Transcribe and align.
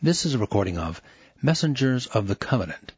This 0.00 0.24
is 0.24 0.34
a 0.34 0.38
recording 0.38 0.78
of 0.78 1.02
Messengers 1.42 2.06
of 2.06 2.28
the 2.28 2.36
Covenant, 2.36 2.92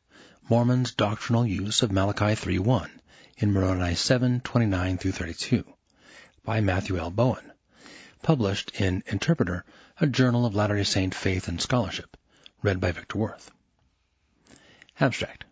Mormon's 0.51 0.93
Doctrinal 0.93 1.47
Use 1.47 1.81
of 1.81 1.91
Malachi 1.91 2.37
3.1 2.37 2.91
in 3.39 3.55
Moroni 3.55 3.95
7.29 3.95 5.01
through 5.01 5.13
32 5.13 5.65
by 6.45 6.61
Matthew 6.61 6.99
L. 6.99 7.11
Bowen, 7.11 7.53
published 8.21 8.79
in 8.79 9.03
Interpreter, 9.07 9.65
a 9.99 10.07
journal 10.07 10.45
of 10.45 10.55
Latter-day 10.55 10.85
Saint 10.85 11.15
faith 11.15 11.49
and 11.49 11.59
scholarship, 11.59 12.19
read 12.63 12.81
by 12.81 12.93
Victor 12.93 13.17
Worth. 13.17 13.51
Abstract. 15.01 15.47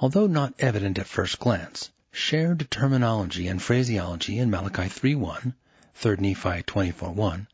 Although 0.00 0.26
not 0.26 0.54
evident 0.58 0.98
at 0.98 1.06
first 1.06 1.38
glance, 1.38 1.90
shared 2.10 2.68
terminology 2.72 3.46
and 3.46 3.62
phraseology 3.62 4.40
in 4.40 4.50
Malachi 4.50 4.88
3.1, 4.88 5.54
3 5.94 6.16
Nephi 6.16 6.64
24.1, 6.64 7.46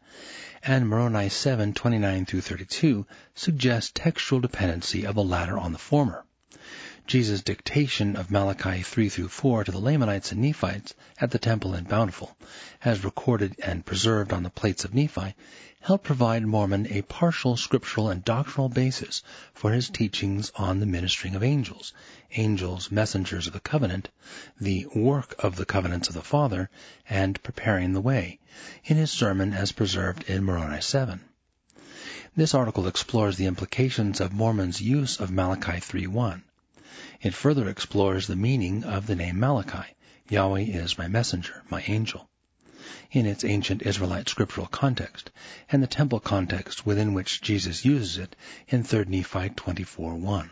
and 0.65 0.89
Moroni 0.89 1.29
7, 1.29 1.75
29 1.75 2.25
through 2.25 2.41
32 2.41 3.07
suggest 3.35 3.95
textual 3.95 4.41
dependency 4.41 5.05
of 5.05 5.15
the 5.17 5.25
latter 5.25 5.59
on 5.59 5.73
the 5.73 5.79
former. 5.79 6.25
Jesus' 7.05 7.43
dictation 7.43 8.15
of 8.15 8.31
Malachi 8.31 8.81
3 8.81 9.09
through 9.09 9.29
4 9.29 9.65
to 9.65 9.73
the 9.73 9.81
Lamanites 9.81 10.31
and 10.31 10.41
Nephites 10.41 10.95
at 11.21 11.33
the 11.33 11.39
temple 11.39 11.75
in 11.75 11.83
Bountiful, 11.83 12.37
as 12.85 13.03
recorded 13.03 13.57
and 13.61 13.85
preserved 13.85 14.33
on 14.33 14.45
the 14.45 14.51
plates 14.51 14.85
of 14.85 14.95
Nephi, 14.95 15.35
helped 15.81 16.05
provide 16.05 16.47
Mormon 16.47 16.87
a 16.87 17.03
partial 17.03 17.57
scriptural 17.57 18.09
and 18.09 18.25
doctrinal 18.25 18.69
basis 18.69 19.25
for 19.53 19.73
his 19.73 19.91
teachings 19.91 20.53
on 20.55 20.79
the 20.79 20.87
ministering 20.87 21.35
of 21.35 21.43
angels, 21.43 21.93
angels 22.37 22.93
messengers 22.93 23.49
of 23.49 23.53
the 23.53 23.59
covenant, 23.59 24.09
the 24.61 24.87
work 24.95 25.35
of 25.41 25.57
the 25.57 25.67
covenants 25.67 26.07
of 26.09 26.15
the 26.15 26.23
Father, 26.23 26.71
and 27.11 27.43
preparing 27.43 27.95
the 27.95 28.01
way, 28.01 28.39
in 28.85 28.97
his 28.97 29.11
sermon 29.11 29.53
as 29.53 29.73
preserved 29.73 30.23
in 30.31 30.45
Moroni 30.45 30.81
7. 30.81 31.21
This 32.37 32.55
article 32.55 32.87
explores 32.87 33.37
the 33.37 33.47
implications 33.47 34.21
of 34.21 34.33
Mormon's 34.33 34.81
use 34.81 35.19
of 35.19 35.33
Malachi 35.33 35.81
3.1. 35.81 36.43
It 37.23 37.33
further 37.33 37.69
explores 37.69 38.27
the 38.27 38.37
meaning 38.37 38.85
of 38.85 39.07
the 39.07 39.17
name 39.17 39.41
Malachi, 39.41 39.95
Yahweh 40.29 40.61
is 40.61 40.99
my 40.99 41.09
messenger, 41.09 41.63
my 41.71 41.83
angel, 41.87 42.29
in 43.11 43.25
its 43.25 43.45
ancient 43.45 43.83
Israelite 43.83 44.29
scriptural 44.29 44.67
context, 44.67 45.31
and 45.71 45.83
the 45.83 45.87
temple 45.87 46.21
context 46.21 46.85
within 46.85 47.15
which 47.15 47.41
Jesus 47.41 47.85
uses 47.85 48.19
it 48.19 48.37
in 48.69 48.85
3 48.85 49.07
Nephi 49.07 49.49
24.1. 49.49 50.51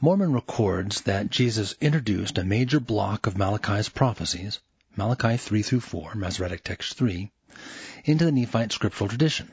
Mormon 0.00 0.32
records 0.32 1.02
that 1.02 1.30
Jesus 1.30 1.74
introduced 1.80 2.36
a 2.36 2.44
major 2.44 2.80
block 2.80 3.26
of 3.26 3.38
Malachi's 3.38 3.88
prophecies, 3.88 4.58
Malachi 4.96 5.36
3 5.36 5.62
through 5.62 5.80
4, 5.80 6.14
Masoretic 6.16 6.64
Text 6.64 6.94
3, 6.94 7.30
into 8.04 8.24
the 8.24 8.32
Nephite 8.32 8.72
scriptural 8.72 9.08
tradition, 9.08 9.50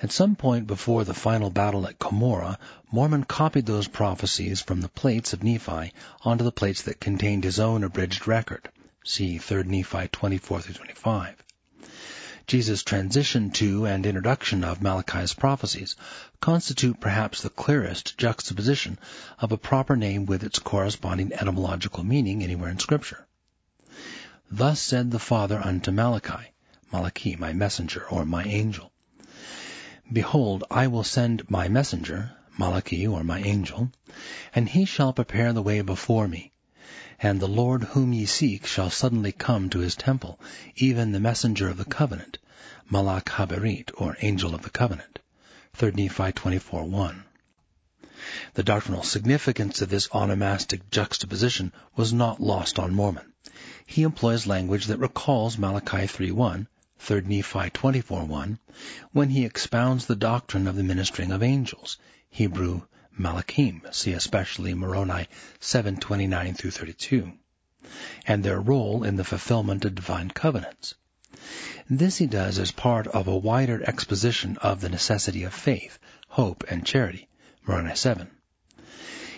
at 0.00 0.12
some 0.12 0.34
point 0.36 0.66
before 0.66 1.04
the 1.04 1.14
final 1.14 1.50
battle 1.50 1.86
at 1.86 1.98
Cumorah, 1.98 2.58
Mormon 2.90 3.24
copied 3.24 3.66
those 3.66 3.88
prophecies 3.88 4.60
from 4.60 4.80
the 4.80 4.88
plates 4.88 5.32
of 5.32 5.42
Nephi 5.42 5.92
onto 6.22 6.44
the 6.44 6.52
plates 6.52 6.82
that 6.82 7.00
contained 7.00 7.44
his 7.44 7.60
own 7.60 7.84
abridged 7.84 8.26
record. 8.26 8.68
See 9.04 9.38
3 9.38 9.64
Nephi 9.64 10.08
24 10.08 10.62
25. 10.62 11.44
Jesus' 12.46 12.82
transition 12.82 13.50
to 13.52 13.86
and 13.86 14.04
introduction 14.04 14.64
of 14.64 14.82
Malachi's 14.82 15.32
prophecies 15.32 15.96
constitute 16.40 17.00
perhaps 17.00 17.40
the 17.40 17.48
clearest 17.48 18.18
juxtaposition 18.18 18.98
of 19.38 19.52
a 19.52 19.56
proper 19.56 19.96
name 19.96 20.26
with 20.26 20.44
its 20.44 20.58
corresponding 20.58 21.32
etymological 21.32 22.04
meaning 22.04 22.42
anywhere 22.42 22.68
in 22.68 22.78
Scripture. 22.78 23.26
Thus 24.50 24.80
said 24.80 25.10
the 25.10 25.18
Father 25.18 25.58
unto 25.58 25.90
Malachi, 25.90 26.52
Malachi, 26.92 27.36
my 27.36 27.52
messenger, 27.52 28.04
or 28.08 28.24
my 28.24 28.44
angel. 28.44 28.92
Behold, 30.12 30.64
I 30.70 30.86
will 30.86 31.02
send 31.02 31.50
my 31.50 31.66
messenger, 31.66 32.32
Malachi, 32.58 33.06
or 33.06 33.24
my 33.24 33.40
angel, 33.40 33.90
and 34.54 34.68
he 34.68 34.84
shall 34.84 35.14
prepare 35.14 35.54
the 35.54 35.62
way 35.62 35.80
before 35.80 36.28
me. 36.28 36.52
And 37.20 37.40
the 37.40 37.48
Lord 37.48 37.84
whom 37.84 38.12
ye 38.12 38.26
seek 38.26 38.66
shall 38.66 38.90
suddenly 38.90 39.32
come 39.32 39.70
to 39.70 39.78
his 39.78 39.96
temple, 39.96 40.38
even 40.76 41.12
the 41.12 41.20
messenger 41.20 41.70
of 41.70 41.78
the 41.78 41.86
covenant, 41.86 42.36
Malach 42.90 43.30
Haberit, 43.30 43.92
or 43.96 44.18
angel 44.20 44.54
of 44.54 44.60
the 44.60 44.68
covenant. 44.68 45.20
3 45.72 45.92
Nephi 45.92 46.32
24.1. 46.32 47.22
The 48.52 48.62
doctrinal 48.62 49.04
significance 49.04 49.80
of 49.80 49.88
this 49.88 50.08
onomastic 50.08 50.90
juxtaposition 50.90 51.72
was 51.96 52.12
not 52.12 52.42
lost 52.42 52.78
on 52.78 52.92
Mormon. 52.92 53.32
He 53.86 54.02
employs 54.02 54.46
language 54.46 54.84
that 54.88 54.98
recalls 54.98 55.56
Malachi 55.56 56.06
3.1, 56.06 56.66
3 57.04 57.20
Nephi 57.20 57.68
24.1, 57.68 58.58
when 59.12 59.28
he 59.28 59.44
expounds 59.44 60.06
the 60.06 60.16
doctrine 60.16 60.66
of 60.66 60.74
the 60.74 60.82
ministering 60.82 61.32
of 61.32 61.42
angels, 61.42 61.98
Hebrew 62.30 62.80
Malachim, 63.20 63.82
see 63.92 64.14
especially 64.14 64.72
Moroni 64.72 65.28
7.29 65.60 66.56
through 66.56 66.70
32, 66.70 67.30
and 68.26 68.42
their 68.42 68.58
role 68.58 69.04
in 69.04 69.16
the 69.16 69.22
fulfillment 69.22 69.84
of 69.84 69.94
divine 69.94 70.30
covenants. 70.30 70.94
This 71.90 72.16
he 72.16 72.26
does 72.26 72.58
as 72.58 72.72
part 72.72 73.06
of 73.08 73.28
a 73.28 73.36
wider 73.36 73.86
exposition 73.86 74.56
of 74.62 74.80
the 74.80 74.88
necessity 74.88 75.42
of 75.42 75.52
faith, 75.52 75.98
hope, 76.28 76.64
and 76.70 76.86
charity, 76.86 77.28
Moroni 77.66 77.94
7. 77.94 78.30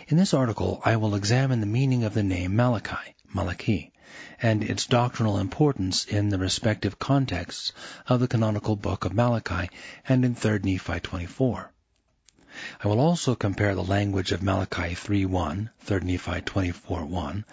In 0.07 0.17
this 0.17 0.35
article, 0.35 0.81
I 0.85 0.99
will 0.99 1.17
examine 1.17 1.59
the 1.59 1.67
meaning 1.67 2.05
of 2.05 2.15
the 2.15 2.23
name 2.23 2.55
Malachi, 2.55 3.17
Malachi, 3.35 3.93
and 4.41 4.63
its 4.63 4.87
doctrinal 4.87 5.39
importance 5.39 6.05
in 6.05 6.29
the 6.29 6.39
respective 6.39 6.99
contexts 6.99 7.73
of 8.07 8.21
the 8.21 8.29
canonical 8.29 8.77
book 8.77 9.05
of 9.05 9.15
Malachi 9.15 9.69
and 10.09 10.25
in 10.25 10.35
3 10.35 10.61
Nephi 10.63 11.01
24. 11.01 11.73
I 12.83 12.89
will 12.89 13.01
also 13.01 13.35
compare 13.35 13.75
the 13.75 13.85
language 13.85 14.33
of 14.33 14.43
Malachi 14.43 14.95
3.1, 14.95 15.69
3 15.81 16.01
Nephi 16.01 16.41
24.1, 16.41 17.45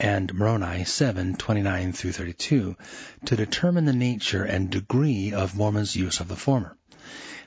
and 0.00 0.34
Moroni 0.34 0.84
7.29 0.84 1.94
through 1.94 2.12
32 2.12 2.76
to 3.24 3.36
determine 3.36 3.84
the 3.84 3.92
nature 3.92 4.44
and 4.44 4.70
degree 4.70 5.32
of 5.32 5.56
Mormon's 5.56 5.94
use 5.96 6.20
of 6.20 6.28
the 6.28 6.36
former. 6.36 6.76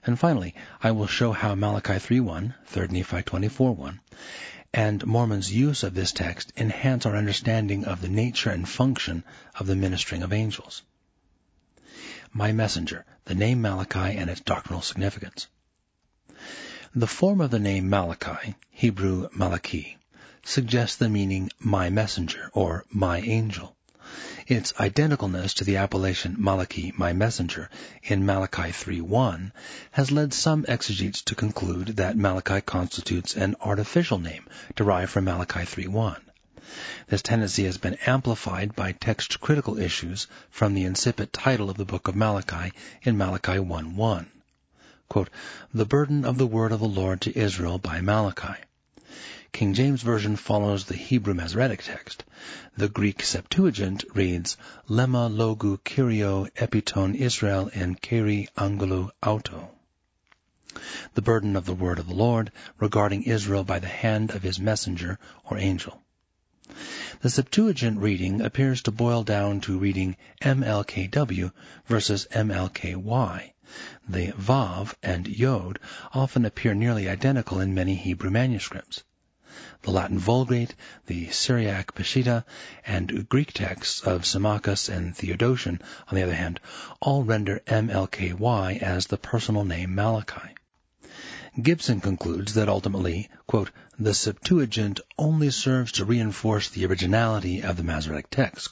And 0.05 0.17
finally, 0.17 0.55
I 0.81 0.91
will 0.91 1.07
show 1.07 1.31
how 1.31 1.53
Malachi 1.55 1.93
3.1, 1.93 2.55
3 2.65 2.87
Nephi 2.87 3.17
24.1, 3.17 3.99
and 4.73 5.05
Mormon's 5.05 5.51
use 5.51 5.83
of 5.83 5.93
this 5.93 6.13
text 6.13 6.53
enhance 6.55 7.05
our 7.05 7.15
understanding 7.15 7.83
of 7.83 8.01
the 8.01 8.07
nature 8.07 8.49
and 8.49 8.67
function 8.67 9.23
of 9.59 9.67
the 9.67 9.75
ministering 9.75 10.23
of 10.23 10.31
angels. 10.31 10.81
My 12.31 12.53
messenger, 12.53 13.05
the 13.25 13.35
name 13.35 13.61
Malachi 13.61 14.17
and 14.17 14.29
its 14.29 14.39
doctrinal 14.39 14.81
significance. 14.81 15.47
The 16.95 17.07
form 17.07 17.41
of 17.41 17.51
the 17.51 17.59
name 17.59 17.89
Malachi, 17.89 18.55
Hebrew 18.69 19.27
Malachi, 19.33 19.97
suggests 20.43 20.95
the 20.95 21.09
meaning 21.09 21.49
my 21.59 21.89
messenger 21.89 22.49
or 22.53 22.85
my 22.89 23.19
angel. 23.19 23.75
Its 24.45 24.73
identicalness 24.73 25.53
to 25.53 25.63
the 25.63 25.77
appellation 25.77 26.35
Malachi, 26.37 26.91
my 26.97 27.13
messenger, 27.13 27.69
in 28.03 28.25
Malachi 28.25 28.63
3.1 28.73 29.53
has 29.91 30.11
led 30.11 30.33
some 30.33 30.65
exegetes 30.67 31.21
to 31.21 31.33
conclude 31.33 31.95
that 31.95 32.17
Malachi 32.17 32.59
constitutes 32.59 33.37
an 33.37 33.55
artificial 33.61 34.17
name 34.17 34.45
derived 34.75 35.11
from 35.11 35.23
Malachi 35.23 35.61
3.1. 35.61 36.17
This 37.07 37.21
tendency 37.21 37.63
has 37.63 37.77
been 37.77 37.97
amplified 38.05 38.75
by 38.75 38.91
text-critical 38.91 39.79
issues 39.79 40.27
from 40.49 40.73
the 40.73 40.83
incipit 40.83 41.29
title 41.31 41.69
of 41.69 41.77
the 41.77 41.85
book 41.85 42.09
of 42.09 42.15
Malachi 42.15 42.73
in 43.03 43.17
Malachi 43.17 43.59
1.1. 43.59 44.25
Quote, 45.07 45.29
the 45.73 45.85
burden 45.85 46.25
of 46.25 46.37
the 46.37 46.47
word 46.47 46.73
of 46.73 46.81
the 46.81 46.85
Lord 46.85 47.21
to 47.21 47.37
Israel 47.37 47.77
by 47.77 48.01
Malachi. 48.01 48.59
King 49.53 49.73
James 49.73 50.01
Version 50.01 50.37
follows 50.37 50.85
the 50.85 50.95
Hebrew 50.95 51.33
Masoretic 51.33 51.83
text. 51.83 52.23
The 52.77 52.87
Greek 52.87 53.21
Septuagint 53.21 54.05
reads, 54.15 54.55
Lema 54.89 55.29
logu 55.29 55.77
Kyrio 55.83 56.49
epiton 56.55 57.15
Israel 57.15 57.69
en 57.73 57.95
keri 57.95 58.47
angulu 58.57 59.09
auto. 59.21 59.69
The 61.15 61.21
burden 61.21 61.57
of 61.57 61.65
the 61.65 61.75
word 61.75 61.99
of 61.99 62.07
the 62.07 62.13
Lord 62.13 62.53
regarding 62.79 63.23
Israel 63.23 63.65
by 63.65 63.79
the 63.79 63.89
hand 63.89 64.31
of 64.31 64.41
his 64.41 64.57
messenger 64.57 65.19
or 65.43 65.57
angel. 65.57 66.01
The 67.19 67.29
Septuagint 67.29 67.99
reading 67.99 68.39
appears 68.39 68.81
to 68.83 68.91
boil 68.91 69.23
down 69.23 69.59
to 69.61 69.77
reading 69.77 70.15
MLKW 70.41 71.51
versus 71.87 72.25
MLKY. 72.31 73.51
The 74.07 74.27
Vav 74.31 74.95
and 75.03 75.27
Yod 75.27 75.77
often 76.13 76.45
appear 76.45 76.73
nearly 76.73 77.09
identical 77.09 77.59
in 77.59 77.73
many 77.73 77.95
Hebrew 77.95 78.29
manuscripts. 78.29 79.03
The 79.81 79.91
Latin 79.91 80.17
Vulgate, 80.17 80.73
the 81.07 81.29
Syriac 81.29 81.93
Peshitta, 81.93 82.45
and 82.87 83.27
Greek 83.27 83.51
texts 83.51 83.99
of 83.99 84.25
Symmachus 84.25 84.87
and 84.87 85.13
Theodotion, 85.13 85.81
on 86.07 86.15
the 86.15 86.23
other 86.23 86.33
hand, 86.35 86.61
all 87.01 87.25
render 87.25 87.61
MLKY 87.67 88.81
as 88.81 89.07
the 89.07 89.17
personal 89.17 89.65
name 89.65 89.93
Malachi. 89.93 90.55
Gibson 91.61 91.99
concludes 91.99 92.53
that 92.53 92.69
ultimately, 92.69 93.29
quote, 93.45 93.71
the 93.99 94.13
Septuagint 94.13 95.01
only 95.17 95.49
serves 95.49 95.91
to 95.91 96.05
reinforce 96.05 96.69
the 96.69 96.85
originality 96.85 97.61
of 97.61 97.75
the 97.75 97.83
Masoretic 97.83 98.29
text, 98.29 98.71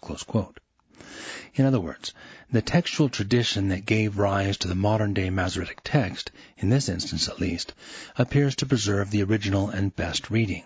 In 1.56 1.66
other 1.66 1.80
words, 1.80 2.14
the 2.52 2.62
textual 2.62 3.10
tradition 3.10 3.70
that 3.70 3.86
gave 3.86 4.18
rise 4.18 4.58
to 4.58 4.68
the 4.68 4.76
modern-day 4.76 5.30
Masoretic 5.30 5.80
text, 5.84 6.30
in 6.58 6.70
this 6.70 6.90
instance 6.90 7.30
at 7.30 7.40
least, 7.40 7.74
appears 8.18 8.56
to 8.58 8.66
preserve 8.66 9.10
the 9.10 9.24
original 9.24 9.70
and 9.70 9.96
best 9.96 10.30
reading. 10.30 10.64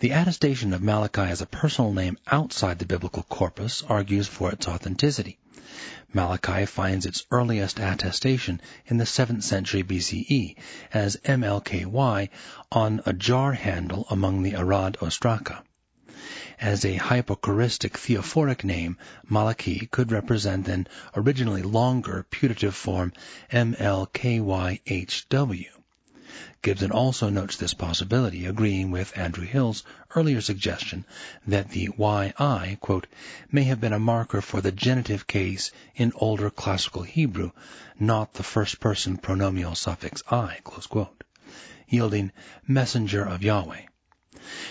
The 0.00 0.10
attestation 0.10 0.72
of 0.72 0.82
Malachi 0.82 1.22
as 1.22 1.40
a 1.40 1.46
personal 1.46 1.92
name 1.92 2.18
outside 2.26 2.78
the 2.78 2.86
biblical 2.86 3.22
corpus 3.22 3.82
argues 3.88 4.26
for 4.26 4.50
its 4.50 4.66
authenticity. 4.66 5.38
Malachi 6.12 6.66
finds 6.66 7.06
its 7.06 7.24
earliest 7.30 7.78
attestation 7.78 8.60
in 8.86 8.96
the 8.96 9.04
7th 9.04 9.44
century 9.44 9.84
BCE 9.84 10.56
as 10.92 11.16
MLKY 11.24 12.28
on 12.72 13.02
a 13.06 13.12
jar 13.12 13.52
handle 13.52 14.06
among 14.10 14.42
the 14.42 14.56
Arad 14.56 14.96
Ostraka. 15.00 15.62
As 16.62 16.84
a 16.84 16.98
hypochoristic 16.98 17.96
theophoric 17.96 18.64
name, 18.64 18.98
Malachi 19.26 19.88
could 19.90 20.12
represent 20.12 20.68
an 20.68 20.88
originally 21.16 21.62
longer 21.62 22.26
putative 22.28 22.74
form 22.74 23.14
MLKYHW. 23.50 24.84
Gibson 26.60 26.90
also 26.92 27.30
notes 27.30 27.56
this 27.56 27.72
possibility, 27.72 28.44
agreeing 28.44 28.90
with 28.90 29.16
Andrew 29.16 29.46
Hill's 29.46 29.84
earlier 30.14 30.42
suggestion 30.42 31.06
that 31.46 31.70
the 31.70 31.88
YI, 31.98 32.76
quote, 32.76 33.06
may 33.50 33.64
have 33.64 33.80
been 33.80 33.94
a 33.94 33.98
marker 33.98 34.42
for 34.42 34.60
the 34.60 34.70
genitive 34.70 35.26
case 35.26 35.70
in 35.96 36.12
older 36.16 36.50
classical 36.50 37.04
Hebrew, 37.04 37.52
not 37.98 38.34
the 38.34 38.42
first 38.42 38.80
person 38.80 39.16
pronominal 39.16 39.74
suffix 39.74 40.22
I, 40.30 40.58
yielding 41.88 42.32
messenger 42.68 43.24
of 43.24 43.42
Yahweh. 43.42 43.86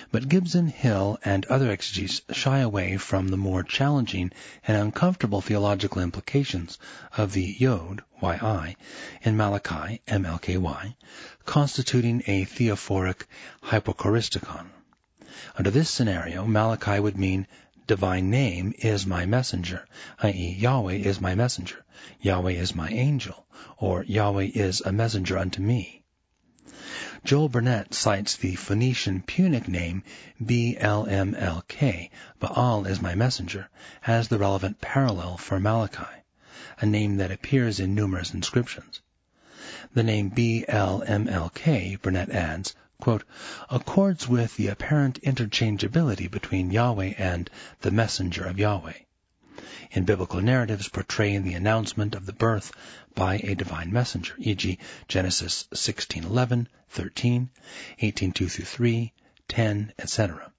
But 0.09 0.29
Gibson, 0.29 0.67
Hill, 0.67 1.19
and 1.25 1.45
other 1.47 1.69
exegetes 1.69 2.21
shy 2.31 2.59
away 2.59 2.95
from 2.95 3.27
the 3.27 3.35
more 3.35 3.61
challenging 3.61 4.31
and 4.65 4.77
uncomfortable 4.77 5.41
theological 5.41 6.01
implications 6.01 6.79
of 7.17 7.33
the 7.33 7.57
Yod, 7.59 8.01
in 8.21 9.35
Malachi, 9.35 10.01
mlky, 10.07 10.95
constituting 11.43 12.23
a 12.25 12.45
theophoric 12.45 13.27
hypochoristicon. 13.63 14.67
Under 15.57 15.71
this 15.71 15.89
scenario, 15.89 16.45
Malachi 16.45 17.01
would 17.01 17.17
mean 17.17 17.45
divine 17.85 18.29
name 18.29 18.73
is 18.77 19.05
my 19.05 19.25
messenger, 19.25 19.85
i.e. 20.19 20.55
Yahweh 20.57 20.93
is 20.93 21.19
my 21.19 21.35
messenger, 21.35 21.83
Yahweh 22.21 22.53
is 22.53 22.73
my 22.73 22.87
angel, 22.87 23.45
or 23.77 24.05
Yahweh 24.05 24.51
is 24.53 24.79
a 24.79 24.93
messenger 24.93 25.37
unto 25.37 25.61
me. 25.61 25.98
Joel 27.25 27.49
Burnett 27.49 27.93
cites 27.93 28.37
the 28.37 28.55
Phoenician 28.55 29.21
Punic 29.21 29.67
name 29.67 30.03
BLMLK, 30.41 32.09
Baal 32.39 32.85
is 32.85 33.01
my 33.01 33.13
messenger, 33.13 33.67
as 34.07 34.29
the 34.29 34.37
relevant 34.37 34.79
parallel 34.79 35.35
for 35.35 35.59
Malachi, 35.59 36.23
a 36.79 36.85
name 36.85 37.17
that 37.17 37.29
appears 37.29 37.81
in 37.81 37.93
numerous 37.93 38.33
inscriptions. 38.33 39.01
The 39.93 40.03
name 40.03 40.31
BLMLK, 40.31 42.01
Burnett 42.01 42.29
adds, 42.29 42.73
quote, 43.01 43.25
accords 43.69 44.29
with 44.29 44.55
the 44.55 44.67
apparent 44.67 45.21
interchangeability 45.21 46.31
between 46.31 46.71
Yahweh 46.71 47.15
and 47.17 47.49
the 47.81 47.91
messenger 47.91 48.45
of 48.45 48.57
Yahweh. 48.57 48.93
In 49.91 50.03
biblical 50.03 50.41
narratives 50.41 50.87
portraying 50.89 51.43
the 51.43 51.53
announcement 51.53 52.15
of 52.15 52.25
the 52.25 52.33
birth 52.33 52.71
by 53.13 53.35
a 53.43 53.53
divine 53.53 53.93
messenger, 53.93 54.33
e.g. 54.39 54.79
Genesis 55.07 55.67
16:11, 55.71 56.65
13, 56.87 57.51
18:2-3, 58.01 59.11
10, 59.47 59.93
etc. 59.99 60.51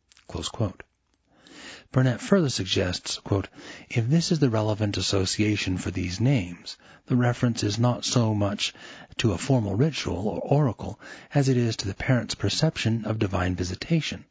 Burnett 1.91 2.21
further 2.21 2.51
suggests, 2.51 3.19
quote, 3.19 3.49
if 3.89 4.09
this 4.09 4.31
is 4.31 4.39
the 4.39 4.49
relevant 4.49 4.97
association 4.97 5.77
for 5.77 5.91
these 5.91 6.21
names, 6.21 6.77
the 7.07 7.17
reference 7.17 7.65
is 7.65 7.81
not 7.81 8.05
so 8.05 8.33
much 8.33 8.73
to 9.17 9.33
a 9.33 9.39
formal 9.39 9.75
ritual 9.75 10.29
or 10.29 10.39
oracle 10.43 11.01
as 11.35 11.49
it 11.49 11.57
is 11.57 11.75
to 11.79 11.89
the 11.89 11.95
parent's 11.95 12.37
perception 12.37 13.05
of 13.05 13.19
divine 13.19 13.57
visitation, 13.57 14.25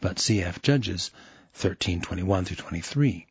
but 0.00 0.16
cf. 0.16 0.60
Judges 0.60 1.12
13:21-23. 1.56 3.26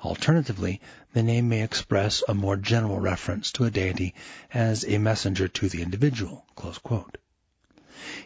Alternatively, 0.00 0.80
the 1.12 1.22
name 1.22 1.48
may 1.48 1.62
express 1.62 2.20
a 2.26 2.34
more 2.34 2.56
general 2.56 2.98
reference 2.98 3.52
to 3.52 3.64
a 3.64 3.70
deity 3.70 4.12
as 4.52 4.84
a 4.84 4.98
messenger 4.98 5.46
to 5.46 5.68
the 5.68 5.82
individual. 5.82 6.44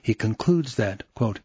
He 0.00 0.14
concludes 0.14 0.76
that, 0.76 1.02
quote, 1.14 1.40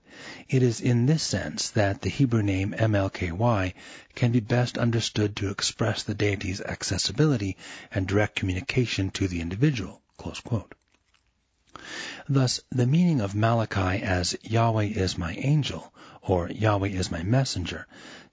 it 0.47 0.63
is 0.63 0.79
in 0.79 1.07
this 1.07 1.23
sense 1.23 1.69
that 1.71 2.01
the 2.03 2.09
Hebrew 2.09 2.41
name 2.41 2.73
MLKY 2.77 3.73
can 4.15 4.31
be 4.31 4.39
best 4.39 4.77
understood 4.77 5.35
to 5.35 5.49
express 5.49 6.03
the 6.03 6.15
deity's 6.15 6.61
accessibility 6.61 7.57
and 7.91 8.07
direct 8.07 8.37
communication 8.37 9.11
to 9.11 9.27
the 9.27 9.41
individual. 9.41 10.01
Thus, 12.29 12.61
the 12.69 12.87
meaning 12.87 13.19
of 13.19 13.35
Malachi 13.35 14.01
as 14.01 14.33
Yahweh 14.43 14.85
is 14.95 15.17
my 15.17 15.33
angel 15.33 15.91
or 16.21 16.47
Yahweh 16.49 16.87
is 16.87 17.11
my 17.11 17.21
messenger 17.21 17.85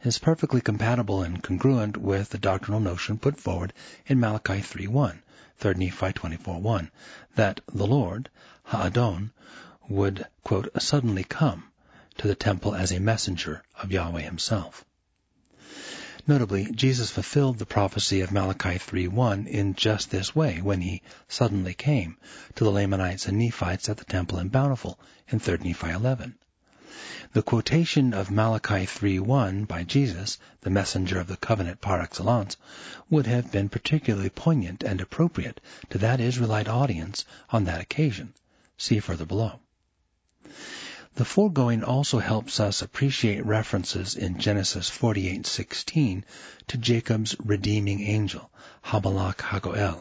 is 0.05 0.21
perfectly 0.21 0.61
compatible 0.61 1.25
and 1.25 1.43
congruent 1.43 1.97
with 1.97 2.31
the 2.31 2.39
doctrinal 2.39 2.79
notion 2.79 3.19
put 3.19 3.41
forward 3.41 3.73
in 4.07 4.21
Malachi 4.21 4.61
3.1, 4.61 5.19
3 5.59 5.75
Nephi 5.75 6.13
24.1, 6.13 6.89
that 7.35 7.61
the 7.67 7.89
Lord, 7.89 8.31
Ha'adon, 8.67 9.33
would, 9.89 10.25
quote, 10.45 10.69
suddenly 10.81 11.25
come 11.25 11.65
to 12.19 12.29
the 12.29 12.37
temple 12.37 12.77
as 12.77 12.93
a 12.93 13.01
messenger 13.01 13.65
of 13.83 13.91
Yahweh 13.91 14.21
himself. 14.23 14.85
Notably, 16.29 16.71
Jesus 16.71 17.11
fulfilled 17.11 17.59
the 17.59 17.65
prophecy 17.65 18.21
of 18.21 18.31
Malachi 18.31 18.79
3.1 18.79 19.47
in 19.47 19.73
just 19.73 20.11
this 20.11 20.37
way 20.37 20.61
when 20.61 20.83
he 20.83 21.01
suddenly 21.27 21.73
came 21.73 22.19
to 22.55 22.65
the 22.65 22.71
Lamanites 22.71 23.27
and 23.27 23.39
Nephites 23.39 23.89
at 23.89 23.97
the 23.97 24.05
temple 24.05 24.39
in 24.39 24.49
Bountiful 24.49 25.01
in 25.29 25.39
3 25.39 25.57
Nephi 25.65 25.89
11. 25.89 26.35
The 27.33 27.43
quotation 27.43 28.13
of 28.13 28.31
Malachi 28.31 28.85
3.1 28.85 29.67
by 29.67 29.85
Jesus, 29.85 30.37
the 30.61 30.69
messenger 30.69 31.19
of 31.19 31.29
the 31.29 31.39
covenant 31.39 31.81
par 31.81 32.03
excellence, 32.03 32.59
would 33.09 33.27
have 33.27 33.51
been 33.51 33.71
particularly 33.71 34.29
poignant 34.29 34.83
and 34.83 35.01
appropriate 35.01 35.63
to 35.89 35.97
that 35.97 36.21
Israelite 36.21 36.69
audience 36.69 37.25
on 37.49 37.65
that 37.65 37.81
occasion. 37.81 38.35
See 38.77 39.01
further 39.01 39.25
below. 39.25 39.61
The 41.19 41.25
foregoing 41.25 41.83
also 41.83 42.21
helps 42.21 42.61
us 42.61 42.81
appreciate 42.81 43.45
references 43.45 44.15
in 44.15 44.39
Genesis 44.39 44.89
48:16 44.89 46.23
to 46.69 46.79
Jacob's 46.79 47.35
redeeming 47.41 48.03
angel, 48.03 48.53
Hamalak 48.85 49.39
Hagoel, 49.39 50.01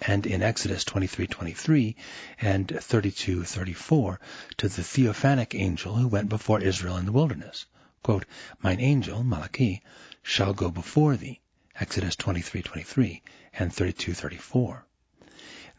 and 0.00 0.26
in 0.26 0.42
Exodus 0.42 0.82
23:23 0.82 1.94
and 2.40 2.66
32:34 2.66 4.18
to 4.56 4.68
the 4.68 4.82
theophanic 4.82 5.54
angel 5.54 5.94
who 5.94 6.08
went 6.08 6.28
before 6.28 6.60
Israel 6.60 6.96
in 6.96 7.06
the 7.06 7.12
wilderness. 7.12 7.66
Quote, 8.02 8.26
Mine 8.60 8.80
angel, 8.80 9.22
Malachi, 9.22 9.80
shall 10.24 10.52
go 10.54 10.72
before 10.72 11.16
thee. 11.16 11.40
Exodus 11.78 12.16
23:23 12.16 13.22
and 13.52 13.72
32:34. 13.72 14.82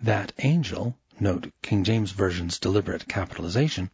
That 0.01 0.31
angel, 0.37 0.97
note 1.19 1.51
King 1.61 1.83
James 1.83 2.11
Version's 2.11 2.59
deliberate 2.59 3.09
capitalization, 3.09 3.89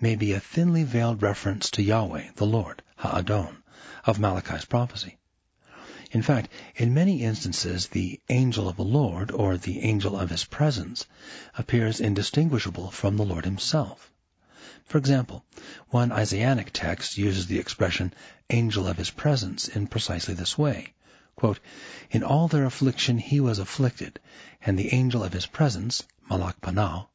may 0.00 0.14
be 0.14 0.32
a 0.32 0.38
thinly 0.38 0.84
veiled 0.84 1.22
reference 1.22 1.70
to 1.70 1.82
Yahweh, 1.82 2.30
the 2.36 2.46
Lord, 2.46 2.82
Ha'adon, 2.98 3.64
of 4.04 4.20
Malachi's 4.20 4.64
prophecy. 4.64 5.18
In 6.12 6.22
fact, 6.22 6.50
in 6.76 6.94
many 6.94 7.24
instances, 7.24 7.88
the 7.88 8.20
angel 8.28 8.68
of 8.68 8.76
the 8.76 8.84
Lord, 8.84 9.32
or 9.32 9.56
the 9.56 9.80
angel 9.80 10.16
of 10.16 10.30
his 10.30 10.44
presence, 10.44 11.06
appears 11.58 12.00
indistinguishable 12.00 12.92
from 12.92 13.16
the 13.16 13.24
Lord 13.24 13.44
himself. 13.44 14.12
For 14.84 14.98
example, 14.98 15.44
one 15.88 16.12
Isaianic 16.12 16.70
text 16.72 17.18
uses 17.18 17.46
the 17.46 17.58
expression 17.58 18.14
angel 18.50 18.86
of 18.86 18.98
his 18.98 19.10
presence 19.10 19.66
in 19.66 19.88
precisely 19.88 20.34
this 20.34 20.56
way. 20.56 20.94
Quote, 21.34 21.58
in 22.10 22.22
all 22.22 22.46
their 22.46 22.66
affliction 22.66 23.18
he 23.18 23.40
was 23.40 23.58
afflicted, 23.58 24.20
and 24.60 24.78
the 24.78 24.94
angel 24.94 25.24
of 25.24 25.32
his 25.32 25.46
presence, 25.46 26.04
Malak 26.28 26.60
Panah, 26.60 27.08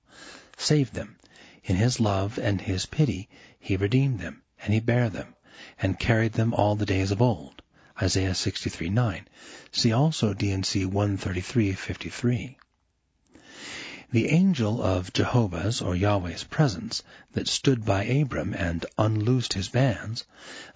saved 0.57 0.93
them. 0.93 1.15
In 1.67 1.77
his 1.77 1.99
love 1.99 2.37
and 2.37 2.61
his 2.61 2.85
pity 2.85 3.27
he 3.59 3.75
redeemed 3.75 4.19
them, 4.19 4.43
and 4.61 4.71
he 4.71 4.79
bare 4.79 5.09
them, 5.09 5.33
and 5.81 5.97
carried 5.97 6.33
them 6.33 6.53
all 6.53 6.75
the 6.75 6.85
days 6.85 7.09
of 7.09 7.23
old. 7.23 7.63
Isaiah 7.99 8.33
63:9. 8.33 9.23
See 9.71 9.91
also 9.91 10.35
D&C 10.35 10.85
133:53. 10.85 12.55
The 14.11 14.29
angel 14.29 14.79
of 14.79 15.11
Jehovah's 15.11 15.81
or 15.81 15.95
Yahweh's 15.95 16.43
presence 16.43 17.01
that 17.33 17.47
stood 17.47 17.83
by 17.83 18.03
Abram 18.03 18.53
and 18.53 18.85
unloosed 18.99 19.53
his 19.53 19.67
bands 19.67 20.23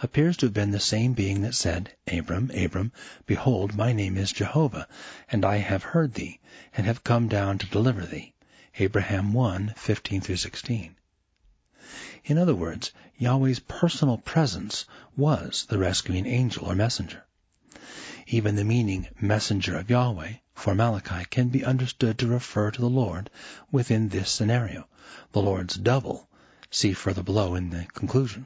appears 0.01 0.37
to 0.37 0.47
have 0.47 0.53
been 0.55 0.71
the 0.71 0.79
same 0.79 1.13
being 1.13 1.43
that 1.43 1.53
said, 1.53 1.93
Abram, 2.11 2.49
Abram, 2.49 2.91
behold, 3.27 3.75
my 3.75 3.93
name 3.93 4.17
is 4.17 4.31
Jehovah, 4.31 4.87
and 5.31 5.45
I 5.45 5.57
have 5.57 5.83
heard 5.83 6.15
thee, 6.15 6.39
and 6.75 6.87
have 6.87 7.03
come 7.03 7.27
down 7.27 7.59
to 7.59 7.67
deliver 7.67 8.07
thee. 8.07 8.33
Abraham 8.77 9.33
1, 9.33 9.73
15 9.75 10.21
through 10.21 10.35
16. 10.35 10.95
In 12.25 12.37
other 12.37 12.53
words, 12.53 12.91
Yahweh's 13.17 13.59
personal 13.59 14.19
presence 14.19 14.85
was 15.17 15.65
the 15.69 15.79
rescuing 15.79 16.27
angel 16.27 16.65
or 16.65 16.75
messenger. 16.75 17.25
Even 18.27 18.55
the 18.55 18.63
meaning 18.63 19.07
messenger 19.19 19.75
of 19.75 19.89
Yahweh 19.89 20.33
for 20.53 20.75
Malachi 20.75 21.25
can 21.31 21.49
be 21.49 21.65
understood 21.65 22.19
to 22.19 22.27
refer 22.27 22.69
to 22.69 22.79
the 22.79 22.89
Lord 22.89 23.31
within 23.71 24.09
this 24.09 24.29
scenario, 24.29 24.87
the 25.31 25.41
Lord's 25.41 25.75
double. 25.75 26.29
See 26.69 26.93
further 26.93 27.23
below 27.23 27.55
in 27.55 27.71
the 27.71 27.87
conclusion. 27.93 28.45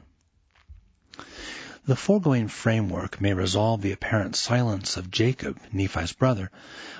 The 1.86 1.96
foregoing 1.96 2.48
framework 2.48 3.20
may 3.20 3.34
resolve 3.34 3.82
the 3.82 3.92
apparent 3.92 4.36
silence 4.36 4.96
of 4.96 5.10
Jacob, 5.10 5.60
Nephi's 5.70 6.14
brother, 6.14 6.50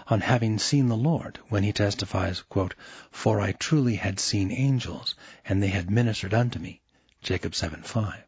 on 0.09 0.21
having 0.21 0.59
seen 0.59 0.88
the 0.88 0.95
Lord, 0.97 1.38
when 1.49 1.62
he 1.62 1.73
testifies, 1.73 2.43
quote, 2.43 2.75
For 3.11 3.41
I 3.41 3.53
truly 3.53 3.95
had 3.95 4.21
seen 4.21 4.53
angels, 4.53 5.14
and 5.47 5.62
they 5.62 5.69
had 5.69 5.91
ministered 5.91 6.35
unto 6.35 6.59
me. 6.59 6.83
Jacob 7.23 7.53
7:5. 7.53 8.25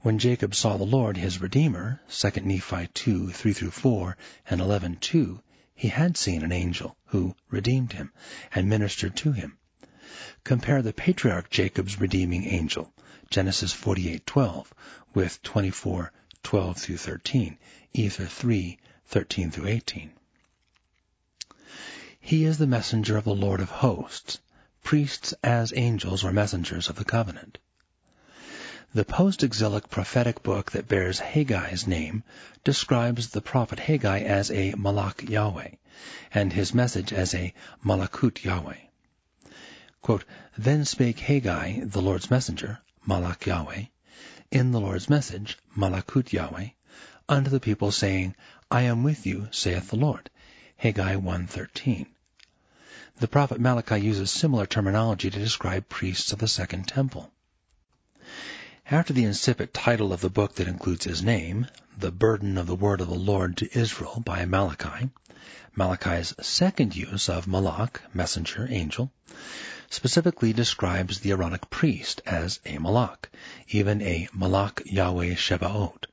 When 0.00 0.18
Jacob 0.18 0.54
saw 0.54 0.78
the 0.78 0.84
Lord 0.84 1.18
his 1.18 1.42
Redeemer, 1.42 2.00
2 2.08 2.40
Nephi 2.42 2.88
2, 2.94 3.26
3-4, 3.26 4.14
and 4.48 4.62
11:2, 4.62 5.42
he 5.74 5.88
had 5.88 6.16
seen 6.16 6.42
an 6.42 6.52
angel 6.52 6.96
who 7.08 7.36
redeemed 7.50 7.92
him 7.92 8.14
and 8.54 8.66
ministered 8.66 9.14
to 9.16 9.32
him. 9.32 9.58
Compare 10.42 10.80
the 10.80 10.94
patriarch 10.94 11.50
Jacob's 11.50 12.00
redeeming 12.00 12.46
angel, 12.46 12.94
Genesis 13.34 13.74
48:12, 13.74 14.66
with 15.12 15.42
24:12 15.42 16.76
through 16.76 16.96
13, 16.96 17.58
Ether 17.92 18.26
3:13 18.26 19.52
through 19.52 19.66
18. 19.66 20.12
He 22.20 22.44
is 22.44 22.58
the 22.58 22.68
messenger 22.68 23.16
of 23.16 23.24
the 23.24 23.34
Lord 23.34 23.58
of 23.58 23.70
hosts, 23.70 24.38
priests 24.84 25.34
as 25.42 25.72
angels 25.74 26.22
or 26.22 26.32
messengers 26.32 26.88
of 26.88 26.94
the 26.94 27.04
covenant. 27.04 27.58
The 28.94 29.04
post-exilic 29.04 29.90
prophetic 29.90 30.44
book 30.44 30.70
that 30.70 30.86
bears 30.86 31.18
Haggai's 31.18 31.88
name 31.88 32.22
describes 32.62 33.30
the 33.30 33.40
prophet 33.40 33.80
Haggai 33.80 34.20
as 34.20 34.52
a 34.52 34.74
Malach 34.74 35.28
Yahweh, 35.28 35.70
and 36.32 36.52
his 36.52 36.72
message 36.72 37.12
as 37.12 37.34
a 37.34 37.52
Malakut 37.84 38.44
Yahweh. 38.44 38.78
Quote, 40.02 40.24
then 40.56 40.84
spake 40.84 41.18
Haggai, 41.18 41.80
the 41.80 42.00
Lord's 42.00 42.30
messenger, 42.30 42.78
Malach 43.06 43.44
Yahweh, 43.44 43.84
in 44.50 44.70
the 44.70 44.80
Lord's 44.80 45.10
message, 45.10 45.58
Malakut 45.76 46.32
Yahweh, 46.32 46.68
unto 47.28 47.50
the 47.50 47.60
people, 47.60 47.92
saying, 47.92 48.34
I 48.70 48.82
am 48.82 49.02
with 49.02 49.26
you, 49.26 49.48
saith 49.50 49.90
the 49.90 49.96
Lord. 49.96 50.30
Haggai 50.78 51.16
1.13. 51.16 52.06
The 53.16 53.28
prophet 53.28 53.60
Malachi 53.60 54.00
uses 54.00 54.30
similar 54.30 54.64
terminology 54.64 55.28
to 55.30 55.38
describe 55.38 55.88
priests 55.88 56.32
of 56.32 56.38
the 56.38 56.48
Second 56.48 56.88
Temple. 56.88 57.30
After 58.90 59.14
the 59.14 59.24
incipit 59.24 59.72
title 59.72 60.12
of 60.12 60.20
the 60.20 60.28
book 60.28 60.56
that 60.56 60.68
includes 60.68 61.06
his 61.06 61.22
name, 61.22 61.68
The 61.96 62.12
Burden 62.12 62.58
of 62.58 62.66
the 62.66 62.74
Word 62.74 63.00
of 63.00 63.08
the 63.08 63.14
Lord 63.14 63.56
to 63.56 63.78
Israel 63.78 64.20
by 64.22 64.44
Malachi, 64.44 65.08
Malachi's 65.74 66.34
second 66.42 66.94
use 66.94 67.30
of 67.30 67.46
Malach, 67.46 68.02
messenger, 68.12 68.68
angel, 68.70 69.10
specifically 69.88 70.52
describes 70.52 71.20
the 71.20 71.30
Aaronic 71.30 71.70
priest 71.70 72.20
as 72.26 72.60
a 72.66 72.76
Malach, 72.76 73.30
even 73.68 74.02
a 74.02 74.28
Malach 74.34 74.82
Yahweh 74.84 75.34
Shebaot. 75.34 76.04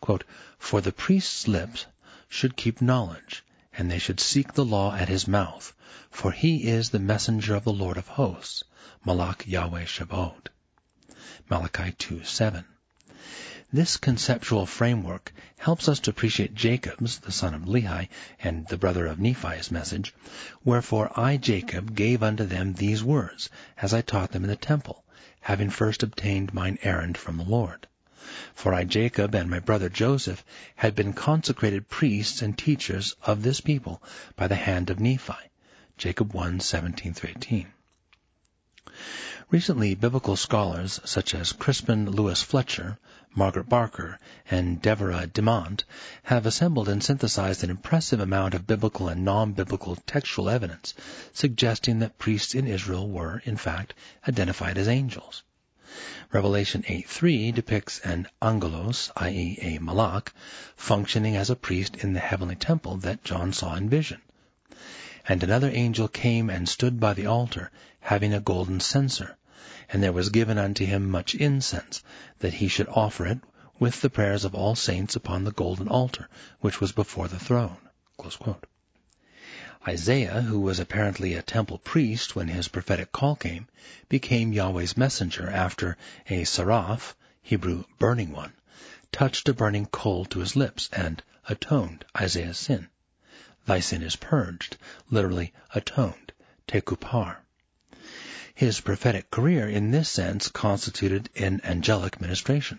Quote, 0.00 0.22
For 0.56 0.80
the 0.80 0.92
priest's 0.92 1.48
lips 1.48 1.86
should 2.28 2.54
keep 2.56 2.80
knowledge, 2.80 3.42
and 3.76 3.90
they 3.90 3.98
should 3.98 4.20
seek 4.20 4.52
the 4.52 4.64
law 4.64 4.94
at 4.94 5.08
his 5.08 5.26
mouth, 5.26 5.72
for 6.12 6.30
he 6.30 6.68
is 6.68 6.90
the 6.90 7.00
messenger 7.00 7.56
of 7.56 7.64
the 7.64 7.72
Lord 7.72 7.96
of 7.96 8.06
hosts, 8.06 8.62
Malach 9.04 9.48
Yahweh 9.48 9.86
Shebaot. 9.86 10.46
Malachi 11.48 11.92
2:7. 11.92 12.64
This 13.72 13.96
conceptual 13.96 14.66
framework 14.66 15.32
helps 15.56 15.88
us 15.88 16.00
to 16.00 16.10
appreciate 16.10 16.54
Jacob's, 16.54 17.18
the 17.20 17.32
son 17.32 17.54
of 17.54 17.62
Lehi, 17.62 18.08
and 18.40 18.68
the 18.68 18.76
brother 18.76 19.06
of 19.06 19.18
Nephi's 19.18 19.70
message, 19.70 20.12
Wherefore 20.64 21.10
I, 21.18 21.38
Jacob, 21.38 21.96
gave 21.96 22.22
unto 22.22 22.44
them 22.44 22.74
these 22.74 23.02
words, 23.02 23.48
as 23.78 23.94
I 23.94 24.02
taught 24.02 24.32
them 24.32 24.44
in 24.44 24.50
the 24.50 24.54
temple, 24.54 25.02
having 25.40 25.70
first 25.70 26.02
obtained 26.02 26.52
mine 26.52 26.76
errand 26.82 27.16
from 27.16 27.38
the 27.38 27.44
Lord. 27.44 27.86
For 28.54 28.74
I, 28.74 28.84
Jacob, 28.84 29.34
and 29.34 29.48
my 29.48 29.60
brother 29.60 29.88
Joseph, 29.88 30.44
had 30.76 30.94
been 30.94 31.14
consecrated 31.14 31.88
priests 31.88 32.42
and 32.42 32.58
teachers 32.58 33.16
of 33.22 33.42
this 33.42 33.62
people 33.62 34.02
by 34.36 34.46
the 34.46 34.56
hand 34.56 34.90
of 34.90 35.00
Nephi. 35.00 35.32
Jacob 35.96 36.34
1, 36.34 36.58
17-18. 36.58 37.66
Recently, 39.50 39.94
biblical 39.94 40.36
scholars 40.36 41.00
such 41.04 41.34
as 41.34 41.52
Crispin 41.52 42.10
Lewis 42.10 42.42
Fletcher, 42.42 42.96
Margaret 43.34 43.68
Barker, 43.68 44.18
and 44.50 44.80
Deborah 44.80 45.26
Dimant 45.26 45.84
have 46.22 46.46
assembled 46.46 46.88
and 46.88 47.04
synthesized 47.04 47.62
an 47.62 47.68
impressive 47.68 48.20
amount 48.20 48.54
of 48.54 48.66
biblical 48.66 49.06
and 49.06 49.22
non-biblical 49.22 49.96
textual 50.06 50.48
evidence 50.48 50.94
suggesting 51.34 51.98
that 51.98 52.16
priests 52.16 52.54
in 52.54 52.66
Israel 52.66 53.06
were, 53.06 53.42
in 53.44 53.58
fact, 53.58 53.92
identified 54.26 54.78
as 54.78 54.88
angels. 54.88 55.42
Revelation 56.32 56.82
8.3 56.84 57.54
depicts 57.54 57.98
an 58.00 58.26
angelos, 58.40 59.12
i.e. 59.16 59.58
a 59.60 59.78
malach, 59.78 60.32
functioning 60.74 61.36
as 61.36 61.50
a 61.50 61.56
priest 61.56 61.96
in 61.96 62.14
the 62.14 62.20
heavenly 62.20 62.56
temple 62.56 62.96
that 62.96 63.24
John 63.24 63.52
saw 63.52 63.74
in 63.74 63.90
vision. 63.90 64.22
And 65.26 65.42
another 65.42 65.70
angel 65.72 66.06
came 66.06 66.50
and 66.50 66.68
stood 66.68 67.00
by 67.00 67.14
the 67.14 67.26
altar, 67.26 67.70
having 68.00 68.34
a 68.34 68.40
golden 68.40 68.80
censer. 68.80 69.36
And 69.88 70.02
there 70.02 70.12
was 70.12 70.28
given 70.28 70.58
unto 70.58 70.84
him 70.84 71.08
much 71.08 71.34
incense, 71.34 72.02
that 72.40 72.54
he 72.54 72.68
should 72.68 72.88
offer 72.88 73.24
it 73.26 73.38
with 73.78 74.02
the 74.02 74.10
prayers 74.10 74.44
of 74.44 74.54
all 74.54 74.74
saints 74.74 75.16
upon 75.16 75.44
the 75.44 75.52
golden 75.52 75.88
altar, 75.88 76.28
which 76.60 76.80
was 76.80 76.92
before 76.92 77.28
the 77.28 77.38
throne. 77.38 77.78
Isaiah, 79.88 80.42
who 80.42 80.60
was 80.60 80.78
apparently 80.78 81.34
a 81.34 81.42
temple 81.42 81.78
priest 81.78 82.36
when 82.36 82.48
his 82.48 82.68
prophetic 82.68 83.10
call 83.10 83.36
came, 83.36 83.66
became 84.08 84.52
Yahweh's 84.52 84.96
messenger 84.96 85.48
after 85.50 85.96
a 86.28 86.44
seraph, 86.44 87.16
Hebrew 87.42 87.84
burning 87.98 88.30
one, 88.30 88.52
touched 89.10 89.48
a 89.48 89.54
burning 89.54 89.86
coal 89.86 90.24
to 90.26 90.40
his 90.40 90.54
lips 90.54 90.88
and 90.92 91.22
atoned 91.48 92.04
Isaiah's 92.18 92.58
sin. 92.58 92.88
Thy 93.66 93.80
sin 93.80 94.02
is 94.02 94.16
purged, 94.16 94.76
literally 95.10 95.54
atoned, 95.74 96.32
tekupar. 96.68 97.38
His 98.54 98.80
prophetic 98.80 99.30
career 99.30 99.66
in 99.66 99.90
this 99.90 100.10
sense 100.10 100.48
constituted 100.48 101.30
an 101.34 101.62
angelic 101.64 102.20
ministration. 102.20 102.78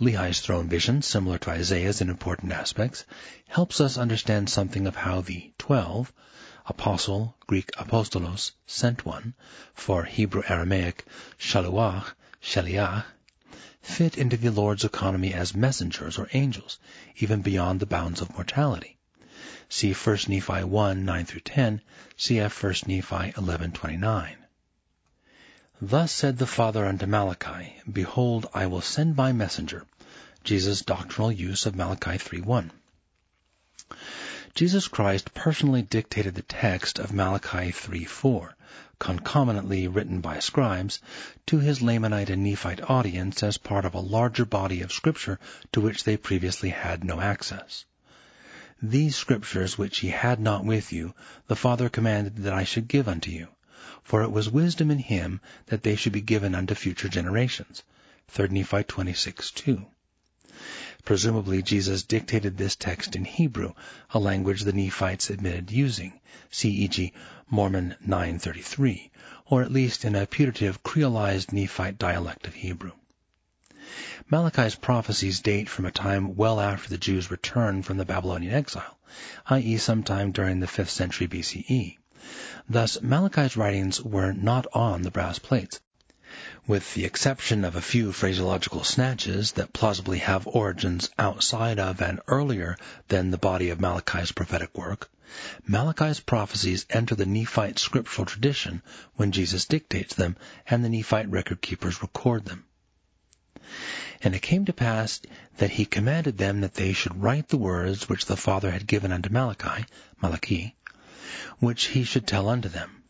Lehi's 0.00 0.40
throne 0.40 0.68
vision, 0.68 1.00
similar 1.00 1.38
to 1.38 1.50
Isaiah's 1.50 2.00
in 2.00 2.10
important 2.10 2.50
aspects, 2.50 3.04
helps 3.46 3.80
us 3.80 3.96
understand 3.96 4.50
something 4.50 4.88
of 4.88 4.96
how 4.96 5.20
the 5.20 5.52
twelve, 5.58 6.12
apostle, 6.66 7.36
Greek 7.46 7.70
apostolos, 7.78 8.50
sent 8.66 9.06
one, 9.06 9.34
for 9.74 10.02
Hebrew 10.02 10.42
Aramaic 10.48 11.06
shaluach, 11.38 12.14
shaliach, 12.42 13.04
fit 13.80 14.18
into 14.18 14.36
the 14.36 14.50
Lord's 14.50 14.84
economy 14.84 15.32
as 15.32 15.54
messengers 15.54 16.18
or 16.18 16.28
angels, 16.32 16.80
even 17.18 17.42
beyond 17.42 17.78
the 17.78 17.86
bounds 17.86 18.20
of 18.20 18.34
mortality. 18.34 18.98
See 19.68 19.92
1 19.92 20.18
Nephi 20.28 20.64
1, 20.64 21.04
9 21.04 21.24
through 21.26 21.40
10, 21.42 21.82
cf 22.16 22.62
1 22.62 22.96
Nephi 22.96 23.32
11:29. 23.32 24.36
Thus 25.82 26.12
said 26.12 26.38
the 26.38 26.46
Father 26.46 26.86
unto 26.86 27.04
Malachi, 27.04 27.74
Behold, 27.92 28.46
I 28.54 28.64
will 28.64 28.80
send 28.80 29.18
my 29.18 29.32
messenger. 29.32 29.84
Jesus' 30.44 30.80
doctrinal 30.80 31.30
use 31.30 31.66
of 31.66 31.76
Malachi 31.76 32.12
3.1. 32.12 32.70
Jesus 34.54 34.88
Christ 34.88 35.34
personally 35.34 35.82
dictated 35.82 36.36
the 36.36 36.40
text 36.40 36.98
of 36.98 37.12
Malachi 37.12 37.70
3.4, 37.70 38.54
concomitantly 38.98 39.88
written 39.88 40.22
by 40.22 40.38
scribes, 40.38 41.00
to 41.44 41.58
his 41.58 41.82
Lamanite 41.82 42.30
and 42.30 42.42
Nephite 42.42 42.88
audience 42.88 43.42
as 43.42 43.58
part 43.58 43.84
of 43.84 43.92
a 43.92 44.00
larger 44.00 44.46
body 44.46 44.80
of 44.80 44.90
scripture 44.90 45.38
to 45.72 45.82
which 45.82 46.04
they 46.04 46.16
previously 46.16 46.70
had 46.70 47.04
no 47.04 47.20
access. 47.20 47.84
These 48.86 49.16
scriptures 49.16 49.78
which 49.78 50.02
ye 50.02 50.10
had 50.10 50.38
not 50.38 50.62
with 50.62 50.92
you, 50.92 51.14
the 51.46 51.56
Father 51.56 51.88
commanded 51.88 52.36
that 52.36 52.52
I 52.52 52.64
should 52.64 52.86
give 52.86 53.08
unto 53.08 53.30
you. 53.30 53.48
For 54.02 54.22
it 54.22 54.30
was 54.30 54.50
wisdom 54.50 54.90
in 54.90 54.98
him 54.98 55.40
that 55.68 55.82
they 55.82 55.96
should 55.96 56.12
be 56.12 56.20
given 56.20 56.54
unto 56.54 56.74
future 56.74 57.08
generations. 57.08 57.82
3 58.28 58.48
Nephi 58.48 58.84
26:2. 58.84 59.86
Presumably 61.02 61.62
Jesus 61.62 62.02
dictated 62.02 62.58
this 62.58 62.76
text 62.76 63.16
in 63.16 63.24
Hebrew, 63.24 63.72
a 64.10 64.18
language 64.18 64.60
the 64.60 64.72
Nephites 64.74 65.30
admitted 65.30 65.70
using, 65.70 66.20
see 66.50 66.84
e.g. 66.84 67.10
Mormon 67.48 67.96
933, 68.04 69.10
or 69.46 69.62
at 69.62 69.72
least 69.72 70.04
in 70.04 70.14
a 70.14 70.26
putative 70.26 70.82
creolized 70.82 71.54
Nephite 71.54 71.96
dialect 71.96 72.46
of 72.46 72.52
Hebrew. 72.52 72.92
Malachi's 74.30 74.76
prophecies 74.76 75.40
date 75.40 75.68
from 75.68 75.84
a 75.84 75.90
time 75.90 76.36
well 76.36 76.58
after 76.58 76.88
the 76.88 76.96
Jews' 76.96 77.30
return 77.30 77.82
from 77.82 77.98
the 77.98 78.06
Babylonian 78.06 78.54
exile, 78.54 78.96
i.e. 79.48 79.76
sometime 79.76 80.32
during 80.32 80.60
the 80.60 80.66
5th 80.66 80.88
century 80.88 81.28
BCE. 81.28 81.98
Thus, 82.66 83.02
Malachi's 83.02 83.58
writings 83.58 84.00
were 84.00 84.32
not 84.32 84.66
on 84.72 85.02
the 85.02 85.10
brass 85.10 85.38
plates. 85.38 85.80
with 86.66 86.94
the 86.94 87.04
exception 87.04 87.62
of 87.62 87.76
a 87.76 87.82
few 87.82 88.10
phraseological 88.10 88.84
snatches 88.84 89.52
that 89.52 89.74
plausibly 89.74 90.20
have 90.20 90.46
origins 90.46 91.10
outside 91.18 91.78
of 91.78 92.00
and 92.00 92.20
earlier 92.26 92.78
than 93.08 93.30
the 93.30 93.36
body 93.36 93.68
of 93.68 93.80
Malachi's 93.82 94.32
prophetic 94.32 94.74
work, 94.78 95.10
Malachi's 95.66 96.20
prophecies 96.20 96.86
enter 96.88 97.14
the 97.14 97.26
Nephite 97.26 97.78
scriptural 97.78 98.24
tradition 98.24 98.80
when 99.16 99.30
Jesus 99.30 99.66
dictates 99.66 100.14
them 100.14 100.38
and 100.66 100.82
the 100.82 100.88
Nephite 100.88 101.28
record 101.30 101.60
keepers 101.60 102.00
record 102.00 102.46
them. 102.46 102.64
And 104.22 104.34
it 104.34 104.42
came 104.42 104.64
to 104.66 104.72
pass 104.72 105.20
that 105.56 105.70
he 105.70 105.86
commanded 105.86 106.36
them 106.38 106.60
that 106.60 106.74
they 106.74 106.92
should 106.92 107.22
write 107.22 107.48
the 107.48 107.56
words 107.56 108.08
which 108.08 108.26
the 108.26 108.36
Father 108.36 108.70
had 108.70 108.86
given 108.86 109.10
unto 109.10 109.30
Malachi, 109.30 109.86
Malachi, 110.20 110.76
which 111.60 111.86
he 111.86 112.04
should 112.04 112.26
tell 112.26 112.48
unto 112.48 112.68
them. 112.68 113.02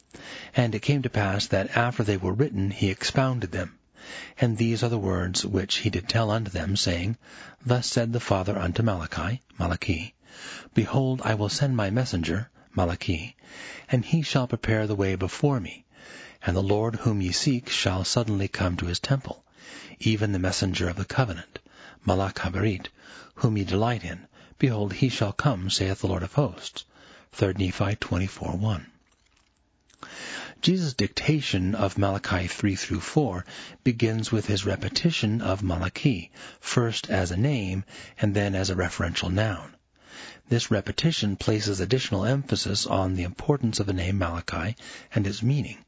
And 0.54 0.75
it 0.75 0.82
came 0.82 1.02
to 1.02 1.11
pass 1.11 1.46
that 1.49 1.76
after 1.76 2.04
they 2.04 2.16
were 2.16 2.32
written 2.32 2.70
he 2.70 2.88
expounded 2.88 3.52
them. 3.52 3.78
And 4.38 4.56
these 4.56 4.82
are 4.82 4.88
the 4.88 4.99
words 4.99 5.44
which 5.44 5.78
he 5.78 5.90
did 5.90 6.08
tell 6.08 6.30
unto 6.30 6.50
them, 6.50 6.76
saying, 6.76 7.16
Thus 7.64 7.87
said 7.87 8.12
the 8.12 8.20
Father 8.20 8.58
unto 8.58 8.82
Malachi, 8.82 9.42
Malachi, 9.58 10.14
Behold, 10.75 11.23
I 11.25 11.34
will 11.34 11.49
send 11.49 11.76
my 11.76 11.90
messenger, 11.90 12.50
Malachi, 12.75 13.37
and 13.88 14.04
he 14.04 14.23
shall 14.23 14.46
prepare 14.46 14.87
the 14.87 14.94
way 14.94 15.14
before 15.14 15.61
me. 15.61 15.84
And 16.46 16.56
the 16.56 16.62
Lord 16.62 16.96
whom 16.96 17.20
ye 17.20 17.32
seek 17.32 17.68
shall 17.68 18.04
suddenly 18.04 18.49
come 18.49 18.76
to 18.76 18.87
his 18.87 19.00
temple, 19.00 19.44
even 19.99 20.33
the 20.33 20.38
messenger 20.38 20.90
of 20.90 20.97
the 20.97 21.06
covenant, 21.06 21.59
Malach 22.06 22.38
whom 23.37 23.56
ye 23.56 23.64
delight 23.64 24.04
in. 24.04 24.26
Behold, 24.59 24.92
he 24.92 25.09
shall 25.09 25.33
come, 25.33 25.71
saith 25.71 26.00
the 26.00 26.06
Lord 26.06 26.23
of 26.23 26.35
hosts. 26.35 26.85
3 27.33 27.54
Nephi 27.54 27.97
24:1. 27.97 28.85
Jesus' 30.61 30.92
dictation 30.92 31.75
of 31.75 31.97
Malachi 31.97 32.47
3 32.47 32.76
through 32.76 33.00
4 33.00 33.44
begins 33.83 34.30
with 34.30 34.47
his 34.47 34.66
repetition 34.66 35.40
of 35.40 35.62
Malachi, 35.62 36.30
first 36.61 37.09
as 37.09 37.30
a 37.30 37.37
name 37.37 37.85
and 38.21 38.35
then 38.35 38.54
as 38.54 38.68
a 38.68 38.75
referential 38.75 39.33
noun. 39.33 39.75
This 40.50 40.71
repetition 40.71 41.37
places 41.37 41.80
additional 41.80 42.26
emphasis 42.26 42.87
on 42.87 43.14
the 43.14 43.23
importance 43.23 43.80
of 43.80 43.87
the 43.87 43.94
name 43.94 44.18
Malachi 44.18 44.76
and 45.14 45.26
its 45.26 45.42
meaning, 45.42 45.78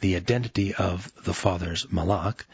the 0.00 0.14
identity 0.14 0.72
of 0.72 1.12
the 1.24 1.34
Father's 1.34 1.86
Malach, 1.86 2.46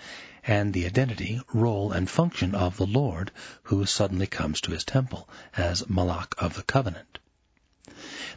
and 0.46 0.72
the 0.72 0.86
identity, 0.86 1.40
role, 1.52 1.92
and 1.92 2.08
function 2.08 2.54
of 2.54 2.76
the 2.76 2.86
Lord 2.86 3.30
who 3.64 3.84
suddenly 3.86 4.26
comes 4.26 4.60
to 4.62 4.72
his 4.72 4.84
temple 4.84 5.28
as 5.56 5.82
Malach 5.88 6.34
of 6.38 6.54
the 6.54 6.62
covenant. 6.62 7.18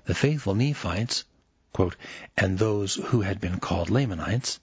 The 0.05 0.15
faithful 0.15 0.55
Nephites, 0.55 1.23
quote, 1.71 1.95
and 2.35 2.57
those 2.57 2.95
who 2.95 3.21
had 3.21 3.39
been 3.39 3.59
called 3.59 3.89
Lamanites, 3.89 4.59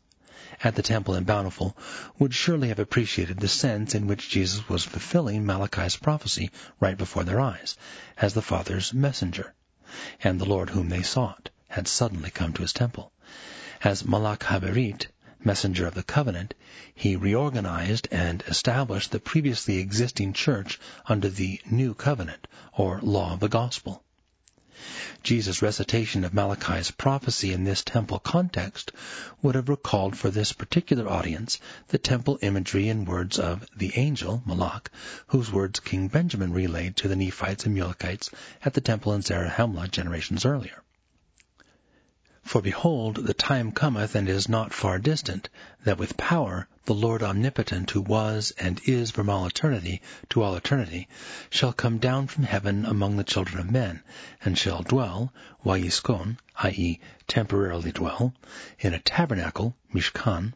at 0.62 0.75
the 0.75 0.82
temple 0.82 1.14
in 1.14 1.25
Bountiful 1.25 1.76
would 2.18 2.35
surely 2.35 2.68
have 2.68 2.78
appreciated 2.78 3.38
the 3.38 3.49
sense 3.49 3.94
in 3.94 4.06
which 4.06 4.28
Jesus 4.28 4.68
was 4.68 4.85
fulfilling 4.85 5.47
Malachi's 5.47 5.97
prophecy 5.97 6.50
right 6.80 6.99
before 6.99 7.25
their 7.25 7.40
eyes, 7.40 7.76
as 8.18 8.35
the 8.35 8.42
Father's 8.42 8.92
messenger, 8.92 9.54
and 10.23 10.38
the 10.38 10.44
Lord 10.44 10.70
whom 10.70 10.88
they 10.88 11.02
sought 11.02 11.49
had 11.68 11.88
suddenly 11.88 12.30
come 12.30 12.52
to 12.52 12.62
his 12.62 12.73
temple. 12.73 13.12
As 13.82 14.02
Malach 14.02 14.42
Haberit, 14.42 15.06
messenger 15.44 15.87
of 15.87 15.94
the 15.94 16.02
covenant, 16.02 16.54
he 16.94 17.16
reorganized 17.16 18.09
and 18.11 18.42
established 18.47 19.11
the 19.11 19.20
previously 19.20 19.78
existing 19.78 20.32
church 20.32 20.78
under 21.06 21.28
the 21.28 21.61
new 21.70 21.94
covenant, 21.94 22.47
or 22.73 23.00
law 23.02 23.32
of 23.32 23.40
the 23.40 23.49
gospel. 23.49 24.02
Jesus' 25.23 25.61
recitation 25.61 26.25
of 26.25 26.32
Malachi's 26.32 26.90
prophecy 26.90 27.52
in 27.52 27.64
this 27.64 27.82
temple 27.82 28.18
context 28.18 28.92
would 29.42 29.54
have 29.54 29.68
recalled 29.68 30.16
for 30.16 30.30
this 30.30 30.52
particular 30.52 31.06
audience 31.06 31.59
the 31.88 31.99
temple 31.99 32.38
imagery 32.40 32.88
and 32.88 33.06
words 33.06 33.38
of 33.38 33.66
the 33.76 33.92
angel, 33.97 34.42
Malach, 34.47 34.90
whose 35.26 35.52
words 35.52 35.80
King 35.80 36.09
Benjamin 36.09 36.54
relayed 36.54 36.97
to 36.97 37.09
the 37.09 37.16
Nephites 37.16 37.66
and 37.66 37.75
Mulekites 37.75 38.30
at 38.64 38.73
the 38.73 38.80
temple 38.80 39.12
in 39.12 39.20
Zarahemla 39.20 39.90
generations 39.90 40.47
earlier. 40.47 40.82
For 42.42 42.62
behold, 42.62 43.26
the 43.26 43.35
time 43.35 43.70
cometh 43.70 44.14
and 44.14 44.26
is 44.26 44.49
not 44.49 44.73
far 44.73 44.99
distant, 44.99 45.50
that 45.85 45.99
with 45.99 46.16
power 46.16 46.68
the 46.87 46.94
Lord 46.94 47.22
omnipotent, 47.22 47.90
who 47.90 48.00
was 48.00 48.55
and 48.59 48.81
is 48.87 49.11
from 49.11 49.29
all 49.29 49.44
eternity 49.44 50.00
to 50.31 50.40
all 50.42 50.55
eternity, 50.57 51.07
shall 51.50 51.74
come 51.74 51.98
down 51.98 52.29
from 52.29 52.44
heaven 52.44 52.87
among 52.87 53.18
the 53.18 53.24
children 53.24 53.59
of 53.59 53.70
men, 53.70 54.03
and 54.42 54.57
shall 54.57 54.83
dwell, 54.83 55.35
Wayiskon, 55.66 56.38
i.e., 56.62 56.98
temporarily 57.29 57.92
dwell, 57.92 58.33
in 58.79 58.94
a 58.94 59.00
tabernacle, 59.00 59.76
Mishkan, 59.92 60.55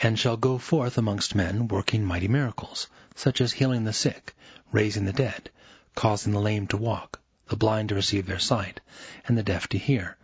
and 0.00 0.20
shall 0.20 0.36
go 0.36 0.58
forth 0.58 0.96
amongst 0.96 1.34
men, 1.34 1.66
working 1.66 2.04
mighty 2.04 2.28
miracles, 2.28 2.86
such 3.16 3.40
as 3.40 3.50
healing 3.54 3.82
the 3.82 3.92
sick, 3.92 4.32
raising 4.70 5.06
the 5.06 5.12
dead, 5.12 5.50
causing 5.96 6.32
the 6.32 6.40
lame 6.40 6.68
to 6.68 6.76
walk, 6.76 7.18
the 7.48 7.56
blind 7.56 7.88
to 7.88 7.96
receive 7.96 8.26
their 8.26 8.38
sight, 8.38 8.78
and 9.26 9.36
the 9.36 9.42
deaf 9.42 9.66
to 9.66 9.76
hear, 9.76 10.16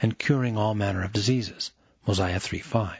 and 0.00 0.18
curing 0.18 0.56
all 0.56 0.74
manner 0.74 1.04
of 1.04 1.12
diseases. 1.12 1.70
Mosiah 2.06 2.40
3.5. 2.40 2.96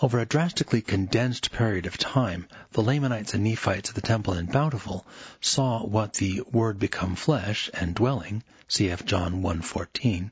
Over 0.00 0.20
a 0.20 0.26
drastically 0.26 0.82
condensed 0.82 1.50
period 1.50 1.86
of 1.86 1.98
time, 1.98 2.46
the 2.72 2.82
Lamanites 2.82 3.34
and 3.34 3.42
Nephites 3.42 3.88
at 3.88 3.94
the 3.94 4.00
temple 4.00 4.34
in 4.34 4.46
Bountiful 4.46 5.06
saw 5.40 5.84
what 5.84 6.14
the 6.14 6.42
Word 6.42 6.78
become 6.78 7.16
flesh 7.16 7.70
and 7.74 7.94
dwelling, 7.94 8.44
cf. 8.68 9.04
John 9.04 9.42
1.14, 9.42 10.30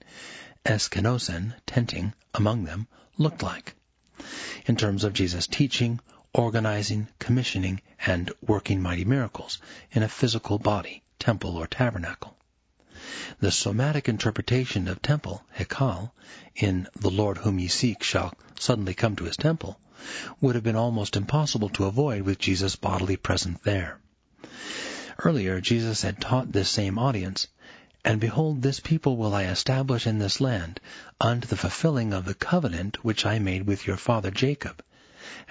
eskenosen, 0.64 1.55
tenting, 1.66 2.14
among 2.35 2.64
them, 2.64 2.87
looked 3.19 3.43
like, 3.43 3.75
in 4.66 4.77
terms 4.77 5.03
of 5.03 5.12
Jesus' 5.12 5.47
teaching, 5.47 5.99
organizing, 6.33 7.09
commissioning, 7.19 7.81
and 8.07 8.33
working 8.40 8.81
mighty 8.81 9.05
miracles 9.05 9.59
in 9.93 10.03
a 10.03 10.09
physical 10.09 10.59
body, 10.59 11.03
temple 11.19 11.57
or 11.57 11.66
tabernacle. 11.66 12.37
The 13.40 13.51
somatic 13.51 14.09
interpretation 14.09 14.87
of 14.87 15.03
temple, 15.03 15.42
hekal, 15.59 16.12
in 16.55 16.87
the 16.94 17.11
Lord 17.11 17.38
whom 17.38 17.59
ye 17.59 17.66
seek 17.66 18.05
shall 18.05 18.33
suddenly 18.57 18.94
come 18.94 19.16
to 19.16 19.25
his 19.25 19.37
temple, 19.37 19.81
would 20.40 20.55
have 20.55 20.62
been 20.62 20.77
almost 20.77 21.16
impossible 21.16 21.70
to 21.70 21.87
avoid 21.87 22.23
with 22.23 22.38
Jesus 22.38 22.77
bodily 22.77 23.16
present 23.16 23.64
there. 23.64 23.99
Earlier, 25.18 25.61
Jesus 25.61 26.03
had 26.03 26.20
taught 26.20 26.53
this 26.53 26.68
same 26.68 27.01
audience, 27.01 27.49
And 28.05 28.20
behold, 28.20 28.62
this 28.62 28.79
people 28.79 29.16
will 29.16 29.35
I 29.35 29.42
establish 29.46 30.07
in 30.07 30.20
this 30.20 30.40
land, 30.40 30.79
unto 31.20 31.49
the 31.49 31.57
fulfilling 31.57 32.12
of 32.12 32.27
the 32.27 32.35
covenant 32.35 33.05
which 33.05 33.27
I 33.27 33.40
made 33.40 33.66
with 33.66 33.88
your 33.88 33.96
father 33.96 34.31
Jacob. 34.31 34.85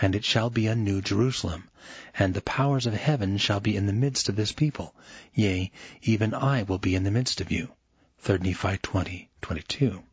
And 0.02 0.13
it 0.13 0.26
shall 0.26 0.50
be 0.50 0.68
a 0.68 0.76
new 0.76 1.02
Jerusalem, 1.02 1.70
and 2.13 2.34
the 2.34 2.42
powers 2.42 2.86
of 2.86 2.94
heaven 2.94 3.38
shall 3.38 3.62
be 3.62 3.78
in 3.78 3.86
the 3.86 3.94
midst 3.94 4.28
of 4.28 4.36
this 4.36 4.52
people. 4.52 4.94
Yea, 5.34 5.72
even 6.02 6.34
I 6.34 6.63
will 6.63 6.80
be 6.80 6.96
in 6.96 7.04
the 7.04 7.12
midst 7.12 7.39
of 7.39 7.50
you. 7.50 7.70
3 8.18 8.39
Nephi 8.39 8.78
20, 8.82 9.30
22. 9.42 10.04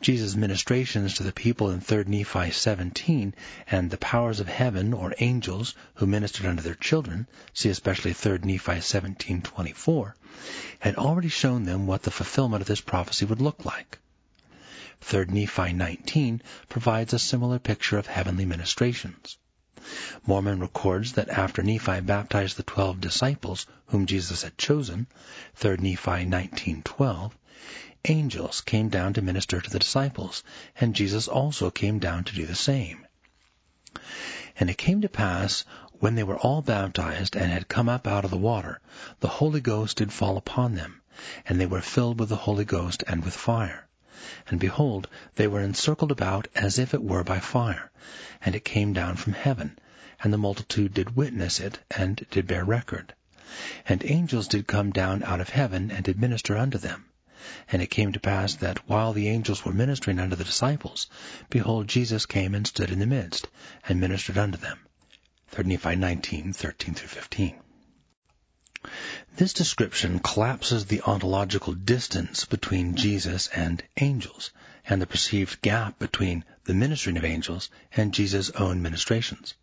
Jesus' 0.00 0.34
ministrations 0.34 1.14
to 1.14 1.22
the 1.22 1.32
people 1.32 1.70
in 1.70 1.80
3 1.80 2.04
Nephi 2.04 2.50
17 2.50 3.34
and 3.70 3.90
the 3.90 3.96
powers 3.96 4.40
of 4.40 4.48
heaven 4.48 4.92
or 4.92 5.14
angels 5.20 5.74
who 5.94 6.06
ministered 6.06 6.46
unto 6.46 6.62
their 6.62 6.74
children, 6.74 7.26
see 7.54 7.70
especially 7.70 8.12
3 8.12 8.38
Nephi 8.42 8.80
17:24, 8.80 10.14
had 10.80 10.96
already 10.96 11.28
shown 11.28 11.64
them 11.64 11.86
what 11.86 12.02
the 12.02 12.10
fulfillment 12.10 12.60
of 12.60 12.66
this 12.68 12.80
prophecy 12.80 13.24
would 13.24 13.40
look 13.40 13.64
like. 13.64 13.98
3 15.00 15.26
Nephi 15.26 15.72
19 15.72 16.42
provides 16.68 17.12
a 17.12 17.18
similar 17.18 17.58
picture 17.58 17.98
of 17.98 18.06
heavenly 18.06 18.44
ministrations. 18.44 19.38
Mormon 20.26 20.58
records 20.58 21.12
that 21.12 21.28
after 21.28 21.62
Nephi 21.62 22.00
baptized 22.00 22.56
the 22.56 22.64
twelve 22.64 23.00
disciples 23.00 23.66
whom 23.86 24.06
Jesus 24.06 24.42
had 24.42 24.58
chosen, 24.58 25.06
3 25.54 25.76
Nephi 25.76 26.24
19:12, 26.26 27.32
angels 28.06 28.60
came 28.62 28.88
down 28.88 29.12
to 29.12 29.22
minister 29.22 29.60
to 29.60 29.70
the 29.70 29.78
disciples, 29.78 30.42
and 30.80 30.94
Jesus 30.94 31.28
also 31.28 31.70
came 31.70 32.00
down 32.00 32.24
to 32.24 32.34
do 32.34 32.46
the 32.46 32.54
same. 32.56 33.06
And 34.58 34.70
it 34.70 34.78
came 34.78 35.02
to 35.02 35.08
pass, 35.08 35.64
when 36.00 36.14
they 36.14 36.24
were 36.24 36.38
all 36.38 36.62
baptized 36.62 37.36
and 37.36 37.52
had 37.52 37.68
come 37.68 37.88
up 37.88 38.06
out 38.06 38.24
of 38.24 38.30
the 38.30 38.36
water, 38.36 38.80
the 39.20 39.28
Holy 39.28 39.60
Ghost 39.60 39.98
did 39.98 40.12
fall 40.12 40.36
upon 40.36 40.74
them, 40.74 41.00
and 41.46 41.60
they 41.60 41.66
were 41.66 41.80
filled 41.80 42.18
with 42.18 42.28
the 42.28 42.36
Holy 42.36 42.64
Ghost 42.64 43.04
and 43.06 43.24
with 43.24 43.34
fire. 43.34 43.85
And 44.48 44.58
behold, 44.58 45.08
they 45.34 45.46
were 45.46 45.60
encircled 45.60 46.10
about 46.10 46.48
as 46.54 46.78
if 46.78 46.94
it 46.94 47.02
were 47.02 47.24
by 47.24 47.40
fire, 47.40 47.90
and 48.40 48.54
it 48.54 48.64
came 48.64 48.92
down 48.92 49.16
from 49.16 49.34
heaven, 49.34 49.78
and 50.22 50.32
the 50.32 50.38
multitude 50.38 50.94
did 50.94 51.16
witness 51.16 51.60
it, 51.60 51.78
and 51.90 52.24
did 52.30 52.46
bear 52.46 52.64
record. 52.64 53.14
And 53.88 54.04
angels 54.04 54.48
did 54.48 54.66
come 54.66 54.90
down 54.90 55.22
out 55.22 55.40
of 55.40 55.50
heaven, 55.50 55.90
and 55.90 56.04
did 56.04 56.20
minister 56.20 56.56
unto 56.56 56.78
them. 56.78 57.04
And 57.70 57.82
it 57.82 57.90
came 57.90 58.12
to 58.12 58.20
pass 58.20 58.54
that 58.54 58.88
while 58.88 59.12
the 59.12 59.28
angels 59.28 59.64
were 59.64 59.72
ministering 59.72 60.18
unto 60.18 60.36
the 60.36 60.44
disciples, 60.44 61.08
behold, 61.50 61.86
Jesus 61.86 62.26
came 62.26 62.54
and 62.54 62.66
stood 62.66 62.90
in 62.90 62.98
the 62.98 63.06
midst, 63.06 63.48
and 63.88 64.00
ministered 64.00 64.38
unto 64.38 64.58
them. 64.58 64.78
3 65.48 65.64
Nephi 65.64 65.96
19, 65.96 66.52
13 66.52 66.94
15. 66.94 67.54
This 69.36 69.52
description 69.52 70.20
collapses 70.20 70.84
the 70.84 71.02
ontological 71.02 71.72
distance 71.72 72.44
between 72.44 72.94
Jesus 72.94 73.48
and 73.48 73.82
angels, 73.96 74.52
and 74.88 75.02
the 75.02 75.06
perceived 75.06 75.60
gap 75.60 75.98
between 75.98 76.44
the 76.64 76.74
ministering 76.74 77.16
of 77.16 77.24
angels 77.24 77.68
and 77.96 78.14
Jesus' 78.14 78.50
own 78.50 78.82
ministrations. 78.82 79.54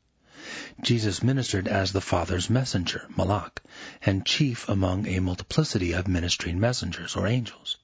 Jesus 0.81 1.23
ministered 1.23 1.69
as 1.69 1.93
the 1.93 2.01
Father's 2.01 2.49
messenger, 2.49 3.07
Malach, 3.15 3.59
and 4.01 4.25
chief 4.25 4.67
among 4.67 5.07
a 5.07 5.19
multiplicity 5.19 5.93
of 5.93 6.07
ministering 6.07 6.59
messengers 6.59 7.15
or 7.15 7.25
angels. 7.25 7.77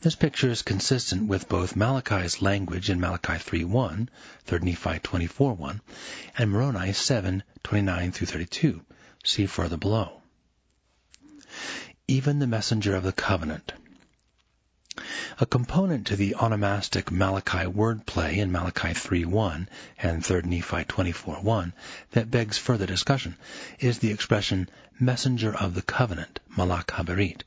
This 0.00 0.14
picture 0.16 0.50
is 0.50 0.62
consistent 0.62 1.28
with 1.28 1.48
both 1.48 1.76
Malachi's 1.76 2.42
language 2.42 2.88
in 2.88 3.00
Malachi 3.00 3.34
3.1, 3.34 4.08
3 4.44 4.58
Nephi 4.60 4.98
24.1, 4.98 5.80
and 6.38 6.50
Moroni 6.50 6.90
7.29 6.90 8.14
through 8.14 8.26
32. 8.26 8.80
See 9.22 9.46
further 9.46 9.76
below. 9.76 10.22
Even 12.08 12.40
the 12.40 12.48
messenger 12.48 12.96
of 12.96 13.04
the 13.04 13.12
covenant. 13.12 13.74
A 15.38 15.46
component 15.46 16.04
to 16.08 16.16
the 16.16 16.34
onomastic 16.34 17.12
Malachi 17.12 17.66
wordplay 17.66 18.38
in 18.38 18.50
Malachi 18.50 18.88
3.1 18.88 19.68
and 19.98 20.26
3 20.26 20.42
Nephi 20.42 20.84
24.1 20.84 21.72
that 22.10 22.28
begs 22.28 22.58
further 22.58 22.86
discussion 22.86 23.36
is 23.78 24.00
the 24.00 24.10
expression 24.10 24.68
messenger 24.98 25.54
of 25.54 25.74
the 25.74 25.82
covenant, 25.82 26.40
Malach 26.56 26.88
Haberit. 26.88 27.44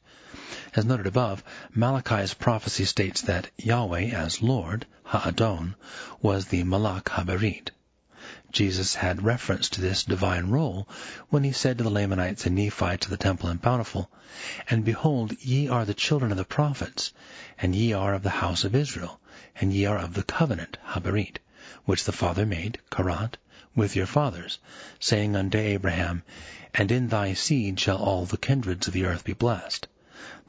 As 0.73 0.85
noted 0.85 1.05
above, 1.05 1.43
Malachi's 1.75 2.33
prophecy 2.33 2.85
states 2.85 3.23
that 3.23 3.49
Yahweh 3.57 4.11
as 4.11 4.41
Lord, 4.41 4.85
Ha'adon, 5.07 5.75
was 6.21 6.45
the 6.45 6.63
Malach 6.63 7.09
Haberit. 7.09 7.71
Jesus 8.53 8.95
had 8.95 9.23
reference 9.23 9.67
to 9.67 9.81
this 9.81 10.03
divine 10.05 10.49
role 10.49 10.87
when 11.29 11.43
he 11.43 11.51
said 11.51 11.77
to 11.77 11.83
the 11.83 11.89
Lamanites 11.89 12.45
and 12.45 12.55
Nephi 12.55 12.95
to 12.95 13.09
the 13.09 13.17
temple 13.17 13.49
in 13.49 13.57
Bountiful, 13.57 14.09
And 14.69 14.85
behold, 14.85 15.35
ye 15.41 15.67
are 15.67 15.83
the 15.83 15.93
children 15.93 16.31
of 16.31 16.37
the 16.37 16.45
prophets, 16.45 17.11
and 17.57 17.75
ye 17.75 17.91
are 17.91 18.13
of 18.13 18.23
the 18.23 18.29
house 18.29 18.63
of 18.63 18.73
Israel, 18.73 19.19
and 19.59 19.73
ye 19.73 19.85
are 19.85 19.97
of 19.97 20.13
the 20.13 20.23
covenant, 20.23 20.77
Haberit, 20.93 21.39
which 21.83 22.05
the 22.05 22.13
Father 22.13 22.45
made, 22.45 22.79
Karat, 22.89 23.35
with 23.75 23.97
your 23.97 24.07
fathers, 24.07 24.59
saying 24.97 25.35
unto 25.35 25.57
Abraham, 25.57 26.23
And 26.73 26.89
in 26.89 27.09
thy 27.09 27.33
seed 27.33 27.81
shall 27.81 27.97
all 27.97 28.25
the 28.25 28.37
kindreds 28.37 28.87
of 28.87 28.93
the 28.93 29.03
earth 29.03 29.25
be 29.25 29.33
blessed 29.33 29.89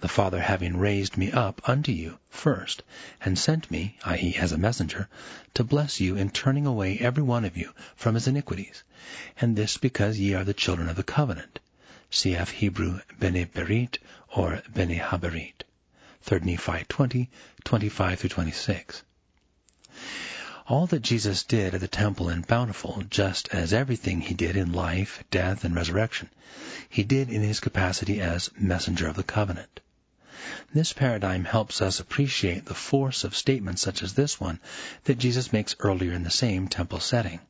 the 0.01 0.09
Father 0.09 0.41
having 0.41 0.79
raised 0.79 1.19
me 1.19 1.31
up 1.31 1.61
unto 1.69 1.93
you 1.93 2.19
first, 2.31 2.83
and 3.21 3.39
sent 3.39 3.71
me, 3.71 3.99
i.e., 4.03 4.35
as 4.39 4.51
a 4.51 4.57
messenger, 4.57 5.09
to 5.53 5.63
bless 5.63 6.01
you 6.01 6.17
in 6.17 6.31
turning 6.31 6.65
away 6.65 6.97
every 6.99 7.23
one 7.23 7.45
of 7.45 7.55
you 7.55 7.75
from 7.95 8.15
his 8.15 8.27
iniquities, 8.27 8.83
and 9.39 9.57
this 9.57 9.77
because 9.77 10.19
ye 10.19 10.33
are 10.33 10.45
the 10.45 10.55
children 10.55 10.89
of 10.89 10.97
the 10.97 11.03
covenant. 11.03 11.61
Cf. 12.11 12.49
Hebrew 12.49 13.01
Bene 13.19 13.45
Berit 13.45 13.99
or 14.29 14.63
Bene 14.73 14.99
Haberit. 14.99 15.65
3 16.23 16.41
Nephi 16.41 16.85
20, 16.89 17.29
25 17.65 18.19
through 18.19 18.31
26. 18.31 19.03
All 20.69 20.87
that 20.89 21.01
Jesus 21.01 21.45
did 21.45 21.75
at 21.75 21.81
the 21.81 21.89
temple 21.89 22.29
in 22.29 22.43
Bountiful, 22.43 23.03
just 23.09 23.49
as 23.55 23.73
everything 23.73 24.21
he 24.21 24.35
did 24.35 24.55
in 24.55 24.71
life, 24.71 25.25
death, 25.31 25.65
and 25.65 25.75
resurrection, 25.75 26.29
he 26.91 27.05
did 27.05 27.31
in 27.31 27.41
his 27.41 27.59
capacity 27.59 28.21
as 28.21 28.51
messenger 28.59 29.09
of 29.09 29.17
the 29.17 29.23
covenant. 29.23 29.81
This 30.75 30.93
paradigm 30.93 31.47
helps 31.47 31.81
us 31.81 32.01
appreciate 32.01 32.67
the 32.67 32.75
force 32.75 33.25
of 33.25 33.35
statements 33.35 33.81
such 33.81 34.03
as 34.03 34.13
this 34.13 34.39
one 34.39 34.61
that 35.05 35.19
Jesus 35.19 35.55
makes 35.55 35.75
earlier 35.79 36.13
in 36.13 36.23
the 36.23 36.31
same 36.31 36.69
temple 36.69 37.01
setting. 37.01 37.41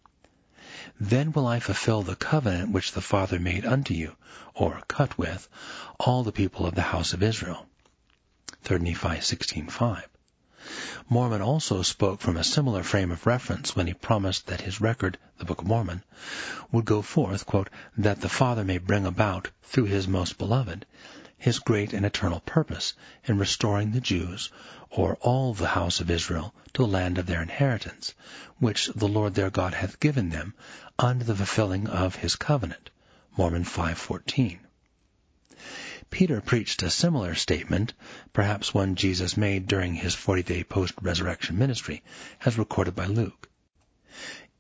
Then 1.01 1.33
will 1.33 1.49
I 1.49 1.59
fulfill 1.59 2.03
the 2.03 2.15
covenant 2.15 2.71
which 2.71 2.93
the 2.93 3.01
Father 3.01 3.41
made 3.41 3.67
unto 3.67 3.95
you, 3.95 4.15
or 4.55 4.83
cut 4.87 5.19
with, 5.19 5.49
all 5.99 6.23
the 6.23 6.31
people 6.31 6.67
of 6.67 6.77
the 6.77 6.83
house 6.83 7.13
of 7.13 7.25
Israel. 7.25 7.67
3 8.63 8.79
Nephi 8.79 9.09
16.5 9.09 10.05
Mormon 11.09 11.41
also 11.41 11.83
spoke 11.83 12.21
from 12.21 12.37
a 12.37 12.43
similar 12.43 12.83
frame 12.83 13.13
of 13.13 13.27
reference 13.29 13.77
when 13.77 13.87
he 13.87 13.95
promised 13.95 14.49
that 14.49 14.63
his 14.63 14.81
record, 14.81 15.17
the 15.39 15.45
Book 15.45 15.61
of 15.61 15.69
Mormon, 15.69 16.03
would 16.73 16.85
go 16.85 17.01
forth, 17.01 17.47
quote, 17.47 17.71
that 17.97 18.21
the 18.21 18.29
Father 18.29 18.65
may 18.65 18.79
bring 18.79 19.07
about, 19.07 19.53
through 19.63 19.85
his 19.85 20.09
most 20.09 20.37
beloved, 20.37 20.85
his 21.37 21.61
great 21.61 21.93
and 21.93 22.05
eternal 22.05 22.41
purpose 22.41 22.95
in 23.25 23.39
restoring 23.39 23.93
the 23.93 24.01
Jews, 24.01 24.51
or 24.91 25.15
all 25.21 25.55
the 25.55 25.69
house 25.69 26.01
of 26.01 26.11
Israel, 26.11 26.53
to 26.75 26.83
the 26.83 26.89
land 26.89 27.19
of 27.19 27.27
their 27.27 27.41
inheritance, 27.41 28.13
which 28.59 28.89
the 28.97 29.07
Lord 29.07 29.35
their 29.35 29.51
God 29.51 29.75
hath 29.75 30.01
given 30.01 30.31
them, 30.31 30.55
unto 30.99 31.25
the 31.25 31.37
fulfilling 31.37 31.87
of 31.87 32.17
his 32.17 32.35
covenant. 32.35 32.91
Mormon 33.37 33.63
5.14. 33.63 34.59
Peter 36.11 36.41
preached 36.41 36.83
a 36.83 36.91
similar 36.91 37.35
statement, 37.35 37.93
perhaps 38.33 38.73
one 38.73 38.95
Jesus 38.95 39.37
made 39.37 39.67
during 39.67 39.95
his 39.95 40.17
40-day 40.17 40.65
post-resurrection 40.65 41.59
ministry, 41.59 42.03
as 42.45 42.57
recorded 42.57 42.95
by 42.95 43.07
Luke. 43.07 43.49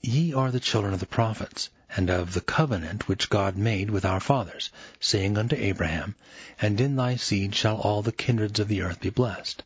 Ye 0.03 0.33
are 0.33 0.51
the 0.51 0.61
children 0.61 0.95
of 0.95 1.01
the 1.01 1.07
prophets, 1.07 1.71
and 1.97 2.11
of 2.11 2.35
the 2.35 2.41
covenant 2.41 3.09
which 3.09 3.31
God 3.31 3.57
made 3.57 3.89
with 3.91 4.05
our 4.05 4.21
fathers, 4.21 4.71
saying 5.01 5.39
unto 5.39 5.57
Abraham, 5.57 6.15
And 6.61 6.81
in 6.81 6.97
thy 6.97 7.17
seed 7.17 7.55
shall 7.55 7.79
all 7.79 8.03
the 8.03 8.13
kindreds 8.13 8.61
of 8.61 8.69
the 8.69 8.83
earth 8.83 9.01
be 9.01 9.11
blessed. 9.11 9.63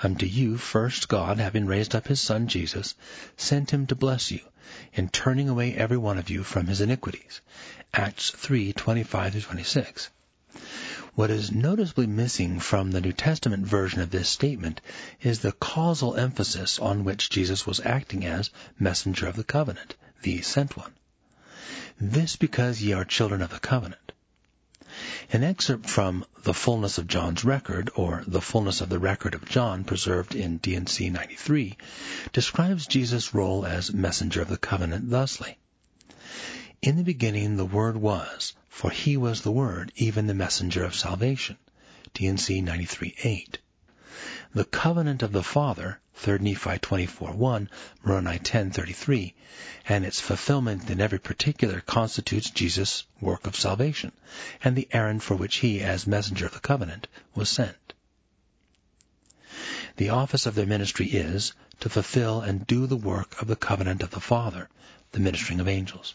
Unto 0.00 0.24
you 0.24 0.56
first 0.56 1.08
God, 1.08 1.38
having 1.38 1.66
raised 1.66 1.94
up 1.94 2.08
his 2.08 2.20
Son 2.20 2.48
Jesus, 2.48 2.94
sent 3.36 3.70
him 3.70 3.86
to 3.88 3.94
bless 3.94 4.30
you, 4.30 4.40
in 4.94 5.10
turning 5.10 5.50
away 5.50 5.74
every 5.74 5.98
one 5.98 6.16
of 6.16 6.30
you 6.30 6.42
from 6.42 6.66
his 6.66 6.80
iniquities. 6.80 7.42
Acts 7.92 8.30
3:25-26. 8.30 10.08
What 11.18 11.32
is 11.32 11.50
noticeably 11.50 12.06
missing 12.06 12.60
from 12.60 12.92
the 12.92 13.00
New 13.00 13.12
Testament 13.12 13.66
version 13.66 14.00
of 14.00 14.10
this 14.10 14.28
statement 14.28 14.80
is 15.20 15.40
the 15.40 15.50
causal 15.50 16.14
emphasis 16.14 16.78
on 16.78 17.02
which 17.02 17.28
Jesus 17.28 17.66
was 17.66 17.80
acting 17.80 18.24
as 18.24 18.50
messenger 18.78 19.26
of 19.26 19.34
the 19.34 19.42
covenant, 19.42 19.96
the 20.22 20.42
sent 20.42 20.76
one. 20.76 20.92
This 22.00 22.36
because 22.36 22.80
ye 22.80 22.92
are 22.92 23.04
children 23.04 23.42
of 23.42 23.50
the 23.50 23.58
covenant. 23.58 24.12
An 25.32 25.42
excerpt 25.42 25.90
from 25.90 26.24
The 26.44 26.54
Fullness 26.54 26.98
of 26.98 27.08
John's 27.08 27.44
Record, 27.44 27.90
or 27.96 28.22
The 28.24 28.40
Fullness 28.40 28.80
of 28.80 28.88
the 28.88 29.00
Record 29.00 29.34
of 29.34 29.44
John, 29.44 29.82
preserved 29.82 30.36
in 30.36 30.58
D&C 30.58 31.10
93, 31.10 31.76
describes 32.32 32.86
Jesus' 32.86 33.34
role 33.34 33.66
as 33.66 33.92
messenger 33.92 34.40
of 34.40 34.48
the 34.48 34.56
covenant 34.56 35.10
thusly. 35.10 35.58
In 36.80 36.96
the 36.96 37.02
beginning 37.02 37.56
the 37.56 37.66
Word 37.66 37.96
was, 37.96 38.52
for 38.68 38.92
he 38.92 39.16
was 39.16 39.42
the 39.42 39.50
Word, 39.50 39.90
even 39.96 40.28
the 40.28 40.32
messenger 40.32 40.84
of 40.84 40.94
salvation. 40.94 41.58
D&C 42.14 42.62
93.8. 42.62 43.56
The 44.54 44.64
covenant 44.64 45.24
of 45.24 45.32
the 45.32 45.42
Father, 45.42 45.98
3 46.14 46.38
Nephi 46.38 46.78
24.1, 46.78 47.66
Moroni 48.04 48.38
10.33, 48.38 49.34
and 49.88 50.04
its 50.06 50.20
fulfillment 50.20 50.88
in 50.88 51.00
every 51.00 51.18
particular 51.18 51.80
constitutes 51.80 52.48
Jesus' 52.48 53.02
work 53.20 53.48
of 53.48 53.56
salvation, 53.56 54.12
and 54.62 54.76
the 54.76 54.86
errand 54.92 55.24
for 55.24 55.34
which 55.34 55.56
he, 55.56 55.80
as 55.80 56.06
messenger 56.06 56.46
of 56.46 56.52
the 56.52 56.60
covenant, 56.60 57.08
was 57.34 57.48
sent. 57.48 57.92
The 59.96 60.10
office 60.10 60.46
of 60.46 60.54
their 60.54 60.64
ministry 60.64 61.06
is 61.08 61.54
to 61.80 61.88
fulfill 61.88 62.40
and 62.40 62.64
do 62.68 62.86
the 62.86 62.96
work 62.96 63.42
of 63.42 63.48
the 63.48 63.56
covenant 63.56 64.04
of 64.04 64.10
the 64.10 64.20
Father, 64.20 64.68
the 65.10 65.18
ministering 65.18 65.58
of 65.58 65.66
angels. 65.66 66.14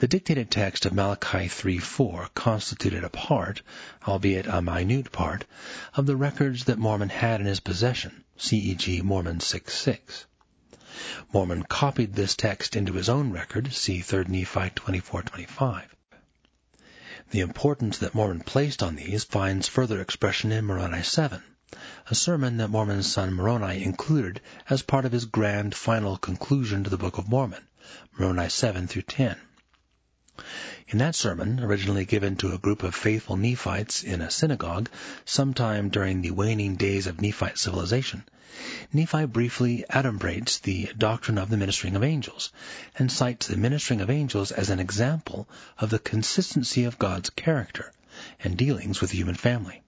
The 0.00 0.08
dictated 0.08 0.50
text 0.50 0.86
of 0.86 0.94
Malachi 0.94 1.46
3.4 1.46 2.32
constituted 2.32 3.04
a 3.04 3.10
part, 3.10 3.60
albeit 4.08 4.46
a 4.46 4.62
minute 4.62 5.12
part, 5.12 5.44
of 5.92 6.06
the 6.06 6.16
records 6.16 6.64
that 6.64 6.78
Mormon 6.78 7.10
had 7.10 7.42
in 7.42 7.46
his 7.46 7.60
possession, 7.60 8.24
CEG 8.38 9.02
Mormon 9.02 9.40
6.6. 9.40 10.24
Mormon 11.34 11.64
copied 11.64 12.14
this 12.14 12.34
text 12.34 12.76
into 12.76 12.94
his 12.94 13.10
own 13.10 13.30
record, 13.30 13.74
see 13.74 14.00
3 14.00 14.24
Nephi 14.24 14.70
24.25. 14.70 15.84
The 17.30 17.40
importance 17.40 17.98
that 17.98 18.14
Mormon 18.14 18.40
placed 18.40 18.82
on 18.82 18.96
these 18.96 19.24
finds 19.24 19.68
further 19.68 20.00
expression 20.00 20.50
in 20.50 20.64
Moroni 20.64 21.02
7, 21.02 21.42
a 22.08 22.14
sermon 22.14 22.56
that 22.56 22.70
Mormon's 22.70 23.12
son 23.12 23.34
Moroni 23.34 23.84
included 23.84 24.40
as 24.70 24.80
part 24.80 25.04
of 25.04 25.12
his 25.12 25.26
grand 25.26 25.74
final 25.74 26.16
conclusion 26.16 26.84
to 26.84 26.88
the 26.88 26.96
Book 26.96 27.18
of 27.18 27.28
Mormon, 27.28 27.68
Moroni 28.18 28.48
7 28.48 28.86
through 28.86 29.02
10. 29.02 29.36
In 30.88 30.96
that 30.96 31.14
sermon, 31.14 31.60
originally 31.60 32.06
given 32.06 32.34
to 32.36 32.54
a 32.54 32.58
group 32.58 32.82
of 32.82 32.94
faithful 32.94 33.36
Nephites 33.36 34.02
in 34.02 34.22
a 34.22 34.30
synagogue 34.30 34.88
sometime 35.26 35.90
during 35.90 36.22
the 36.22 36.30
waning 36.30 36.76
days 36.76 37.06
of 37.06 37.20
Nephite 37.20 37.58
civilization, 37.58 38.24
Nephi 38.90 39.26
briefly 39.26 39.84
adumbrates 39.90 40.58
the 40.58 40.90
doctrine 40.96 41.36
of 41.36 41.50
the 41.50 41.58
ministering 41.58 41.94
of 41.94 42.02
angels 42.02 42.50
and 42.98 43.12
cites 43.12 43.48
the 43.48 43.58
ministering 43.58 44.00
of 44.00 44.08
angels 44.08 44.50
as 44.50 44.70
an 44.70 44.80
example 44.80 45.46
of 45.76 45.90
the 45.90 45.98
consistency 45.98 46.84
of 46.84 46.98
God's 46.98 47.28
character 47.28 47.92
and 48.42 48.56
dealings 48.56 49.02
with 49.02 49.10
the 49.10 49.18
human 49.18 49.34
family. 49.34 49.82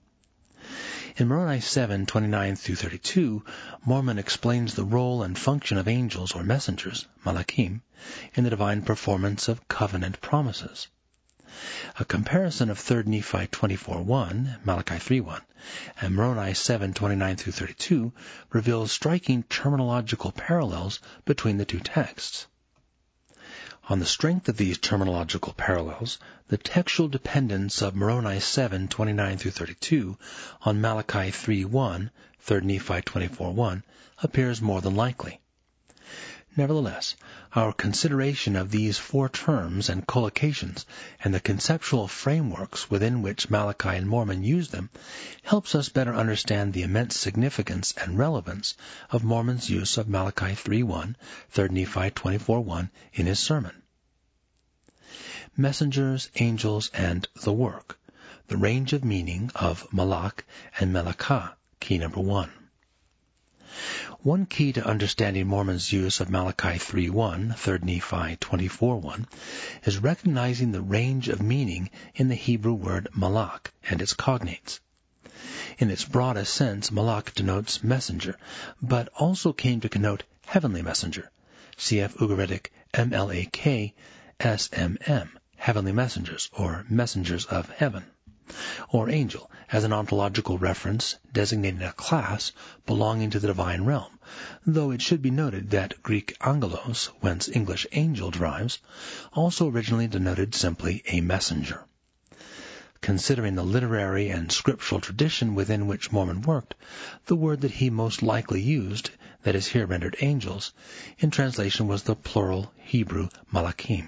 In 1.15 1.27
Moroni 1.27 1.59
7, 1.59 2.07
29 2.07 2.55
through 2.55 2.75
32, 2.75 3.45
Mormon 3.85 4.17
explains 4.17 4.73
the 4.73 4.83
role 4.83 5.21
and 5.21 5.37
function 5.37 5.77
of 5.77 5.87
angels 5.87 6.31
or 6.31 6.43
messengers, 6.43 7.05
malachim, 7.23 7.81
in 8.33 8.43
the 8.43 8.49
divine 8.49 8.81
performance 8.81 9.47
of 9.47 9.67
covenant 9.67 10.21
promises. 10.21 10.87
A 11.99 12.05
comparison 12.05 12.71
of 12.71 12.79
3 12.79 13.03
Nephi 13.03 13.45
24.1, 13.45 14.65
Malachi 14.65 14.95
3.1, 14.95 15.41
and 16.01 16.15
Moroni 16.15 16.53
7.29 16.53 17.37
through 17.37 17.53
32 17.53 18.11
reveals 18.49 18.91
striking 18.91 19.43
terminological 19.43 20.35
parallels 20.35 20.99
between 21.25 21.57
the 21.57 21.65
two 21.65 21.79
texts. 21.79 22.47
On 23.89 23.99
the 23.99 24.05
strength 24.05 24.47
of 24.47 24.55
these 24.55 24.77
terminological 24.77 25.57
parallels, 25.57 26.17
the 26.47 26.55
textual 26.55 27.09
dependence 27.09 27.81
of 27.81 27.97
Moroni 27.97 28.37
7:29 28.37 29.37
through 29.37 29.51
32 29.51 30.17
on 30.61 30.79
Malachi 30.79 31.31
3:1, 31.31 32.09
3 32.39 32.61
Nephi 32.61 33.01
24:1 33.01 33.83
appears 34.21 34.61
more 34.61 34.79
than 34.79 34.95
likely. 34.95 35.41
Nevertheless, 36.55 37.15
our 37.55 37.73
consideration 37.73 38.55
of 38.55 38.69
these 38.69 38.99
four 38.99 39.27
terms 39.27 39.89
and 39.89 40.05
collocations 40.05 40.85
and 41.23 41.33
the 41.33 41.39
conceptual 41.39 42.07
frameworks 42.07 42.91
within 42.91 43.23
which 43.23 43.49
Malachi 43.49 43.89
and 43.89 44.07
Mormon 44.07 44.43
use 44.43 44.69
them 44.69 44.91
helps 45.41 45.73
us 45.73 45.89
better 45.89 46.13
understand 46.13 46.73
the 46.73 46.83
immense 46.83 47.17
significance 47.17 47.91
and 47.97 48.19
relevance 48.19 48.75
of 49.09 49.23
Mormon's 49.23 49.67
use 49.67 49.97
of 49.97 50.07
Malachi 50.07 50.53
3.1, 50.53 51.15
3 51.49 51.69
Nephi 51.69 52.11
24.1 52.11 52.89
in 53.13 53.25
his 53.25 53.39
sermon. 53.39 53.81
Messengers, 55.57 56.29
angels, 56.35 56.91
and 56.93 57.27
the 57.41 57.53
work. 57.53 57.99
The 58.47 58.57
range 58.57 58.93
of 58.93 59.03
meaning 59.03 59.49
of 59.55 59.91
Malak 59.91 60.45
and 60.79 60.93
Melakah, 60.93 61.53
key 61.79 61.97
number 61.97 62.19
one. 62.19 62.51
One 64.21 64.45
key 64.45 64.71
to 64.73 64.85
understanding 64.85 65.47
Mormon's 65.47 65.91
use 65.91 66.19
of 66.19 66.29
Malachi 66.29 66.77
3.1, 66.77 67.57
3 67.57 67.79
Nephi 67.81 68.37
24.1, 68.37 69.25
is 69.83 69.97
recognizing 69.97 70.71
the 70.71 70.81
range 70.81 71.27
of 71.27 71.41
meaning 71.41 71.89
in 72.13 72.29
the 72.29 72.35
Hebrew 72.35 72.73
word 72.73 73.07
malak 73.15 73.73
and 73.89 74.01
its 74.01 74.13
cognates. 74.13 74.79
In 75.79 75.89
its 75.89 76.05
broadest 76.05 76.53
sense, 76.53 76.91
malak 76.91 77.33
denotes 77.33 77.83
messenger, 77.83 78.37
but 78.81 79.09
also 79.15 79.51
came 79.53 79.81
to 79.81 79.89
connote 79.89 80.23
heavenly 80.45 80.83
messenger. 80.83 81.31
Cf. 81.77 82.15
Ugaritic 82.17 82.67
MLAK 82.93 83.93
SMM, 84.39 85.29
heavenly 85.57 85.91
messengers, 85.91 86.49
or 86.53 86.85
messengers 86.89 87.45
of 87.45 87.69
heaven 87.69 88.05
or 88.89 89.09
angel 89.09 89.49
as 89.71 89.83
an 89.83 89.93
ontological 89.93 90.57
reference 90.57 91.15
designating 91.31 91.81
a 91.81 91.93
class 91.93 92.51
belonging 92.85 93.29
to 93.29 93.39
the 93.39 93.47
divine 93.47 93.83
realm, 93.83 94.19
though 94.65 94.91
it 94.91 95.01
should 95.01 95.21
be 95.21 95.31
noted 95.31 95.69
that 95.69 96.01
Greek 96.03 96.35
angelos, 96.41 97.05
whence 97.21 97.47
English 97.49 97.87
angel 97.91 98.31
derives, 98.31 98.79
also 99.33 99.69
originally 99.69 100.07
denoted 100.07 100.53
simply 100.53 101.01
a 101.07 101.21
messenger. 101.21 101.83
Considering 103.01 103.55
the 103.55 103.63
literary 103.63 104.29
and 104.29 104.51
scriptural 104.51 105.01
tradition 105.01 105.55
within 105.55 105.87
which 105.87 106.11
Mormon 106.11 106.41
worked, 106.41 106.75
the 107.25 107.35
word 107.35 107.61
that 107.61 107.71
he 107.71 107.89
most 107.89 108.21
likely 108.21 108.61
used, 108.61 109.09
that 109.43 109.55
is 109.55 109.67
here 109.67 109.85
rendered 109.85 110.15
angels, 110.21 110.71
in 111.19 111.31
translation 111.31 111.87
was 111.87 112.03
the 112.03 112.15
plural 112.15 112.71
Hebrew 112.77 113.29
malachim. 113.51 114.07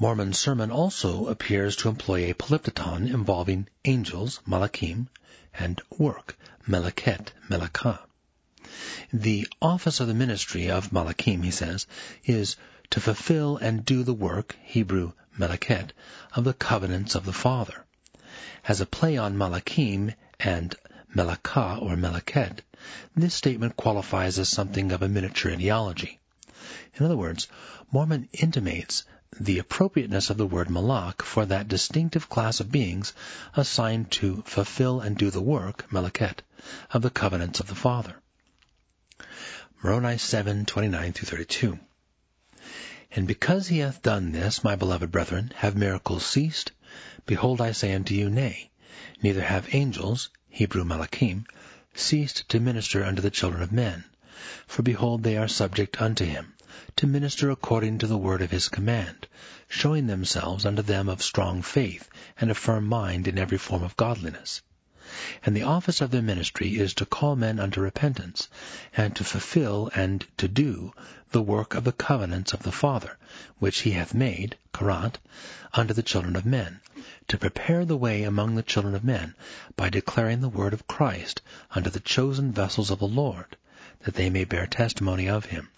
Mormon's 0.00 0.38
sermon 0.38 0.70
also 0.70 1.26
appears 1.26 1.74
to 1.74 1.88
employ 1.88 2.30
a 2.30 2.34
polyptoton 2.34 3.12
involving 3.12 3.66
angels, 3.84 4.38
malachim, 4.46 5.08
and 5.52 5.82
work, 5.90 6.38
meleket, 6.68 7.32
melakah. 7.50 7.98
The 9.12 9.48
office 9.60 9.98
of 9.98 10.06
the 10.06 10.14
ministry 10.14 10.70
of 10.70 10.92
malachim, 10.92 11.42
he 11.42 11.50
says, 11.50 11.88
is 12.24 12.54
to 12.90 13.00
fulfill 13.00 13.56
and 13.56 13.84
do 13.84 14.04
the 14.04 14.14
work, 14.14 14.54
Hebrew 14.62 15.14
meleket, 15.36 15.90
of 16.32 16.44
the 16.44 16.54
covenants 16.54 17.16
of 17.16 17.24
the 17.24 17.32
Father. 17.32 17.84
As 18.68 18.80
a 18.80 18.86
play 18.86 19.16
on 19.16 19.36
malachim 19.36 20.14
and 20.38 20.76
melakah 21.12 21.82
or 21.82 21.96
meleket, 21.96 22.60
this 23.16 23.34
statement 23.34 23.76
qualifies 23.76 24.38
as 24.38 24.48
something 24.48 24.92
of 24.92 25.02
a 25.02 25.08
miniature 25.08 25.50
etiology. 25.50 26.20
In 26.94 27.04
other 27.04 27.16
words, 27.16 27.48
Mormon 27.90 28.28
intimates 28.32 29.04
the 29.38 29.58
appropriateness 29.58 30.30
of 30.30 30.36
the 30.36 30.46
word 30.46 30.70
malak 30.70 31.22
for 31.22 31.44
that 31.44 31.68
distinctive 31.68 32.28
class 32.28 32.60
of 32.60 32.72
beings 32.72 33.12
assigned 33.54 34.10
to 34.10 34.42
fulfill 34.46 35.00
and 35.00 35.18
do 35.18 35.30
the 35.30 35.42
work, 35.42 35.84
meleket, 35.90 36.40
of 36.90 37.02
the 37.02 37.10
covenants 37.10 37.60
of 37.60 37.66
the 37.66 37.74
Father. 37.74 38.16
Moroni 39.82 40.16
7:29 40.16 41.14
32. 41.14 41.78
And 43.12 43.28
because 43.28 43.68
he 43.68 43.78
hath 43.78 44.02
done 44.02 44.32
this, 44.32 44.64
my 44.64 44.76
beloved 44.76 45.10
brethren, 45.12 45.52
have 45.56 45.76
miracles 45.76 46.26
ceased? 46.26 46.72
Behold, 47.26 47.60
I 47.60 47.72
say 47.72 47.94
unto 47.94 48.14
you, 48.14 48.30
Nay, 48.30 48.70
neither 49.22 49.42
have 49.42 49.74
angels, 49.74 50.30
Hebrew 50.48 50.84
malachim, 50.84 51.44
ceased 51.94 52.48
to 52.48 52.60
minister 52.60 53.04
unto 53.04 53.22
the 53.22 53.30
children 53.30 53.62
of 53.62 53.72
men. 53.72 54.04
For 54.66 54.82
behold, 54.82 55.22
they 55.22 55.36
are 55.36 55.48
subject 55.48 56.00
unto 56.00 56.24
him, 56.24 56.54
to 56.94 57.08
minister 57.08 57.50
according 57.50 57.98
to 57.98 58.06
the 58.06 58.16
word 58.16 58.40
of 58.40 58.52
his 58.52 58.68
command, 58.68 59.26
showing 59.68 60.06
themselves 60.06 60.64
unto 60.64 60.80
them 60.80 61.08
of 61.08 61.20
strong 61.20 61.60
faith 61.60 62.08
and 62.40 62.52
a 62.52 62.54
firm 62.54 62.86
mind 62.86 63.26
in 63.26 63.36
every 63.36 63.58
form 63.58 63.82
of 63.82 63.96
godliness. 63.96 64.62
And 65.44 65.56
the 65.56 65.64
office 65.64 66.00
of 66.00 66.12
their 66.12 66.22
ministry 66.22 66.78
is 66.78 66.94
to 66.94 67.04
call 67.04 67.34
men 67.34 67.58
unto 67.58 67.80
repentance, 67.80 68.48
and 68.96 69.16
to 69.16 69.24
fulfill 69.24 69.90
and 69.92 70.24
to 70.36 70.46
do 70.46 70.92
the 71.32 71.42
work 71.42 71.74
of 71.74 71.82
the 71.82 71.90
covenants 71.90 72.52
of 72.52 72.62
the 72.62 72.70
Father, 72.70 73.18
which 73.58 73.80
he 73.80 73.90
hath 73.90 74.14
made, 74.14 74.56
Karat, 74.72 75.18
unto 75.74 75.92
the 75.92 76.04
children 76.04 76.36
of 76.36 76.46
men, 76.46 76.80
to 77.26 77.38
prepare 77.38 77.84
the 77.84 77.96
way 77.96 78.22
among 78.22 78.54
the 78.54 78.62
children 78.62 78.94
of 78.94 79.02
men, 79.02 79.34
by 79.74 79.90
declaring 79.90 80.42
the 80.42 80.48
word 80.48 80.72
of 80.72 80.86
Christ 80.86 81.42
unto 81.72 81.90
the 81.90 81.98
chosen 81.98 82.52
vessels 82.52 82.92
of 82.92 83.00
the 83.00 83.08
Lord, 83.08 83.56
that 84.04 84.14
they 84.14 84.30
may 84.30 84.44
bear 84.44 84.68
testimony 84.68 85.28
of 85.28 85.46
him. 85.46 85.70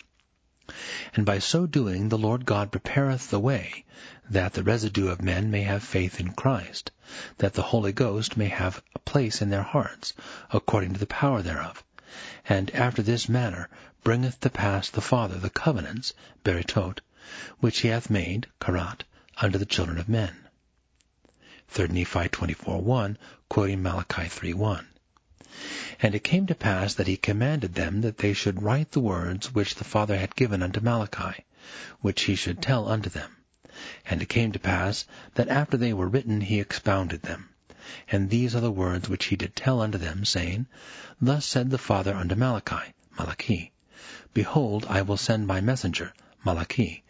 And 1.17 1.27
by 1.27 1.41
so 1.41 1.67
doing 1.67 2.11
the 2.11 2.17
Lord 2.17 2.47
God 2.47 2.71
prepareth 2.71 3.31
the 3.31 3.41
way, 3.41 3.85
that 4.31 4.53
the 4.53 4.63
residue 4.63 5.09
of 5.09 5.21
men 5.21 5.51
may 5.51 5.63
have 5.63 5.83
faith 5.83 6.21
in 6.21 6.31
Christ, 6.31 6.93
that 7.39 7.55
the 7.55 7.63
Holy 7.75 7.91
Ghost 7.91 8.37
may 8.37 8.47
have 8.47 8.81
a 8.95 9.01
place 9.01 9.43
in 9.43 9.51
their 9.51 9.65
hearts, 9.65 10.13
according 10.53 10.93
to 10.93 11.01
the 11.01 11.07
power 11.07 11.43
thereof, 11.43 11.83
and 12.49 12.71
after 12.71 13.03
this 13.03 13.29
manner 13.29 13.69
bringeth 14.05 14.39
to 14.39 14.49
pass 14.49 14.89
the 14.89 15.01
Father 15.01 15.39
the 15.41 15.51
covenants, 15.51 16.13
Beritot, 16.45 17.01
which 17.59 17.81
he 17.81 17.89
hath 17.89 18.09
made, 18.09 18.47
Karat, 18.61 19.03
unto 19.39 19.59
the 19.59 19.67
children 19.67 19.99
of 19.99 20.09
men. 20.09 20.37
3 21.67 21.89
Nephi 21.89 22.29
24.1, 22.29 23.17
quoting 23.49 23.83
Malachi 23.83 24.23
3.1. 24.29 24.85
And 26.03 26.15
it 26.15 26.23
came 26.23 26.47
to 26.49 26.55
pass 26.55 26.93
that 26.93 27.07
he 27.07 27.17
commanded 27.17 27.73
them 27.75 28.03
that 28.03 28.19
they 28.19 28.35
should 28.35 28.63
write 28.63 28.91
the 28.91 29.01
words 29.01 29.55
which 29.55 29.75
the 29.77 29.85
Father 29.85 30.19
had 30.19 30.37
given 30.37 30.63
unto 30.63 30.81
Malachi, 30.83 31.47
which 32.03 32.25
he 32.25 32.35
should 32.35 32.61
tell 32.61 32.87
unto 32.87 33.09
them. 33.09 33.39
And 34.05 34.21
it 34.21 34.29
came 34.29 34.53
to 34.53 34.59
pass 34.59 35.07
that 35.37 35.49
after 35.49 35.79
they 35.79 35.95
were 35.95 36.09
written 36.11 36.43
he 36.43 36.61
expounded 36.61 37.23
them. 37.23 37.49
And 38.11 38.29
these 38.29 38.55
are 38.55 38.61
the 38.61 38.71
words 38.71 39.09
which 39.09 39.25
he 39.33 39.37
did 39.37 39.57
tell 39.57 39.81
unto 39.81 39.97
them, 39.97 40.27
saying, 40.27 40.67
Thus 41.23 41.47
said 41.47 41.71
the 41.71 41.79
Father 41.79 42.15
unto 42.15 42.35
Malachi, 42.35 42.93
Malachi, 43.19 43.73
Behold, 44.35 44.85
I 44.91 45.01
will 45.01 45.17
send 45.17 45.47
my 45.47 45.63
messenger, 45.63 46.13
Malachi, 46.45 47.03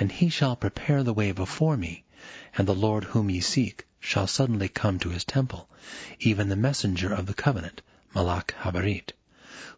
and 0.00 0.10
he 0.10 0.28
shall 0.28 0.56
prepare 0.56 1.04
the 1.04 1.14
way 1.14 1.30
before 1.30 1.76
me, 1.76 2.02
and 2.58 2.66
the 2.66 2.74
Lord 2.74 3.04
whom 3.04 3.30
ye 3.30 3.38
seek 3.38 3.86
shall 4.08 4.28
suddenly 4.28 4.68
come 4.68 5.00
to 5.00 5.08
his 5.08 5.24
temple, 5.24 5.68
even 6.20 6.48
the 6.48 6.54
messenger 6.54 7.12
of 7.12 7.26
the 7.26 7.34
covenant, 7.34 7.82
Malak 8.14 8.54
Habarit, 8.60 9.12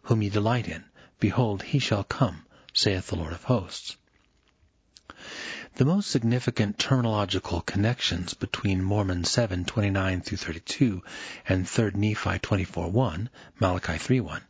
whom 0.03 0.21
ye 0.21 0.29
delight 0.29 0.67
in. 0.67 0.83
Behold, 1.19 1.63
he 1.63 1.79
shall 1.79 2.03
come, 2.03 2.45
saith 2.71 3.07
the 3.07 3.15
Lord 3.15 3.33
of 3.33 3.45
hosts. 3.45 3.97
The 5.77 5.85
most 5.85 6.11
significant 6.11 6.77
terminological 6.77 7.65
connections 7.65 8.35
between 8.35 8.83
Mormon 8.83 9.23
7:29 9.23 10.23
through 10.23 10.37
32 10.37 11.01
and 11.47 11.67
3 11.67 11.91
Nephi 11.95 12.37
24:1, 12.37 13.29
Malachi 13.59 13.93
3:1, 13.93 14.41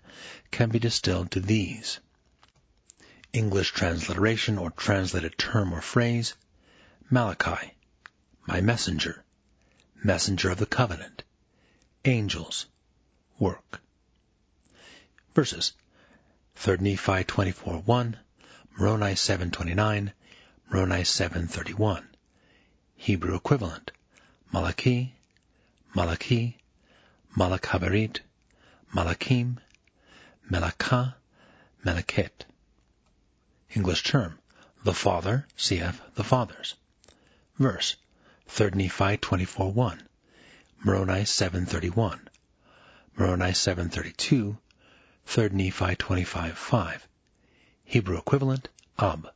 can 0.51 0.69
be 0.69 0.79
distilled 0.79 1.31
to 1.31 1.39
these. 1.39 1.99
English 3.31 3.71
transliteration 3.71 4.57
or 4.57 4.71
translated 4.71 5.37
term 5.37 5.73
or 5.73 5.79
phrase, 5.79 6.33
Malachi, 7.09 7.75
my 8.45 8.59
messenger, 8.59 9.23
messenger 10.03 10.49
of 10.49 10.57
the 10.57 10.65
covenant, 10.65 11.23
angels, 12.05 12.67
work. 13.37 13.81
Verses 15.35 15.73
3 16.55 16.77
Nephi 16.77 17.23
24:1, 17.23 18.15
Moroni 18.77 19.13
7:29, 19.13 20.13
Moroni 20.69 21.01
7:31. 21.01 22.05
Hebrew 22.95 23.35
equivalent: 23.35 23.91
Malachi, 24.53 25.15
Malachi, 25.93 26.57
Malakhabarit, 27.35 28.19
Malachim, 28.93 29.57
Melakah, 30.49 31.15
Meleket. 31.85 32.45
English 33.75 34.03
term: 34.03 34.39
the 34.83 34.93
Father, 34.93 35.45
cf. 35.57 35.99
the 36.15 36.23
Fathers. 36.23 36.75
Verse: 37.57 37.95
3 38.51 38.71
Nephi 38.71 39.15
24.1, 39.15 40.01
Moroni 40.83 41.21
7.31, 41.21 42.19
Moroni 43.15 43.51
7.32, 43.51 44.57
3 45.25 45.49
Nephi 45.49 45.95
25.5, 45.95 47.01
Hebrew 47.85 48.17
equivalent, 48.17 48.67
Ab. 48.97 49.29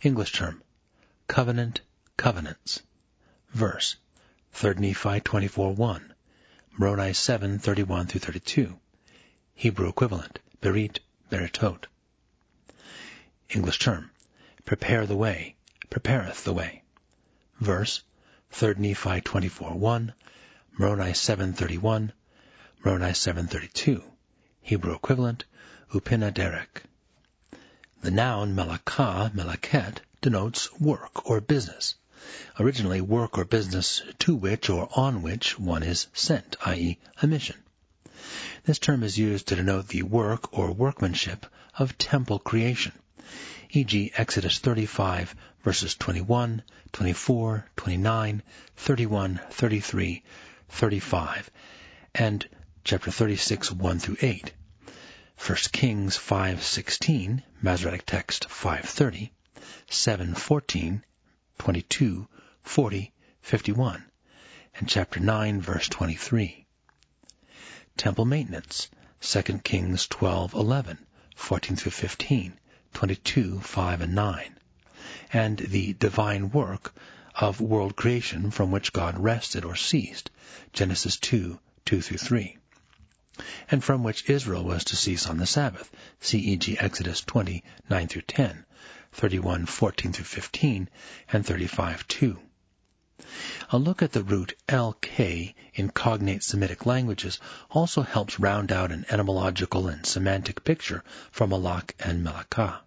English 0.00 0.32
term, 0.32 0.62
covenant, 1.26 1.80
covenants. 2.16 2.80
Verse, 3.50 3.96
3 4.52 4.74
Nephi 4.74 5.20
24.1, 5.20 6.10
Moroni 6.78 7.10
7.31 7.10 8.08
through 8.08 8.20
32, 8.20 8.78
Hebrew 9.52 9.88
equivalent, 9.88 10.38
Berit, 10.62 11.00
Beritot. 11.28 11.86
English 13.50 13.80
term, 13.80 14.10
prepare 14.64 15.06
the 15.06 15.16
way, 15.16 15.56
prepareth 15.90 16.44
the 16.44 16.54
way. 16.54 16.83
Verse, 17.60 18.02
3 18.50 18.74
Nephi 18.78 19.20
24.1, 19.20 20.12
Moroni 20.76 21.12
7.31, 21.12 22.10
Moroni 22.84 23.12
7.32, 23.12 24.02
Hebrew 24.60 24.94
equivalent, 24.94 25.44
Upina 25.92 26.34
Derek. 26.34 26.82
The 28.02 28.10
noun 28.10 28.54
melakah, 28.54 29.32
melaket, 29.32 29.98
denotes 30.20 30.72
work 30.80 31.30
or 31.30 31.40
business. 31.40 31.94
Originally 32.58 33.00
work 33.00 33.38
or 33.38 33.44
business 33.44 34.02
to 34.18 34.34
which 34.34 34.68
or 34.68 34.88
on 34.96 35.22
which 35.22 35.58
one 35.58 35.82
is 35.82 36.08
sent, 36.12 36.56
i.e. 36.66 36.98
a 37.22 37.26
mission. 37.26 37.56
This 38.64 38.78
term 38.78 39.02
is 39.02 39.16
used 39.18 39.48
to 39.48 39.56
denote 39.56 39.88
the 39.88 40.02
work 40.02 40.56
or 40.58 40.72
workmanship 40.72 41.46
of 41.78 41.98
temple 41.98 42.38
creation, 42.38 42.92
e.g. 43.76 44.12
Exodus 44.16 44.60
35 44.60 45.34
verses 45.64 45.96
21, 45.96 46.62
24, 46.92 47.66
29, 47.74 48.42
31, 48.76 49.40
33, 49.50 50.22
35, 50.68 51.50
and 52.14 52.48
chapter 52.84 53.10
36 53.10 53.72
1 53.72 53.98
through 53.98 54.16
8. 54.22 54.52
1 55.44 55.56
Kings 55.72 56.16
5:16, 56.16 57.42
Masoretic 57.60 58.06
text 58.06 58.46
5:30, 58.48 59.30
7:14, 59.90 61.02
22, 61.58 62.28
40, 62.62 63.12
51, 63.42 64.04
and 64.76 64.88
chapter 64.88 65.18
9 65.18 65.60
verse 65.60 65.88
23. 65.88 66.64
Temple 67.96 68.24
maintenance, 68.24 68.88
2 69.20 69.58
Kings 69.64 70.06
12:11, 70.06 70.98
14 71.34 71.76
through 71.76 71.90
15, 71.90 72.56
22, 72.94 73.60
5 73.60 74.00
and 74.00 74.14
9, 74.14 74.58
and 75.32 75.58
the 75.58 75.92
divine 75.92 76.50
work 76.50 76.94
of 77.34 77.60
world 77.60 77.94
creation 77.96 78.50
from 78.50 78.70
which 78.70 78.92
God 78.92 79.18
rested 79.18 79.64
or 79.64 79.76
ceased, 79.76 80.30
Genesis 80.72 81.16
2, 81.18 81.58
2 81.84 82.00
through 82.00 82.18
3 82.18 82.56
and 83.68 83.82
from 83.82 84.04
which 84.04 84.30
Israel 84.30 84.62
was 84.62 84.84
to 84.84 84.94
cease 84.94 85.26
on 85.26 85.38
the 85.38 85.46
Sabbath, 85.46 85.90
C.E.G. 86.20 86.78
Exodus 86.78 87.20
20, 87.22 87.64
9 87.90 88.06
through 88.06 88.22
10, 88.22 88.64
31, 89.10 89.66
14 89.66 90.12
through 90.12 90.24
15, 90.24 90.88
and 91.32 91.44
35, 91.44 92.06
2. 92.06 92.38
A 93.70 93.76
look 93.76 94.02
at 94.02 94.12
the 94.12 94.22
root 94.22 94.54
LK 94.68 95.52
in 95.74 95.90
cognate 95.90 96.44
Semitic 96.44 96.86
languages 96.86 97.40
also 97.70 98.02
helps 98.02 98.38
round 98.38 98.70
out 98.70 98.92
an 98.92 99.04
etymological 99.08 99.88
and 99.88 100.06
semantic 100.06 100.62
picture 100.62 101.02
from 101.32 101.50
Malak 101.50 101.96
and 101.98 102.24
Melakah. 102.24 102.83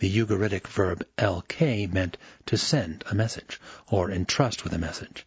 The 0.00 0.10
Ugaritic 0.12 0.66
verb 0.66 1.06
LK 1.16 1.92
meant 1.92 2.16
to 2.46 2.58
send 2.58 3.04
a 3.08 3.14
message, 3.14 3.60
or 3.86 4.10
entrust 4.10 4.64
with 4.64 4.72
a 4.72 4.78
message. 4.78 5.24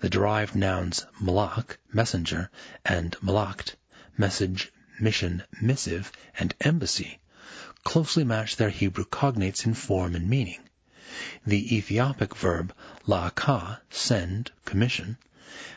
The 0.00 0.10
derived 0.10 0.56
nouns 0.56 1.06
malak, 1.20 1.78
messenger, 1.92 2.50
and 2.84 3.12
malakt, 3.22 3.76
message, 4.18 4.72
mission, 4.98 5.44
missive, 5.62 6.10
and 6.36 6.52
embassy, 6.62 7.20
closely 7.84 8.24
match 8.24 8.56
their 8.56 8.70
Hebrew 8.70 9.04
cognates 9.04 9.64
in 9.64 9.74
form 9.74 10.16
and 10.16 10.28
meaning. 10.28 10.68
The 11.46 11.76
Ethiopic 11.76 12.34
verb 12.34 12.74
la'aka, 13.06 13.78
send, 13.88 14.50
commission, 14.64 15.16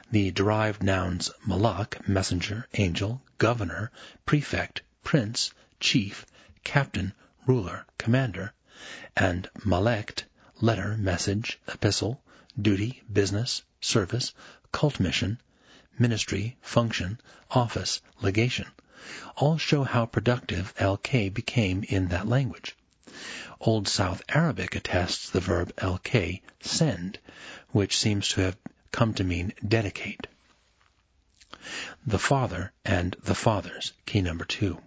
the 0.10 0.32
derived 0.32 0.82
nouns 0.82 1.30
malak, 1.46 2.10
messenger, 2.10 2.68
angel, 2.74 3.22
governor, 3.38 3.92
prefect, 4.26 4.82
prince, 5.04 5.52
chief, 5.80 6.26
captain, 6.63 7.13
ruler, 7.48 7.86
commander, 7.98 8.54
and 9.16 9.50
malekt, 9.66 10.26
letter, 10.62 10.96
message, 10.98 11.60
epistle, 11.68 12.22
duty, 12.62 13.02
business, 13.12 13.64
service, 13.82 14.34
cult 14.72 15.00
mission, 15.00 15.40
ministry, 15.98 16.58
function, 16.62 17.20
office, 17.50 18.02
legation, 18.22 18.68
all 19.38 19.58
show 19.58 19.84
how 19.84 20.06
productive 20.06 20.76
LK 20.76 21.34
became 21.34 21.84
in 21.88 22.10
that 22.10 22.28
language. 22.28 22.76
Old 23.60 23.88
South 23.88 24.22
Arabic 24.30 24.76
attests 24.76 25.30
the 25.30 25.40
verb 25.40 25.74
LK, 25.78 26.42
send, 26.60 27.18
which 27.70 27.98
seems 27.98 28.28
to 28.30 28.42
have 28.42 28.58
come 28.92 29.14
to 29.16 29.24
mean 29.24 29.54
dedicate. 29.68 30.28
The 32.06 32.20
Father 32.20 32.72
and 32.86 33.16
the 33.24 33.36
Fathers, 33.36 33.94
key 34.06 34.22
number 34.22 34.46
two. 34.46 34.82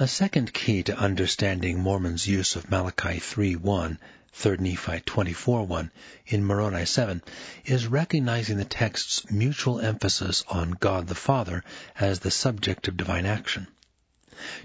A 0.00 0.06
second 0.06 0.54
key 0.54 0.84
to 0.84 0.96
understanding 0.96 1.80
Mormon's 1.80 2.24
use 2.24 2.54
of 2.54 2.70
Malachi 2.70 3.18
3.1 3.18 3.98
3 4.32 4.56
Nephi 4.58 5.00
24.1 5.00 5.90
in 6.28 6.44
Moroni 6.44 6.86
7 6.86 7.20
is 7.64 7.88
recognizing 7.88 8.58
the 8.58 8.64
text's 8.64 9.28
mutual 9.28 9.80
emphasis 9.80 10.44
on 10.48 10.70
God 10.70 11.08
the 11.08 11.16
Father 11.16 11.64
as 11.98 12.20
the 12.20 12.30
subject 12.30 12.86
of 12.86 12.96
divine 12.96 13.26
action. 13.26 13.66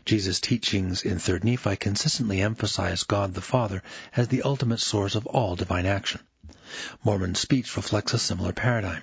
Jesus' 0.05 0.39
teachings 0.39 1.01
in 1.01 1.17
3 1.17 1.39
Nephi 1.41 1.77
consistently 1.77 2.39
emphasize 2.39 3.01
God 3.01 3.33
the 3.33 3.41
Father 3.41 3.81
as 4.15 4.27
the 4.27 4.43
ultimate 4.43 4.81
source 4.81 5.15
of 5.15 5.25
all 5.25 5.55
divine 5.55 5.87
action. 5.87 6.21
Mormon 7.03 7.33
speech 7.33 7.75
reflects 7.75 8.13
a 8.13 8.19
similar 8.19 8.53
paradigm. 8.53 9.01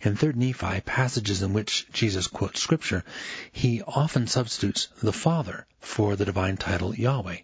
In 0.00 0.16
3 0.16 0.32
Nephi, 0.32 0.80
passages 0.80 1.42
in 1.42 1.52
which 1.52 1.86
Jesus 1.92 2.26
quotes 2.26 2.60
Scripture, 2.60 3.04
he 3.52 3.82
often 3.82 4.26
substitutes 4.26 4.88
the 5.02 5.12
Father 5.12 5.66
for 5.80 6.16
the 6.16 6.24
divine 6.24 6.56
title 6.56 6.94
Yahweh, 6.94 7.40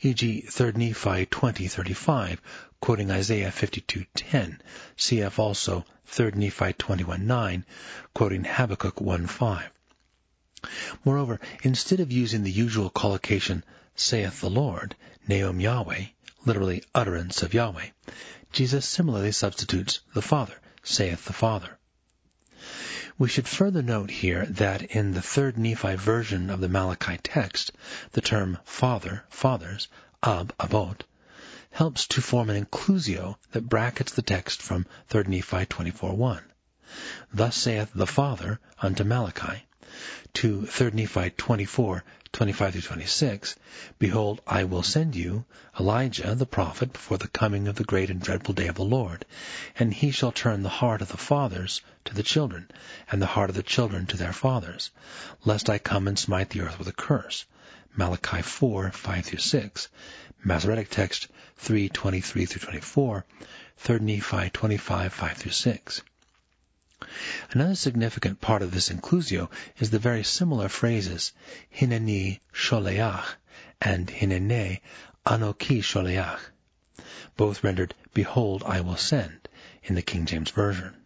e.g. 0.00 0.40
3 0.40 0.72
Nephi 0.72 1.26
20:35, 1.26 2.38
quoting 2.80 3.10
Isaiah 3.10 3.50
52:10, 3.50 4.60
cf. 4.96 5.38
also 5.38 5.84
3 6.06 6.30
Nephi 6.30 6.72
21:9, 6.72 7.64
quoting 8.14 8.44
Habakkuk 8.44 8.96
1:5. 8.96 9.64
Moreover, 11.04 11.38
instead 11.62 12.00
of 12.00 12.10
using 12.10 12.44
the 12.44 12.50
usual 12.50 12.88
collocation, 12.88 13.62
saith 13.94 14.40
the 14.40 14.48
Lord, 14.48 14.96
Neom 15.28 15.60
Yahweh, 15.60 16.06
literally 16.46 16.82
utterance 16.94 17.42
of 17.42 17.52
Yahweh, 17.52 17.88
Jesus 18.52 18.86
similarly 18.86 19.32
substitutes 19.32 20.00
the 20.14 20.22
Father, 20.22 20.54
saith 20.88 21.26
the 21.26 21.32
Father. 21.32 21.78
We 23.18 23.28
should 23.28 23.46
further 23.46 23.82
note 23.82 24.10
here 24.10 24.46
that 24.46 24.82
in 24.82 25.12
the 25.12 25.20
third 25.20 25.58
Nephi 25.58 25.96
version 25.96 26.48
of 26.50 26.60
the 26.60 26.68
Malachi 26.68 27.18
text, 27.18 27.72
the 28.12 28.20
term 28.20 28.58
father, 28.64 29.24
fathers, 29.28 29.88
ab, 30.22 30.54
abot, 30.58 31.04
helps 31.72 32.06
to 32.06 32.22
form 32.22 32.48
an 32.48 32.64
inclusio 32.64 33.36
that 33.52 33.68
brackets 33.68 34.12
the 34.12 34.22
text 34.22 34.62
from 34.62 34.86
3 35.08 35.24
Nephi 35.24 35.66
24.1. 35.66 36.42
Thus 37.32 37.56
saith 37.56 37.90
the 37.94 38.06
Father 38.06 38.58
unto 38.80 39.04
Malachi, 39.04 39.67
to 40.34 40.66
3 40.66 40.90
Nephi 40.92 41.30
24, 41.30 42.04
25 42.32 42.72
through 42.72 42.82
26, 42.82 43.56
Behold, 43.98 44.40
I 44.46 44.64
will 44.64 44.82
send 44.82 45.16
you 45.16 45.44
Elijah 45.80 46.34
the 46.34 46.46
prophet 46.46 46.92
before 46.92 47.18
the 47.18 47.28
coming 47.28 47.68
of 47.68 47.76
the 47.76 47.84
great 47.84 48.10
and 48.10 48.20
dreadful 48.20 48.54
day 48.54 48.66
of 48.66 48.74
the 48.76 48.84
Lord, 48.84 49.24
and 49.78 49.92
he 49.92 50.10
shall 50.10 50.32
turn 50.32 50.62
the 50.62 50.68
heart 50.68 51.02
of 51.02 51.08
the 51.08 51.16
fathers 51.16 51.80
to 52.04 52.14
the 52.14 52.22
children, 52.22 52.70
and 53.10 53.20
the 53.20 53.26
heart 53.26 53.50
of 53.50 53.56
the 53.56 53.62
children 53.62 54.06
to 54.06 54.16
their 54.16 54.32
fathers, 54.32 54.90
lest 55.44 55.70
I 55.70 55.78
come 55.78 56.06
and 56.06 56.18
smite 56.18 56.50
the 56.50 56.60
earth 56.60 56.78
with 56.78 56.88
a 56.88 56.92
curse. 56.92 57.44
Malachi 57.96 58.42
4, 58.42 58.92
5 58.92 59.24
through 59.24 59.38
6, 59.38 59.88
Masoretic 60.44 60.90
text 60.90 61.26
3, 61.56 61.88
23 61.88 62.46
through 62.46 62.60
24, 62.60 63.24
3 63.78 63.98
Nephi 63.98 64.50
25, 64.50 65.12
5 65.12 65.36
through 65.36 65.50
6. 65.50 66.02
Another 67.52 67.76
significant 67.76 68.40
part 68.40 68.60
of 68.60 68.72
this 68.72 68.88
inclusio 68.88 69.48
is 69.78 69.90
the 69.90 70.00
very 70.00 70.24
similar 70.24 70.68
phrases 70.68 71.32
Hineni 71.72 72.40
sholeach 72.52 73.24
and 73.80 74.08
Hinene 74.08 74.80
anoki 75.24 75.80
sholeach, 75.80 76.40
both 77.36 77.62
rendered 77.62 77.94
Behold, 78.14 78.64
I 78.66 78.80
will 78.80 78.96
send 78.96 79.48
in 79.84 79.94
the 79.94 80.02
King 80.02 80.26
James 80.26 80.50
Version. 80.50 80.96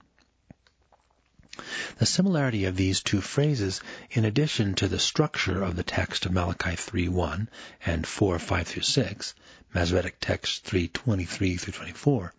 The 1.98 2.06
similarity 2.06 2.64
of 2.64 2.76
these 2.76 3.02
two 3.02 3.20
phrases, 3.20 3.82
in 4.10 4.24
addition 4.24 4.74
to 4.76 4.88
the 4.88 4.98
structure 4.98 5.62
of 5.62 5.76
the 5.76 5.82
text 5.82 6.24
of 6.24 6.32
Malachi 6.32 6.70
3.1 6.70 7.46
and 7.84 8.06
4.5 8.06 8.64
through 8.64 8.82
6, 8.82 9.34
Masoretic 9.74 10.16
text 10.18 10.64
3.23 10.64 11.60
through 11.60 11.74
24, 11.74 12.32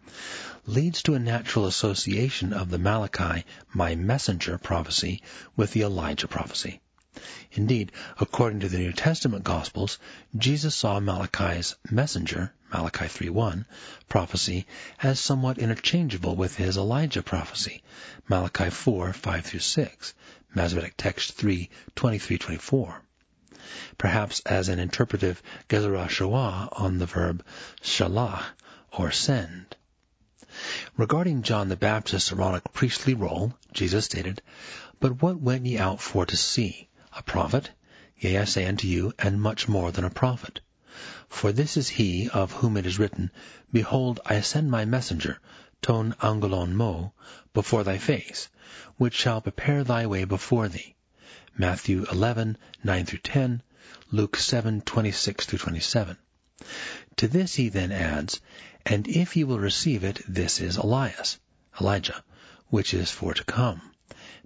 leads 0.65 1.03
to 1.03 1.13
a 1.13 1.19
natural 1.19 1.67
association 1.67 2.53
of 2.53 2.71
the 2.71 2.79
Malachi, 2.79 3.45
my 3.71 3.93
messenger 3.93 4.57
prophecy 4.57 5.21
with 5.55 5.73
the 5.73 5.83
Elijah 5.83 6.27
prophecy. 6.27 6.81
Indeed, 7.51 7.91
according 8.19 8.61
to 8.61 8.69
the 8.69 8.79
New 8.79 8.93
Testament 8.93 9.43
Gospels, 9.43 9.99
Jesus 10.35 10.75
saw 10.75 10.99
Malachi's 10.99 11.75
messenger, 11.91 12.51
Malachi 12.73 13.05
3.1, 13.05 13.65
prophecy 14.09 14.65
as 14.99 15.19
somewhat 15.19 15.59
interchangeable 15.59 16.35
with 16.35 16.55
his 16.55 16.75
Elijah 16.75 17.21
prophecy, 17.21 17.83
Malachi 18.27 18.65
4.5 18.65 19.43
through 19.43 19.59
6, 19.59 20.13
Masoretic 20.55 20.95
text 20.97 21.37
3.23-24. 21.37 22.95
Perhaps 23.99 24.39
as 24.39 24.69
an 24.69 24.79
interpretive 24.79 25.43
Gezerah 25.69 26.07
Shavah 26.07 26.69
on 26.71 26.97
the 26.97 27.05
verb 27.05 27.45
shalach, 27.83 28.43
or 28.91 29.11
send. 29.11 29.75
Regarding 30.97 31.43
John 31.43 31.69
the 31.69 31.75
Baptist's 31.75 32.31
Aaronic 32.31 32.73
priestly 32.73 33.13
role, 33.13 33.55
Jesus 33.71 34.05
stated, 34.05 34.41
But 34.99 35.21
what 35.21 35.39
went 35.39 35.67
ye 35.67 35.77
out 35.77 36.01
for 36.01 36.25
to 36.25 36.35
see? 36.35 36.89
A 37.15 37.21
prophet? 37.21 37.69
Yea, 38.17 38.39
I 38.39 38.45
say 38.45 38.65
unto 38.65 38.87
you, 38.87 39.13
and 39.19 39.39
much 39.39 39.67
more 39.67 39.91
than 39.91 40.05
a 40.05 40.09
prophet. 40.09 40.59
For 41.35 41.51
this 41.51 41.77
is 41.77 41.89
he 41.89 42.29
of 42.29 42.51
whom 42.51 42.77
it 42.77 42.85
is 42.85 42.99
written, 42.99 43.31
Behold, 43.71 44.19
I 44.23 44.39
send 44.41 44.69
my 44.69 44.85
messenger, 44.85 45.39
ton 45.81 46.13
angelon 46.21 46.75
mo, 46.75 47.13
before 47.55 47.83
thy 47.83 47.97
face, 47.97 48.49
which 48.97 49.15
shall 49.15 49.41
prepare 49.41 49.83
thy 49.83 50.05
way 50.05 50.25
before 50.25 50.69
thee. 50.69 50.93
Matthew 51.57 52.05
11, 52.11 52.55
9 52.83 53.05
through 53.07 53.17
10, 53.17 53.63
Luke 54.11 54.37
7, 54.37 54.81
26 54.81 55.47
through 55.47 55.57
27. 55.57 56.17
To 57.15 57.27
this 57.27 57.55
he 57.55 57.67
then 57.67 57.91
adds, 57.91 58.39
And 58.85 59.07
if 59.07 59.35
ye 59.35 59.43
will 59.43 59.59
receive 59.59 60.03
it, 60.03 60.21
this 60.27 60.61
is 60.61 60.77
Elias, 60.77 61.39
Elijah, 61.81 62.23
which 62.67 62.93
is 62.93 63.09
for 63.09 63.33
to 63.33 63.43
come. 63.43 63.81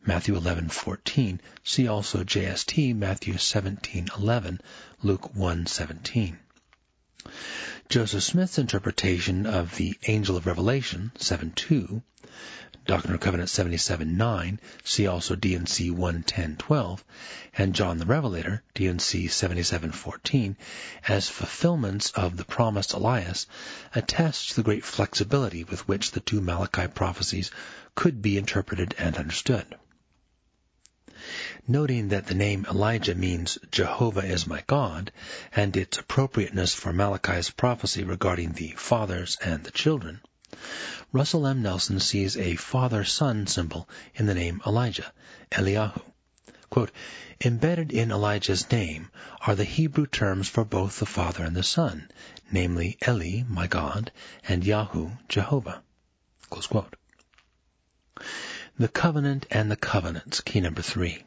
Matthew 0.05 0.39
11:14. 0.39 1.41
See 1.65 1.85
also 1.85 2.23
JST 2.23 2.95
Matthew 2.95 3.33
17:11, 3.33 4.61
Luke 5.03 5.33
1:17. 5.35 6.37
Joseph 7.89 8.23
Smith's 8.23 8.57
interpretation 8.57 9.45
of 9.45 9.75
the 9.75 9.97
Angel 10.07 10.37
of 10.37 10.45
Revelation 10.45 11.11
7:2, 11.19 12.01
Doctrine 12.85 13.11
and 13.15 13.21
Covenant 13.21 13.49
77:9, 13.49 14.59
see 14.85 15.07
also 15.07 15.35
D&C 15.35 15.91
110:12, 15.91 16.99
and 17.57 17.75
John 17.75 17.97
the 17.97 18.05
Revelator 18.05 18.63
D&C 18.75 19.27
77:14 19.27 20.55
as 21.05 21.27
fulfillments 21.27 22.11
of 22.11 22.37
the 22.37 22.45
promised 22.45 22.93
Elias 22.93 23.45
attests 23.93 24.53
the 24.53 24.63
great 24.63 24.85
flexibility 24.85 25.65
with 25.65 25.85
which 25.85 26.11
the 26.11 26.21
two 26.21 26.39
Malachi 26.39 26.87
prophecies 26.87 27.51
could 27.95 28.21
be 28.21 28.37
interpreted 28.37 28.95
and 28.97 29.17
understood. 29.17 29.75
Noting 31.69 32.07
that 32.09 32.27
the 32.27 32.33
name 32.33 32.65
Elijah 32.69 33.13
means 33.13 33.57
Jehovah 33.71 34.23
is 34.23 34.47
my 34.47 34.63
God, 34.67 35.11
and 35.53 35.75
its 35.75 35.97
appropriateness 35.97 36.73
for 36.73 36.93
Malachi's 36.93 37.49
prophecy 37.49 38.05
regarding 38.05 38.53
the 38.53 38.69
fathers 38.77 39.37
and 39.43 39.65
the 39.65 39.71
children, 39.71 40.21
Russell 41.11 41.45
M. 41.45 41.61
Nelson 41.61 41.99
sees 41.99 42.37
a 42.37 42.55
father-son 42.55 43.47
symbol 43.47 43.89
in 44.15 44.27
the 44.27 44.33
name 44.33 44.61
Elijah, 44.65 45.11
Eliyahu. 45.51 46.01
Quote, 46.69 46.91
Embedded 47.43 47.91
in 47.91 48.11
Elijah's 48.11 48.71
name 48.71 49.09
are 49.41 49.55
the 49.55 49.65
Hebrew 49.65 50.07
terms 50.07 50.47
for 50.47 50.63
both 50.63 50.99
the 50.99 51.05
Father 51.05 51.43
and 51.43 51.55
the 51.55 51.63
Son, 51.63 52.09
namely 52.49 52.97
Eli, 53.05 53.43
my 53.47 53.67
God, 53.67 54.11
and 54.47 54.63
Yahu, 54.63 55.17
Jehovah. 55.27 55.81
The 58.79 58.87
covenant 58.87 59.45
and 59.51 59.69
the 59.69 59.75
covenants, 59.75 60.39
key 60.39 60.61
number 60.61 60.81
three. 60.81 61.23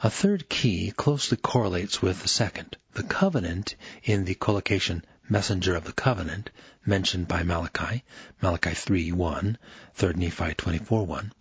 A 0.00 0.10
third 0.10 0.48
key 0.48 0.92
closely 0.92 1.36
correlates 1.36 2.00
with 2.00 2.22
the 2.22 2.28
second. 2.28 2.76
The 2.92 3.02
covenant 3.02 3.74
in 4.04 4.26
the 4.26 4.36
collocation 4.36 5.04
messenger 5.28 5.74
of 5.74 5.82
the 5.82 5.92
covenant 5.92 6.50
mentioned 6.86 7.26
by 7.26 7.42
Malachi, 7.42 8.04
Malachi 8.40 8.74
3, 8.74 9.10
1, 9.10 9.58
3 9.94 10.12
Nephi 10.12 10.54
24, 10.54 11.04
1, 11.04 11.32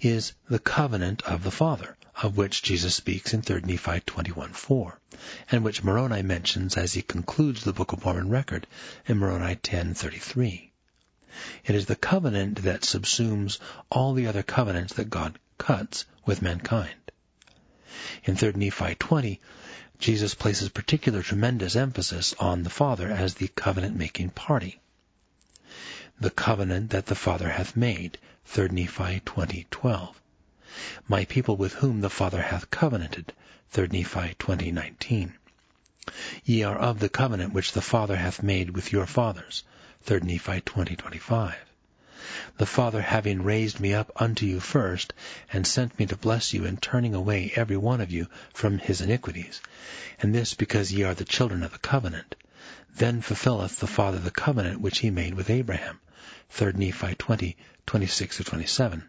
is 0.00 0.32
the 0.48 0.58
covenant 0.58 1.20
of 1.24 1.44
the 1.44 1.50
Father, 1.50 1.98
of 2.22 2.38
which 2.38 2.62
Jesus 2.62 2.94
speaks 2.94 3.34
in 3.34 3.42
3 3.42 3.60
Nephi 3.60 4.00
21, 4.00 4.54
4, 4.54 5.00
and 5.50 5.62
which 5.62 5.84
Moroni 5.84 6.22
mentions 6.22 6.78
as 6.78 6.94
he 6.94 7.02
concludes 7.02 7.62
the 7.62 7.74
Book 7.74 7.92
of 7.92 8.02
Mormon 8.06 8.30
record 8.30 8.66
in 9.06 9.18
Moroni 9.18 9.54
10, 9.56 9.92
33. 9.92 10.72
It 11.66 11.74
is 11.74 11.84
the 11.84 11.94
covenant 11.94 12.62
that 12.62 12.80
subsumes 12.80 13.58
all 13.90 14.14
the 14.14 14.28
other 14.28 14.42
covenants 14.42 14.94
that 14.94 15.10
God 15.10 15.38
cuts 15.58 16.06
with 16.24 16.40
mankind. 16.40 16.94
In 18.28 18.36
3 18.36 18.52
Nephi 18.56 18.94
20, 18.96 19.40
Jesus 19.98 20.34
places 20.34 20.68
particular 20.68 21.22
tremendous 21.22 21.74
emphasis 21.74 22.34
on 22.38 22.62
the 22.62 22.68
Father 22.68 23.10
as 23.10 23.32
the 23.32 23.48
covenant-making 23.48 24.28
party. 24.28 24.80
The 26.20 26.28
covenant 26.28 26.90
that 26.90 27.06
the 27.06 27.14
Father 27.14 27.48
hath 27.48 27.74
made, 27.74 28.18
3 28.44 28.68
Nephi 28.68 29.20
20:12. 29.20 30.14
My 31.08 31.24
people 31.24 31.56
with 31.56 31.72
whom 31.72 32.02
the 32.02 32.10
Father 32.10 32.42
hath 32.42 32.70
covenanted, 32.70 33.32
3 33.70 33.88
Nephi 33.88 34.34
20:19. 34.38 35.32
Ye 36.44 36.62
are 36.64 36.76
of 36.76 36.98
the 36.98 37.08
covenant 37.08 37.54
which 37.54 37.72
the 37.72 37.80
Father 37.80 38.16
hath 38.16 38.42
made 38.42 38.72
with 38.76 38.92
your 38.92 39.06
fathers, 39.06 39.62
3 40.02 40.20
Nephi 40.20 40.60
20:25 40.60 41.54
the 42.56 42.66
Father 42.66 43.00
having 43.00 43.42
raised 43.42 43.80
me 43.80 43.94
up 43.94 44.10
unto 44.16 44.44
you 44.44 44.60
first, 44.60 45.14
and 45.52 45.66
sent 45.66 45.98
me 45.98 46.06
to 46.06 46.16
bless 46.16 46.52
you 46.52 46.64
in 46.64 46.76
turning 46.76 47.14
away 47.14 47.52
every 47.54 47.76
one 47.76 48.00
of 48.00 48.10
you 48.10 48.26
from 48.52 48.78
his 48.78 49.00
iniquities, 49.00 49.60
and 50.20 50.34
this 50.34 50.54
because 50.54 50.92
ye 50.92 51.04
are 51.04 51.14
the 51.14 51.24
children 51.24 51.62
of 51.62 51.72
the 51.72 51.78
covenant, 51.78 52.34
then 52.96 53.20
fulfilleth 53.22 53.78
the 53.78 53.86
Father 53.86 54.18
the 54.18 54.30
covenant 54.30 54.80
which 54.80 54.98
he 54.98 55.10
made 55.10 55.34
with 55.34 55.50
Abraham. 55.50 56.00
3 56.50 56.72
Nephi 56.72 57.14
20, 57.14 57.56
26-27. 57.86 59.02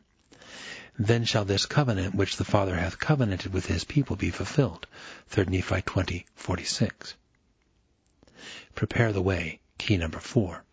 Then 0.98 1.24
shall 1.24 1.46
this 1.46 1.66
covenant 1.66 2.14
which 2.14 2.36
the 2.36 2.44
Father 2.44 2.76
hath 2.76 3.00
covenanted 3.00 3.54
with 3.54 3.66
his 3.66 3.86
people 3.86 4.16
be 4.16 4.32
fulfilled. 4.32 4.86
3 5.28 5.46
Nephi 5.46 5.82
20, 5.82 6.26
46. 6.36 7.16
Prepare 8.76 9.14
the 9.14 9.22
way, 9.22 9.60
key 9.78 9.98
number 9.98 10.20
four. 10.20 10.64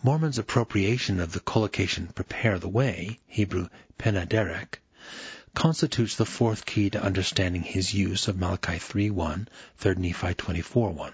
Mormon's 0.00 0.38
appropriation 0.38 1.18
of 1.18 1.32
the 1.32 1.40
collocation 1.40 2.06
prepare 2.06 2.60
the 2.60 2.68
way, 2.68 3.18
Hebrew 3.26 3.68
penaderek, 3.98 4.80
constitutes 5.54 6.14
the 6.14 6.24
fourth 6.24 6.64
key 6.64 6.88
to 6.90 7.02
understanding 7.02 7.62
his 7.62 7.92
use 7.92 8.28
of 8.28 8.38
Malachi 8.38 8.74
3.1, 8.74 9.48
3 9.78 9.94
Nephi 9.96 10.34
24.1. 10.34 11.12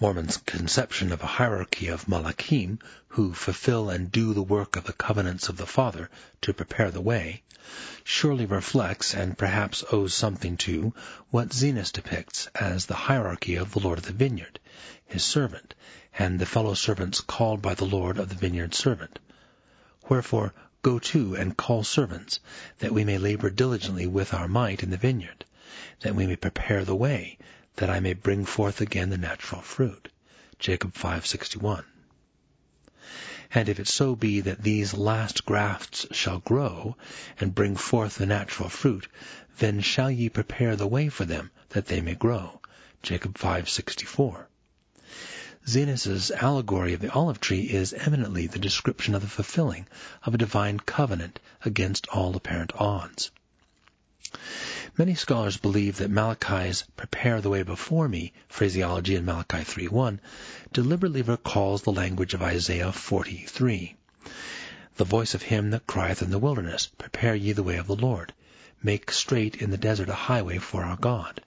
Mormon's 0.00 0.38
conception 0.38 1.12
of 1.12 1.22
a 1.22 1.26
hierarchy 1.26 1.88
of 1.88 2.06
malachim 2.06 2.78
who 3.08 3.34
fulfill 3.34 3.90
and 3.90 4.10
do 4.10 4.32
the 4.32 4.42
work 4.42 4.74
of 4.76 4.84
the 4.84 4.94
covenants 4.94 5.50
of 5.50 5.58
the 5.58 5.66
Father 5.66 6.08
to 6.40 6.54
prepare 6.54 6.90
the 6.90 7.02
way 7.02 7.42
surely 8.02 8.44
reflects 8.46 9.14
and 9.14 9.38
perhaps 9.38 9.84
owes 9.92 10.12
something 10.14 10.56
to 10.56 10.92
what 11.30 11.52
Zenos 11.52 11.92
depicts 11.92 12.48
as 12.54 12.86
the 12.86 12.94
hierarchy 12.94 13.56
of 13.56 13.72
the 13.72 13.78
Lord 13.80 13.98
of 13.98 14.04
the 14.06 14.12
vineyard, 14.12 14.58
his 15.04 15.22
servant, 15.22 15.74
and 16.18 16.38
the 16.38 16.46
fellow 16.46 16.74
servants 16.74 17.20
called 17.20 17.62
by 17.62 17.74
the 17.74 17.84
Lord 17.84 18.18
of 18.18 18.28
the 18.28 18.34
vineyard 18.34 18.74
servant. 18.74 19.18
Wherefore, 20.08 20.52
go 20.82 20.98
to 20.98 21.34
and 21.36 21.56
call 21.56 21.84
servants, 21.84 22.40
that 22.78 22.92
we 22.92 23.04
may 23.04 23.18
labor 23.18 23.50
diligently 23.50 24.06
with 24.06 24.34
our 24.34 24.48
might 24.48 24.82
in 24.82 24.90
the 24.90 24.96
vineyard, 24.96 25.44
that 26.00 26.14
we 26.14 26.26
may 26.26 26.36
prepare 26.36 26.84
the 26.84 26.96
way, 26.96 27.38
that 27.76 27.88
I 27.88 28.00
may 28.00 28.12
bring 28.12 28.44
forth 28.44 28.80
again 28.80 29.10
the 29.10 29.16
natural 29.16 29.62
fruit. 29.62 30.08
Jacob 30.58 30.94
5:61. 30.94 31.84
And 33.54 33.68
if 33.68 33.78
it 33.78 33.88
so 33.88 34.16
be 34.16 34.40
that 34.40 34.62
these 34.62 34.94
last 34.94 35.44
grafts 35.44 36.06
shall 36.10 36.38
grow, 36.40 36.96
and 37.38 37.54
bring 37.54 37.76
forth 37.76 38.16
the 38.16 38.26
natural 38.26 38.68
fruit, 38.68 39.08
then 39.58 39.80
shall 39.80 40.10
ye 40.10 40.28
prepare 40.28 40.74
the 40.74 40.86
way 40.86 41.08
for 41.08 41.24
them, 41.24 41.50
that 41.70 41.86
they 41.86 42.00
may 42.00 42.14
grow. 42.14 42.60
Jacob 43.02 43.38
5:64. 43.38 44.46
Zenos's 45.72 46.30
allegory 46.30 46.92
of 46.92 47.00
the 47.00 47.10
olive 47.12 47.40
tree 47.40 47.62
is 47.62 47.94
eminently 47.94 48.46
the 48.46 48.58
description 48.58 49.14
of 49.14 49.22
the 49.22 49.26
fulfilling 49.26 49.86
of 50.22 50.34
a 50.34 50.36
divine 50.36 50.78
covenant 50.78 51.40
against 51.64 52.06
all 52.08 52.36
apparent 52.36 52.72
odds. 52.74 53.30
Many 54.98 55.14
scholars 55.14 55.56
believe 55.56 55.96
that 55.96 56.10
Malachi's 56.10 56.84
prepare 56.94 57.40
the 57.40 57.48
way 57.48 57.62
before 57.62 58.06
me 58.06 58.34
phraseology 58.50 59.14
in 59.14 59.24
Malachi 59.24 59.60
3.1 59.60 60.18
deliberately 60.74 61.22
recalls 61.22 61.80
the 61.80 61.90
language 61.90 62.34
of 62.34 62.42
Isaiah 62.42 62.92
43. 62.92 63.96
The 64.96 65.04
voice 65.04 65.32
of 65.32 65.40
him 65.40 65.70
that 65.70 65.86
crieth 65.86 66.20
in 66.20 66.28
the 66.28 66.38
wilderness, 66.38 66.90
Prepare 66.98 67.34
ye 67.34 67.52
the 67.52 67.62
way 67.62 67.78
of 67.78 67.86
the 67.86 67.96
Lord. 67.96 68.34
Make 68.82 69.10
straight 69.10 69.56
in 69.56 69.70
the 69.70 69.78
desert 69.78 70.10
a 70.10 70.14
highway 70.28 70.58
for 70.58 70.84
our 70.84 70.98
God. 70.98 71.40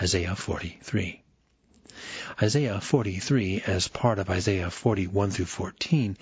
Isaiah 0.00 0.36
43. 0.36 1.21
Isaiah 2.42 2.80
43, 2.80 3.62
as 3.64 3.86
part 3.86 4.18
of 4.18 4.28
Isaiah 4.28 4.70
41 4.72 5.30
through 5.30 5.44
14, 5.44 6.16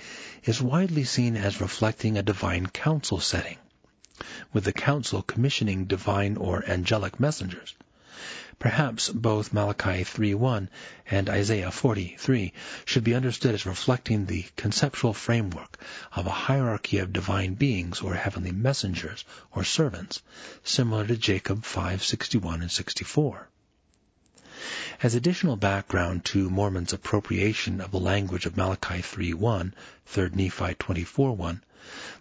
is 0.44 0.60
widely 0.60 1.04
seen 1.04 1.38
as 1.38 1.58
reflecting 1.58 2.18
a 2.18 2.22
divine 2.22 2.66
council 2.66 3.18
setting, 3.18 3.56
with 4.52 4.64
the 4.64 4.74
council 4.74 5.22
commissioning 5.22 5.86
divine 5.86 6.36
or 6.36 6.62
angelic 6.68 7.18
messengers. 7.18 7.74
Perhaps 8.58 9.08
both 9.08 9.54
Malachi 9.54 10.04
3.1 10.04 10.68
and 11.10 11.30
Isaiah 11.30 11.70
43 11.70 12.52
should 12.84 13.02
be 13.02 13.14
understood 13.14 13.54
as 13.54 13.64
reflecting 13.64 14.26
the 14.26 14.44
conceptual 14.56 15.14
framework 15.14 15.82
of 16.12 16.26
a 16.26 16.30
hierarchy 16.30 16.98
of 16.98 17.14
divine 17.14 17.54
beings 17.54 18.02
or 18.02 18.16
heavenly 18.16 18.52
messengers 18.52 19.24
or 19.52 19.64
servants, 19.64 20.20
similar 20.62 21.06
to 21.06 21.16
Jacob 21.16 21.62
5.61 21.62 22.60
and 22.60 22.70
64. 22.70 23.48
As 25.02 25.14
additional 25.14 25.56
background 25.56 26.26
to 26.26 26.50
Mormon's 26.50 26.92
appropriation 26.92 27.80
of 27.80 27.92
the 27.92 27.98
language 27.98 28.44
of 28.44 28.58
Malachi 28.58 29.00
3.1, 29.00 29.72
3 30.04 30.30
Nephi 30.34 30.74
24.1, 30.74 31.60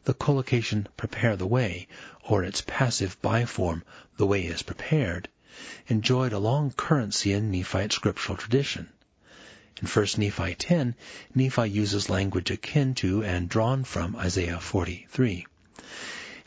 the 0.06 0.14
collocation 0.14 0.88
prepare 0.96 1.36
the 1.36 1.46
way, 1.46 1.90
or 2.24 2.44
its 2.44 2.64
passive 2.66 3.22
biform, 3.22 3.82
the 4.16 4.26
way 4.26 4.46
is 4.46 4.62
prepared, 4.62 5.28
enjoyed 5.88 6.32
a 6.32 6.40
long 6.40 6.72
currency 6.72 7.34
in 7.34 7.52
Nephite 7.52 7.92
scriptural 7.92 8.38
tradition. 8.38 8.88
In 9.82 9.88
1 9.90 10.08
Nephi 10.18 10.56
10, 10.56 10.96
Nephi 11.36 11.70
uses 11.70 12.10
language 12.10 12.52
akin 12.52 12.96
to 12.96 13.22
and 13.22 13.50
drawn 13.50 13.84
from 13.84 14.16
Isaiah 14.16 14.62
43. 14.62 15.46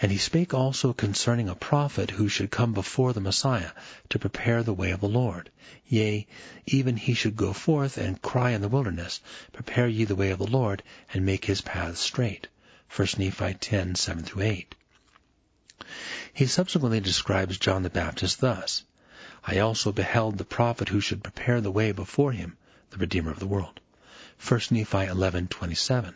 And 0.03 0.11
he 0.11 0.19
spake 0.19 0.53
also 0.53 0.93
concerning 0.93 1.49
a 1.49 1.55
prophet 1.55 2.11
who 2.11 2.29
should 2.29 2.51
come 2.51 2.75
before 2.75 3.13
the 3.13 3.21
Messiah 3.21 3.71
to 4.09 4.19
prepare 4.19 4.65
the 4.65 4.75
way 4.75 4.91
of 4.91 5.01
the 5.01 5.09
Lord. 5.09 5.49
Yea, 5.87 6.27
even 6.67 6.97
he 6.97 7.15
should 7.15 7.37
go 7.37 7.53
forth 7.53 7.97
and 7.97 8.21
cry 8.21 8.51
in 8.51 8.63
the 8.63 8.69
wilderness, 8.69 9.21
Prepare 9.53 9.87
ye 9.87 10.05
the 10.05 10.17
way 10.17 10.33
of 10.33 10.41
the 10.41 10.47
Lord, 10.49 10.83
and 11.15 11.25
make 11.25 11.45
his 11.45 11.61
paths 11.61 12.01
straight. 12.01 12.49
1 12.97 13.09
Nephi 13.17 13.55
10, 13.55 13.95
7-8. 13.95 14.67
He 16.35 16.47
subsequently 16.47 16.99
describes 16.99 17.57
John 17.57 17.85
the 17.85 17.89
Baptist 17.89 18.41
thus, 18.41 18.83
I 19.47 19.61
also 19.61 19.93
beheld 19.93 20.37
the 20.37 20.45
prophet 20.45 20.89
who 20.89 21.01
should 21.01 21.23
prepare 21.23 21.61
the 21.61 21.71
way 21.71 21.93
before 21.93 22.33
him, 22.33 22.57
the 22.91 22.99
Redeemer 22.99 23.31
of 23.31 23.39
the 23.39 23.47
world. 23.47 23.79
1 24.41 24.61
Nephi 24.73 25.07
11:27. 25.07 26.15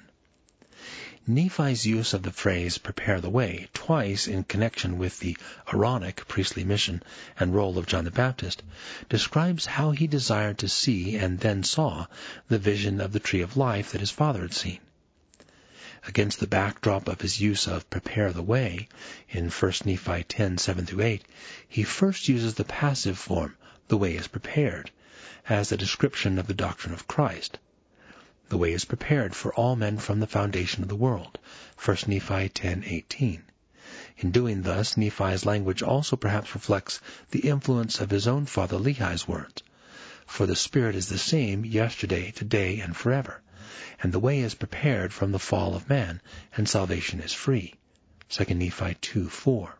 Nephi's 1.28 1.84
use 1.84 2.14
of 2.14 2.22
the 2.22 2.30
phrase 2.30 2.78
prepare 2.78 3.20
the 3.20 3.28
way 3.28 3.66
twice 3.74 4.28
in 4.28 4.44
connection 4.44 4.96
with 4.96 5.18
the 5.18 5.36
Aaronic 5.66 6.28
priestly 6.28 6.62
mission 6.62 7.02
and 7.36 7.52
role 7.52 7.78
of 7.78 7.86
John 7.88 8.04
the 8.04 8.12
Baptist 8.12 8.62
describes 9.08 9.66
how 9.66 9.90
he 9.90 10.06
desired 10.06 10.58
to 10.58 10.68
see 10.68 11.16
and 11.16 11.40
then 11.40 11.64
saw 11.64 12.06
the 12.46 12.60
vision 12.60 13.00
of 13.00 13.10
the 13.10 13.18
tree 13.18 13.40
of 13.40 13.56
life 13.56 13.90
that 13.90 14.00
his 14.00 14.12
father 14.12 14.42
had 14.42 14.54
seen. 14.54 14.78
Against 16.06 16.38
the 16.38 16.46
backdrop 16.46 17.08
of 17.08 17.20
his 17.20 17.40
use 17.40 17.66
of 17.66 17.90
prepare 17.90 18.30
the 18.30 18.40
way 18.40 18.86
in 19.28 19.50
1 19.50 19.72
Nephi 19.84 20.22
10, 20.22 20.58
7-8, 20.58 21.22
he 21.68 21.82
first 21.82 22.28
uses 22.28 22.54
the 22.54 22.62
passive 22.62 23.18
form, 23.18 23.56
the 23.88 23.96
way 23.96 24.14
is 24.14 24.28
prepared, 24.28 24.92
as 25.48 25.72
a 25.72 25.76
description 25.76 26.38
of 26.38 26.46
the 26.46 26.54
doctrine 26.54 26.94
of 26.94 27.08
Christ. 27.08 27.58
The 28.48 28.58
way 28.58 28.72
is 28.72 28.84
prepared 28.84 29.34
for 29.34 29.52
all 29.54 29.74
men 29.74 29.98
from 29.98 30.20
the 30.20 30.26
foundation 30.28 30.84
of 30.84 30.88
the 30.88 30.94
world. 30.94 31.36
1 31.84 31.96
Nephi 32.06 32.48
10:18. 32.48 33.42
In 34.18 34.30
doing 34.30 34.62
thus, 34.62 34.96
Nephi's 34.96 35.44
language 35.44 35.82
also 35.82 36.14
perhaps 36.14 36.54
reflects 36.54 37.00
the 37.32 37.48
influence 37.48 38.00
of 38.00 38.10
his 38.10 38.28
own 38.28 38.46
father 38.46 38.78
Lehi's 38.78 39.26
words. 39.26 39.64
For 40.26 40.46
the 40.46 40.54
Spirit 40.54 40.94
is 40.94 41.08
the 41.08 41.18
same 41.18 41.64
yesterday, 41.64 42.30
today, 42.30 42.78
and 42.78 42.96
forever. 42.96 43.42
And 44.00 44.12
the 44.12 44.20
way 44.20 44.38
is 44.38 44.54
prepared 44.54 45.12
from 45.12 45.32
the 45.32 45.40
fall 45.40 45.74
of 45.74 45.88
man, 45.88 46.22
and 46.56 46.68
salvation 46.68 47.18
is 47.18 47.32
free. 47.32 47.74
2 48.28 48.54
Nephi 48.54 48.94
2:4. 49.02 49.70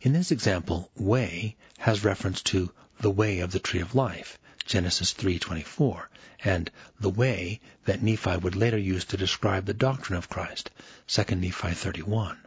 In 0.00 0.12
this 0.12 0.30
example, 0.30 0.92
way 0.94 1.56
has 1.78 2.04
reference 2.04 2.40
to 2.42 2.70
the 3.00 3.10
way 3.10 3.40
of 3.40 3.50
the 3.50 3.58
tree 3.58 3.80
of 3.80 3.96
life, 3.96 4.38
Genesis 4.64 5.12
3:24, 5.12 6.06
and 6.44 6.70
the 7.00 7.10
way 7.10 7.60
that 7.84 8.00
Nephi 8.00 8.36
would 8.36 8.54
later 8.54 8.78
use 8.78 9.04
to 9.06 9.16
describe 9.16 9.66
the 9.66 9.74
doctrine 9.74 10.16
of 10.16 10.28
Christ, 10.28 10.70
2 11.08 11.34
Nephi 11.34 11.72
31. 11.72 12.38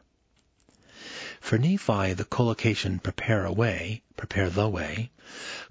For 1.42 1.58
Nephi, 1.58 2.14
the 2.14 2.24
collocation 2.24 3.00
prepare 3.00 3.44
a 3.44 3.52
way, 3.52 4.02
prepare 4.16 4.50
the 4.50 4.70
way, 4.70 5.12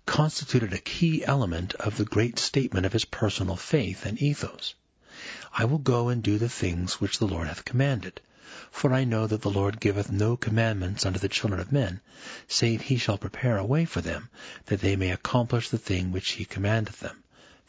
constituted 0.04 0.74
a 0.74 0.78
key 0.78 1.24
element 1.24 1.72
of 1.76 1.96
the 1.96 2.04
great 2.04 2.38
statement 2.38 2.84
of 2.84 2.92
his 2.92 3.06
personal 3.06 3.56
faith 3.56 4.04
and 4.04 4.20
ethos. 4.20 4.74
I 5.52 5.64
will 5.64 5.78
go 5.78 6.08
and 6.10 6.22
do 6.22 6.36
the 6.36 6.48
things 6.50 7.00
which 7.00 7.18
the 7.18 7.26
Lord 7.26 7.48
hath 7.48 7.64
commanded. 7.64 8.20
For 8.76 8.92
I 8.92 9.04
know 9.04 9.28
that 9.28 9.40
the 9.40 9.52
Lord 9.52 9.78
giveth 9.78 10.10
no 10.10 10.36
commandments 10.36 11.06
unto 11.06 11.20
the 11.20 11.28
children 11.28 11.60
of 11.60 11.70
men, 11.70 12.00
save 12.48 12.80
he 12.80 12.96
shall 12.96 13.16
prepare 13.16 13.56
a 13.56 13.64
way 13.64 13.84
for 13.84 14.00
them, 14.00 14.30
that 14.66 14.80
they 14.80 14.96
may 14.96 15.12
accomplish 15.12 15.68
the 15.68 15.78
thing 15.78 16.10
which 16.10 16.32
he 16.32 16.44
commandeth 16.44 16.98
them. 16.98 17.22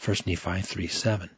1 0.03 0.17
Nephi 0.25 0.49
3:7. 0.49 1.29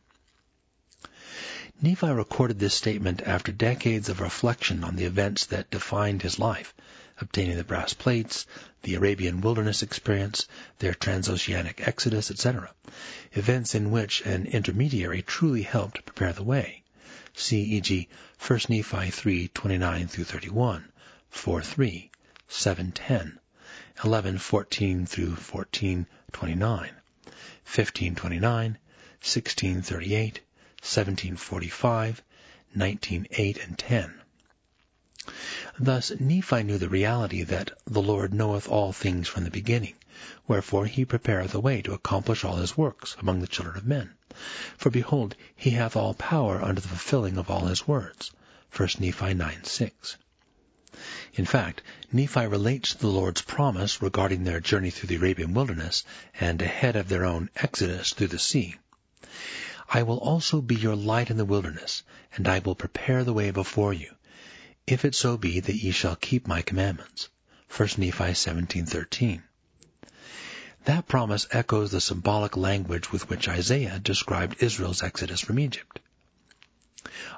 Nephi 1.81 2.07
recorded 2.07 2.59
this 2.59 2.75
statement 2.75 3.21
after 3.23 3.51
decades 3.51 4.07
of 4.07 4.21
reflection 4.21 4.85
on 4.85 4.95
the 4.95 5.03
events 5.03 5.45
that 5.47 5.69
defined 5.69 6.21
his 6.21 6.39
life, 6.39 6.73
obtaining 7.19 7.57
the 7.57 7.65
brass 7.65 7.93
plates, 7.93 8.45
the 8.83 8.95
Arabian 8.95 9.41
wilderness 9.41 9.83
experience, 9.83 10.47
their 10.79 10.93
transoceanic 10.93 11.85
exodus, 11.85 12.31
etc., 12.31 12.71
events 13.33 13.75
in 13.75 13.91
which 13.91 14.21
an 14.21 14.45
intermediary 14.45 15.21
truly 15.21 15.63
helped 15.63 16.05
prepare 16.05 16.31
the 16.31 16.41
way. 16.41 16.83
See 17.39 17.75
e.g. 17.77 18.09
1 18.39 18.59
Nephi 18.67 19.11
3:29 19.11 20.09
through 20.09 20.23
31, 20.23 20.91
4:3, 21.31 22.09
7:10, 22.49 23.37
11:14 23.97 25.07
through 25.07 25.35
14:29, 25.35 26.89
15:29, 27.63 28.75
16:38, 29.21 30.39
17:45, 30.81 32.15
19:8 32.75 33.63
and 33.63 33.77
10. 33.77 34.21
Thus 35.79 36.11
Nephi 36.19 36.63
knew 36.63 36.79
the 36.79 36.89
reality 36.89 37.43
that 37.43 37.69
the 37.85 38.01
Lord 38.01 38.33
knoweth 38.33 38.67
all 38.67 38.91
things 38.91 39.27
from 39.27 39.43
the 39.43 39.51
beginning, 39.51 39.93
wherefore 40.47 40.87
he 40.87 41.05
prepareth 41.05 41.53
a 41.53 41.59
way 41.59 41.83
to 41.83 41.93
accomplish 41.93 42.43
all 42.43 42.55
his 42.55 42.75
works 42.75 43.15
among 43.19 43.41
the 43.41 43.47
children 43.47 43.77
of 43.77 43.85
men. 43.85 44.09
For 44.75 44.89
behold, 44.89 45.35
he 45.55 45.69
hath 45.69 45.95
all 45.95 46.15
power 46.15 46.59
unto 46.63 46.81
the 46.81 46.87
fulfilling 46.87 47.37
of 47.37 47.51
all 47.51 47.67
his 47.67 47.87
words. 47.87 48.31
1 48.75 48.89
Nephi 48.99 49.35
9:6. 49.35 50.15
In 51.35 51.45
fact, 51.45 51.83
Nephi 52.11 52.47
relates 52.47 52.95
the 52.95 53.05
Lord's 53.05 53.43
promise 53.43 54.01
regarding 54.01 54.45
their 54.45 54.59
journey 54.59 54.89
through 54.89 55.09
the 55.09 55.17
Arabian 55.17 55.53
wilderness 55.53 56.03
and 56.39 56.59
ahead 56.59 56.95
of 56.95 57.07
their 57.07 57.23
own 57.23 57.51
exodus 57.55 58.13
through 58.13 58.29
the 58.29 58.39
sea. 58.39 58.77
I 59.93 60.01
will 60.01 60.17
also 60.17 60.59
be 60.59 60.75
your 60.75 60.95
light 60.95 61.29
in 61.29 61.37
the 61.37 61.45
wilderness, 61.45 62.01
and 62.35 62.47
I 62.47 62.59
will 62.59 62.73
prepare 62.73 63.23
the 63.23 63.33
way 63.33 63.51
before 63.51 63.93
you, 63.93 64.16
if 64.87 65.03
it 65.03 65.13
so 65.13 65.35
be 65.35 65.59
that 65.59 65.75
ye 65.75 65.91
shall 65.91 66.15
keep 66.15 66.47
my 66.47 66.61
commandments. 66.61 67.27
1 67.75 67.89
Nephi 67.97 68.31
17:13. 68.31 69.43
That 70.85 71.09
promise 71.09 71.45
echoes 71.51 71.91
the 71.91 71.99
symbolic 71.99 72.55
language 72.55 73.11
with 73.11 73.29
which 73.29 73.49
Isaiah 73.49 73.99
described 73.99 74.63
Israel's 74.63 75.03
exodus 75.03 75.41
from 75.41 75.59
Egypt. 75.59 75.99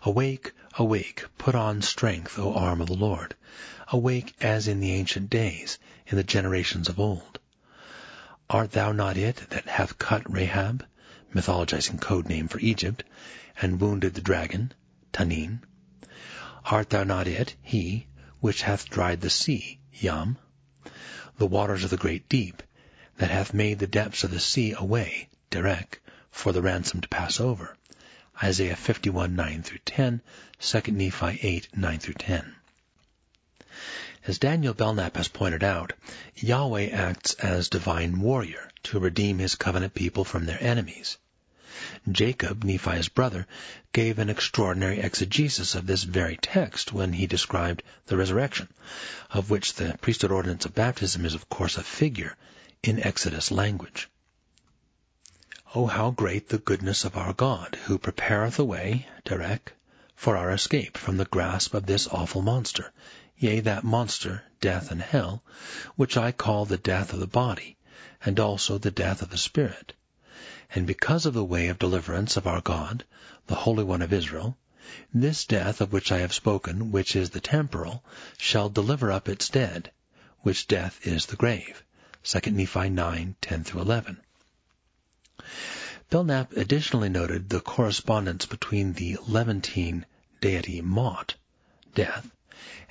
Awake, 0.04 0.52
awake, 0.76 1.26
put 1.40 1.56
on 1.56 1.82
strength, 1.82 2.38
O 2.38 2.54
arm 2.54 2.82
of 2.82 2.88
the 2.88 2.94
Lord. 2.94 3.36
Awake 3.88 4.36
as 4.40 4.68
in 4.68 4.80
the 4.80 4.94
ancient 4.94 5.32
days, 5.32 5.80
in 6.06 6.18
the 6.18 6.24
generations 6.24 6.88
of 6.88 7.00
old. 7.00 7.40
Art 8.48 8.74
thou 8.74 8.92
not 8.92 9.18
it 9.18 9.38
that 9.50 9.66
hath 9.66 9.98
cut 9.98 10.32
Rahab, 10.32 10.86
mythologizing 11.34 12.00
code 12.00 12.30
name 12.30 12.48
for 12.48 12.60
Egypt, 12.60 13.04
and 13.60 13.82
wounded 13.82 14.14
the 14.14 14.22
dragon, 14.22 14.72
Tanin? 15.12 15.64
Art 16.72 16.92
thou 16.92 17.04
not 17.04 17.28
it, 17.28 17.56
he, 17.64 18.06
which 18.42 18.62
hath 18.62 18.92
dried 18.92 19.22
the 19.22 19.30
sea, 19.32 19.80
Yam? 19.92 20.38
The 21.40 21.48
waters 21.48 21.84
of 21.84 21.90
the 21.90 21.98
great 21.98 22.30
deep, 22.30 22.62
that 23.18 23.32
hath 23.32 23.56
made 23.56 23.80
the 23.80 23.88
depths 23.88 24.24
of 24.24 24.30
the 24.30 24.40
sea 24.40 24.76
a 24.78 24.86
way, 24.86 25.30
Derek, 25.50 26.00
for 26.30 26.52
the 26.52 26.62
ransom 26.62 27.02
to 27.02 27.08
pass 27.08 27.40
over. 27.40 27.76
Isaiah 28.44 28.76
51, 28.76 29.36
9 29.36 29.64
through 29.64 29.80
10, 29.80 30.22
2 30.60 30.92
Nephi 30.92 31.40
8, 31.42 31.70
9 31.76 32.00
through 32.00 32.14
10. 32.14 32.56
As 34.28 34.38
Daniel 34.38 34.76
Belknap 34.76 35.18
has 35.18 35.28
pointed 35.28 35.64
out, 35.64 35.94
Yahweh 36.36 36.90
acts 36.90 37.34
as 37.34 37.70
divine 37.70 38.20
warrior 38.20 38.70
to 38.84 39.00
redeem 39.00 39.40
his 39.40 39.56
covenant 39.56 39.96
people 39.96 40.24
from 40.24 40.46
their 40.46 40.62
enemies. 40.62 41.18
Jacob, 42.12 42.66
Nephi's 42.66 43.08
brother, 43.08 43.48
gave 43.94 44.20
an 44.20 44.30
extraordinary 44.30 45.00
exegesis 45.00 45.76
of 45.76 45.88
this 45.88 46.04
very 46.04 46.36
text 46.36 46.92
when 46.92 47.14
he 47.14 47.26
described 47.26 47.84
the 48.08 48.18
resurrection, 48.18 48.68
of 49.32 49.50
which 49.50 49.76
the 49.76 49.98
priesthood 50.02 50.30
ordinance 50.30 50.66
of 50.66 50.76
baptism 50.76 51.24
is 51.24 51.34
of 51.34 51.48
course 51.48 51.78
a 51.78 51.84
figure 51.84 52.36
in 52.84 53.02
Exodus 53.02 53.50
language. 53.50 54.10
Oh, 55.74 55.86
how 55.86 56.12
great 56.12 56.50
the 56.50 56.58
goodness 56.58 57.06
of 57.06 57.16
our 57.16 57.32
God, 57.32 57.78
who 57.86 57.98
prepareth 57.98 58.60
a 58.60 58.66
way, 58.66 59.08
Derek, 59.24 59.72
for 60.18 60.36
our 60.36 60.52
escape 60.52 60.98
from 60.98 61.16
the 61.16 61.24
grasp 61.24 61.74
of 61.74 61.86
this 61.86 62.08
awful 62.08 62.42
monster, 62.42 62.92
yea, 63.38 63.62
that 63.62 63.86
monster, 63.86 64.44
death 64.60 64.92
and 64.92 65.02
hell, 65.02 65.44
which 65.96 66.18
I 66.18 66.34
call 66.34 66.66
the 66.66 66.78
death 66.78 67.14
of 67.14 67.22
the 67.22 67.26
body, 67.26 67.78
and 68.26 68.38
also 68.38 68.78
the 68.78 68.92
death 68.92 69.22
of 69.22 69.30
the 69.30 69.38
spirit. 69.38 69.94
And 70.76 70.86
because 70.86 71.26
of 71.26 71.34
the 71.34 71.44
way 71.44 71.68
of 71.68 71.80
deliverance 71.80 72.38
of 72.38 72.46
our 72.46 72.62
God, 72.62 73.04
the 73.48 73.56
Holy 73.56 73.84
One 73.84 74.04
of 74.04 74.14
Israel, 74.14 74.56
this 75.12 75.46
death 75.46 75.82
of 75.82 75.92
which 75.92 76.12
I 76.12 76.20
have 76.20 76.34
spoken, 76.34 76.92
which 76.92 77.16
is 77.16 77.32
the 77.32 77.40
temporal, 77.40 78.04
shall 78.38 78.70
deliver 78.70 79.12
up 79.12 79.28
its 79.28 79.50
dead, 79.50 79.92
which 80.42 80.68
death 80.68 81.00
is 81.08 81.26
the 81.26 81.36
grave. 81.36 81.84
2 82.24 82.52
Nephi 82.52 82.90
9, 82.90 83.36
10-11. 83.42 84.18
Belknap 86.12 86.54
additionally 86.54 87.10
noted 87.10 87.50
the 87.50 87.62
correspondence 87.62 88.46
between 88.46 88.94
the 88.94 89.18
Levantine 89.28 90.06
deity 90.40 90.82
Mot, 90.82 91.34
death, 91.96 92.30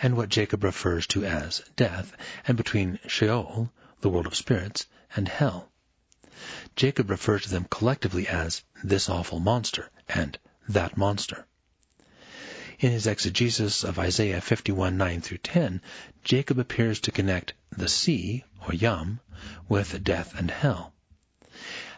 and 0.02 0.16
what 0.16 0.30
Jacob 0.30 0.64
refers 0.64 1.06
to 1.06 1.24
as 1.24 1.62
death, 1.76 2.12
and 2.46 2.56
between 2.56 2.98
Sheol, 3.06 3.70
the 4.00 4.08
world 4.08 4.26
of 4.26 4.34
spirits, 4.34 4.86
and 5.14 5.28
hell. 5.28 5.70
Jacob 6.76 7.10
refers 7.10 7.42
to 7.42 7.50
them 7.50 7.66
collectively 7.68 8.28
as 8.28 8.62
this 8.84 9.08
awful 9.08 9.40
monster 9.40 9.90
and 10.08 10.38
that 10.68 10.96
monster. 10.96 11.48
In 12.78 12.92
his 12.92 13.08
exegesis 13.08 13.82
of 13.82 13.98
Isaiah 13.98 14.40
51, 14.40 14.96
9 14.96 15.20
through 15.20 15.38
10, 15.38 15.82
Jacob 16.22 16.60
appears 16.60 17.00
to 17.00 17.10
connect 17.10 17.54
the 17.70 17.88
sea, 17.88 18.44
or 18.60 18.72
Yam, 18.72 19.18
with 19.68 20.04
death 20.04 20.32
and 20.38 20.48
hell. 20.52 20.92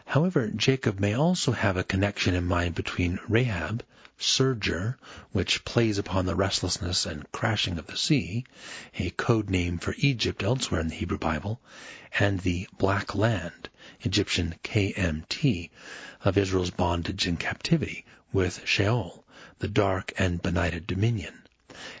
However, 0.05 0.47
Jacob 0.47 0.99
may 0.99 1.13
also 1.13 1.51
have 1.51 1.77
a 1.77 1.83
connection 1.83 2.33
in 2.33 2.47
mind 2.47 2.73
between 2.73 3.19
Rahab, 3.29 3.85
surger, 4.17 4.95
which 5.31 5.63
plays 5.65 5.99
upon 5.99 6.25
the 6.25 6.33
restlessness 6.33 7.05
and 7.05 7.31
crashing 7.31 7.77
of 7.77 7.85
the 7.85 7.95
sea, 7.95 8.45
a 8.97 9.11
code 9.11 9.51
name 9.51 9.77
for 9.77 9.93
Egypt 9.99 10.41
elsewhere 10.41 10.81
in 10.81 10.87
the 10.87 10.95
Hebrew 10.95 11.19
Bible, 11.19 11.61
and 12.19 12.39
the 12.39 12.67
Black 12.79 13.13
Land, 13.13 13.69
Egyptian 14.03 14.55
KMT, 14.63 15.69
of 16.23 16.37
Israel's 16.37 16.71
bondage 16.71 17.27
and 17.27 17.39
captivity, 17.39 18.05
with 18.33 18.65
Sheol, 18.65 19.25
the 19.59 19.67
dark 19.67 20.13
and 20.17 20.41
benighted 20.41 20.87
dominion, 20.87 21.43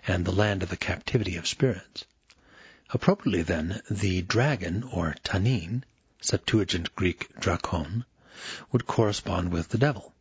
and 0.07 0.25
the 0.25 0.31
land 0.31 0.63
of 0.63 0.69
the 0.69 0.77
captivity 0.77 1.37
of 1.37 1.47
spirits. 1.47 2.05
Appropriately 2.89 3.43
then, 3.43 3.81
the 3.89 4.21
dragon, 4.21 4.83
or 4.83 5.15
Tanin, 5.23 5.83
Septuagint 6.19 6.95
Greek 6.95 7.29
drakon, 7.39 8.05
would 8.71 8.87
correspond 8.87 9.51
with 9.51 9.69
the 9.69 9.77
devil. 9.77 10.13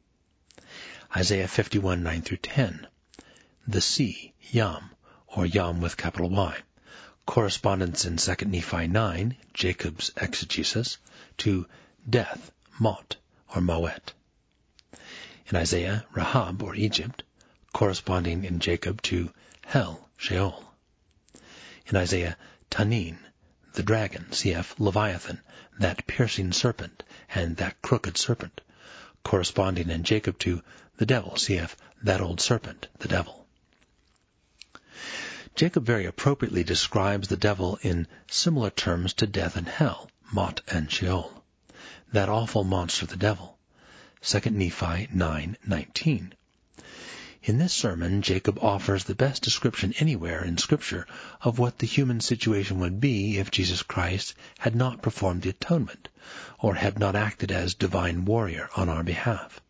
Isaiah 1.17 1.49
51, 1.49 2.03
9 2.03 2.23
through 2.23 2.37
10. 2.37 2.87
The 3.67 3.81
sea, 3.81 4.33
Yam, 4.51 4.91
or 5.27 5.47
Yam 5.47 5.81
with 5.81 5.97
capital 5.97 6.31
Y. 6.31 6.59
Correspondence 7.27 8.05
in 8.05 8.17
2 8.17 8.47
Nephi 8.47 8.87
9, 8.87 9.37
Jacob's 9.55 10.11
exegesis, 10.17 10.99
to 11.41 11.67
death, 12.09 12.53
Mot, 12.79 13.17
or 13.55 13.63
Mawet. 13.63 14.13
In 15.47 15.57
Isaiah, 15.57 16.05
Rahab, 16.13 16.63
or 16.63 16.75
Egypt, 16.75 17.23
corresponding 17.73 18.45
in 18.45 18.61
Jacob 18.61 19.01
to 19.03 19.33
hell, 19.65 20.11
Sheol. 20.19 20.65
In 21.87 21.97
Isaiah, 21.97 22.37
Tanin, 22.71 23.19
the 23.73 23.83
dragon, 23.83 24.27
cf. 24.31 24.79
Leviathan, 24.79 25.41
that 25.79 26.07
piercing 26.07 26.53
serpent, 26.53 27.03
and 27.35 27.57
that 27.57 27.81
crooked 27.81 28.19
serpent, 28.19 28.61
corresponding 29.25 29.89
in 29.89 30.05
Jacob 30.05 30.39
to 30.41 30.63
the 30.99 31.07
devil, 31.07 31.33
cf. 31.33 31.75
that 32.03 32.21
old 32.21 32.43
serpent, 32.43 32.89
the 32.99 33.09
devil. 33.09 33.47
Jacob 35.55 35.87
very 35.87 36.05
appropriately 36.05 36.65
describes 36.65 37.29
the 37.29 37.37
devil 37.37 37.79
in 37.81 38.07
similar 38.31 38.69
terms 38.69 39.15
to 39.15 39.27
death 39.27 39.57
and 39.57 39.69
hell, 39.69 40.11
Mot 40.33 40.61
and 40.69 40.89
Sheol. 40.89 41.43
That 42.13 42.29
awful 42.29 42.63
monster, 42.63 43.05
the 43.05 43.17
devil. 43.17 43.59
2 44.23 44.51
Nephi 44.51 45.09
9:19. 45.13 46.33
In 47.43 47.59
this 47.59 47.73
sermon, 47.73 48.23
Jacob 48.23 48.59
offers 48.63 49.03
the 49.03 49.17
best 49.17 49.43
description 49.43 49.93
anywhere 49.99 50.45
in 50.45 50.57
Scripture 50.57 51.05
of 51.41 51.59
what 51.59 51.79
the 51.79 51.87
human 51.87 52.21
situation 52.21 52.79
would 52.79 53.01
be 53.01 53.39
if 53.39 53.51
Jesus 53.51 53.83
Christ 53.83 54.35
had 54.61 54.77
not 54.77 55.03
performed 55.03 55.43
the 55.43 55.51
atonement, 55.51 56.09
or 56.61 56.77
had 56.77 57.01
not 57.01 57.17
acted 57.17 57.51
as 57.51 57.75
divine 57.75 58.25
warrior 58.25 58.69
on 58.77 58.89
our 58.89 59.03
behalf. 59.03 59.61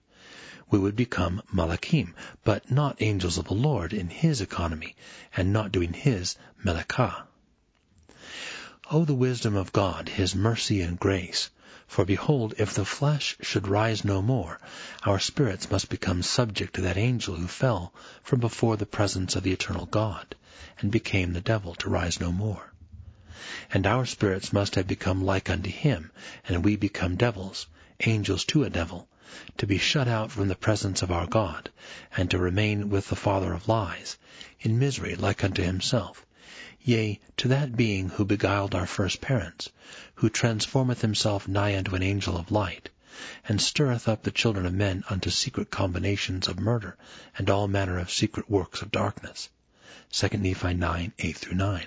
We 0.68 0.78
would 0.78 0.94
become 0.94 1.42
malachim, 1.50 2.12
but 2.44 2.70
not 2.70 3.00
angels 3.00 3.38
of 3.38 3.46
the 3.46 3.54
Lord 3.54 3.94
in 3.94 4.10
His 4.10 4.42
economy, 4.42 4.94
and 5.34 5.54
not 5.54 5.72
doing 5.72 5.94
His 5.94 6.36
melekah. 6.62 7.22
Oh, 8.92 9.04
the 9.04 9.14
wisdom 9.14 9.54
of 9.54 9.72
God, 9.72 10.08
His 10.08 10.34
mercy 10.34 10.80
and 10.80 10.98
grace! 10.98 11.48
For 11.86 12.04
behold, 12.04 12.54
if 12.58 12.74
the 12.74 12.84
flesh 12.84 13.36
should 13.40 13.68
rise 13.68 14.04
no 14.04 14.20
more, 14.20 14.58
our 15.04 15.20
spirits 15.20 15.70
must 15.70 15.88
become 15.88 16.24
subject 16.24 16.74
to 16.74 16.80
that 16.80 16.96
angel 16.96 17.36
who 17.36 17.46
fell 17.46 17.94
from 18.24 18.40
before 18.40 18.76
the 18.76 18.86
presence 18.86 19.36
of 19.36 19.44
the 19.44 19.52
eternal 19.52 19.86
God, 19.86 20.34
and 20.80 20.90
became 20.90 21.32
the 21.32 21.40
devil 21.40 21.76
to 21.76 21.88
rise 21.88 22.18
no 22.18 22.32
more. 22.32 22.72
And 23.72 23.86
our 23.86 24.06
spirits 24.06 24.52
must 24.52 24.74
have 24.74 24.88
become 24.88 25.24
like 25.24 25.48
unto 25.48 25.70
him, 25.70 26.10
and 26.48 26.64
we 26.64 26.74
become 26.74 27.14
devils, 27.14 27.68
angels 28.00 28.44
to 28.46 28.64
a 28.64 28.70
devil, 28.70 29.06
to 29.58 29.68
be 29.68 29.78
shut 29.78 30.08
out 30.08 30.32
from 30.32 30.48
the 30.48 30.56
presence 30.56 31.00
of 31.00 31.12
our 31.12 31.28
God, 31.28 31.70
and 32.16 32.28
to 32.32 32.38
remain 32.38 32.90
with 32.90 33.08
the 33.08 33.14
father 33.14 33.52
of 33.52 33.68
lies, 33.68 34.18
in 34.58 34.80
misery 34.80 35.14
like 35.14 35.44
unto 35.44 35.62
himself, 35.62 36.26
yea, 36.82 37.20
to 37.36 37.48
that 37.48 37.76
being 37.76 38.08
who 38.08 38.24
beguiled 38.24 38.74
our 38.74 38.86
first 38.86 39.20
parents, 39.20 39.68
who 40.14 40.30
transformeth 40.30 41.02
himself 41.02 41.46
nigh 41.46 41.76
unto 41.76 41.94
an 41.94 42.02
angel 42.02 42.36
of 42.36 42.50
light, 42.50 42.88
and 43.46 43.60
stirreth 43.60 44.08
up 44.08 44.22
the 44.22 44.30
children 44.30 44.64
of 44.64 44.72
men 44.72 45.04
unto 45.10 45.28
secret 45.28 45.70
combinations 45.70 46.48
of 46.48 46.58
murder, 46.58 46.96
and 47.36 47.50
all 47.50 47.68
manner 47.68 47.98
of 47.98 48.10
secret 48.10 48.48
works 48.48 48.80
of 48.80 48.90
darkness. 48.90 49.48
2 50.12 50.38
Nephi 50.38 50.74
9, 50.74 51.12
8-9. 51.18 51.86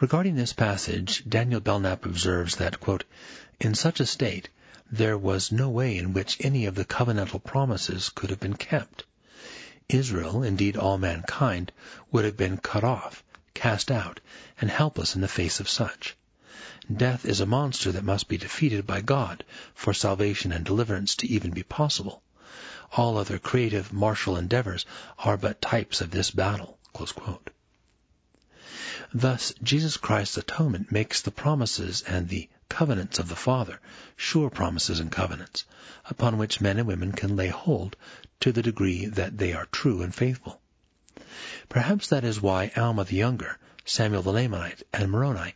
Regarding 0.00 0.36
this 0.36 0.52
passage, 0.52 1.24
Daniel 1.28 1.60
Belknap 1.60 2.04
observes 2.04 2.56
that, 2.56 2.76
In 3.60 3.74
such 3.74 4.00
a 4.00 4.06
state, 4.06 4.48
there 4.90 5.16
was 5.16 5.50
no 5.50 5.70
way 5.70 5.96
in 5.96 6.12
which 6.12 6.36
any 6.40 6.66
of 6.66 6.74
the 6.74 6.84
covenantal 6.84 7.42
promises 7.42 8.10
could 8.10 8.28
have 8.28 8.40
been 8.40 8.56
kept. 8.56 9.04
Israel, 9.88 10.44
indeed 10.44 10.76
all 10.76 10.96
mankind, 10.96 11.72
would 12.12 12.24
have 12.24 12.36
been 12.36 12.56
cut 12.56 12.84
off, 12.84 13.24
cast 13.52 13.90
out, 13.90 14.20
and 14.60 14.70
helpless 14.70 15.16
in 15.16 15.20
the 15.20 15.26
face 15.26 15.58
of 15.58 15.68
such. 15.68 16.16
Death 16.96 17.24
is 17.24 17.40
a 17.40 17.46
monster 17.46 17.90
that 17.90 18.04
must 18.04 18.28
be 18.28 18.36
defeated 18.36 18.86
by 18.86 19.00
God 19.00 19.44
for 19.74 19.92
salvation 19.92 20.52
and 20.52 20.64
deliverance 20.64 21.16
to 21.16 21.26
even 21.26 21.50
be 21.50 21.64
possible. 21.64 22.22
All 22.92 23.18
other 23.18 23.40
creative, 23.40 23.92
martial 23.92 24.36
endeavors 24.36 24.86
are 25.18 25.36
but 25.36 25.60
types 25.60 26.00
of 26.00 26.12
this 26.12 26.30
battle. 26.30 26.78
Thus, 29.14 29.52
Jesus 29.62 29.98
Christ's 29.98 30.38
atonement 30.38 30.90
makes 30.90 31.20
the 31.20 31.30
promises 31.30 32.02
and 32.06 32.28
the 32.28 32.48
covenants 32.70 33.18
of 33.18 33.28
the 33.28 33.36
Father 33.36 33.78
sure 34.16 34.48
promises 34.48 35.00
and 35.00 35.12
covenants, 35.12 35.66
upon 36.06 36.38
which 36.38 36.62
men 36.62 36.78
and 36.78 36.88
women 36.88 37.12
can 37.12 37.36
lay 37.36 37.48
hold 37.48 37.94
to 38.40 38.52
the 38.52 38.62
degree 38.62 39.04
that 39.04 39.36
they 39.36 39.52
are 39.52 39.66
true 39.66 40.00
and 40.00 40.14
faithful. 40.14 40.62
Perhaps 41.68 42.08
that 42.08 42.24
is 42.24 42.40
why 42.40 42.72
Alma 42.74 43.04
the 43.04 43.16
Younger, 43.16 43.58
Samuel 43.84 44.22
the 44.22 44.32
Lamanite, 44.32 44.82
and 44.94 45.10
Moroni 45.10 45.54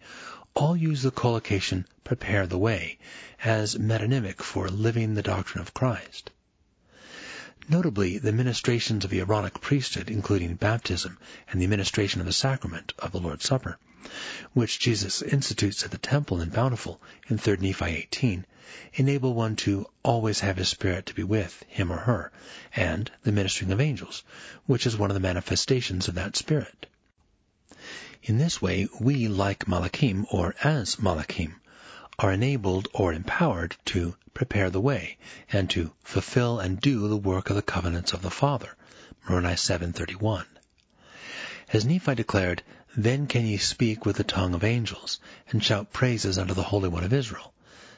all 0.54 0.76
use 0.76 1.02
the 1.02 1.10
collocation 1.10 1.86
prepare 2.04 2.46
the 2.46 2.58
way 2.58 2.98
as 3.42 3.76
metonymic 3.76 4.42
for 4.42 4.68
living 4.68 5.14
the 5.14 5.22
doctrine 5.22 5.62
of 5.62 5.72
Christ. 5.72 6.30
Notably, 7.68 8.18
the 8.18 8.30
ministrations 8.30 9.04
of 9.04 9.10
the 9.10 9.18
Aaronic 9.18 9.60
priesthood, 9.60 10.08
including 10.08 10.54
baptism 10.54 11.18
and 11.48 11.60
the 11.60 11.64
administration 11.64 12.20
of 12.20 12.26
the 12.26 12.32
sacrament 12.32 12.92
of 13.00 13.10
the 13.10 13.18
Lord's 13.18 13.44
Supper, 13.44 13.76
which 14.52 14.78
Jesus 14.78 15.20
institutes 15.20 15.82
at 15.82 15.90
the 15.90 15.98
temple 15.98 16.40
in 16.40 16.50
Bountiful 16.50 17.00
in 17.26 17.38
3 17.38 17.56
Nephi 17.56 17.84
18, 17.84 18.46
enable 18.94 19.34
one 19.34 19.56
to 19.56 19.84
always 20.04 20.38
have 20.40 20.58
his 20.58 20.68
spirit 20.68 21.06
to 21.06 21.14
be 21.14 21.24
with 21.24 21.64
him 21.66 21.90
or 21.90 21.96
her, 21.98 22.30
and 22.76 23.10
the 23.24 23.32
ministering 23.32 23.72
of 23.72 23.80
angels, 23.80 24.22
which 24.66 24.86
is 24.86 24.96
one 24.96 25.10
of 25.10 25.14
the 25.14 25.20
manifestations 25.20 26.06
of 26.06 26.14
that 26.14 26.36
spirit. 26.36 26.86
In 28.22 28.38
this 28.38 28.62
way, 28.62 28.86
we, 29.00 29.26
like 29.26 29.66
Malachim, 29.66 30.24
or 30.30 30.54
as 30.62 31.00
Malachim, 31.00 31.56
are 32.18 32.32
enabled 32.32 32.88
or 32.94 33.12
empowered 33.12 33.76
to 33.84 34.16
prepare 34.32 34.70
the 34.70 34.80
way 34.80 35.18
and 35.52 35.68
to 35.68 35.92
fulfill 36.02 36.58
and 36.58 36.80
do 36.80 37.08
the 37.08 37.16
work 37.16 37.50
of 37.50 37.56
the 37.56 37.62
covenants 37.62 38.12
of 38.12 38.22
the 38.22 38.30
Father. 38.30 38.74
Moroni 39.28 39.54
7:31. 39.54 40.46
As 41.72 41.84
Nephi 41.84 42.14
declared, 42.14 42.62
Then 42.96 43.26
can 43.26 43.44
ye 43.44 43.58
speak 43.58 44.06
with 44.06 44.16
the 44.16 44.24
tongue 44.24 44.54
of 44.54 44.64
angels, 44.64 45.20
and 45.50 45.62
shout 45.62 45.92
praises 45.92 46.38
unto 46.38 46.54
the 46.54 46.62
Holy 46.62 46.88
One 46.88 47.04
of 47.04 47.12
Israel. 47.12 47.52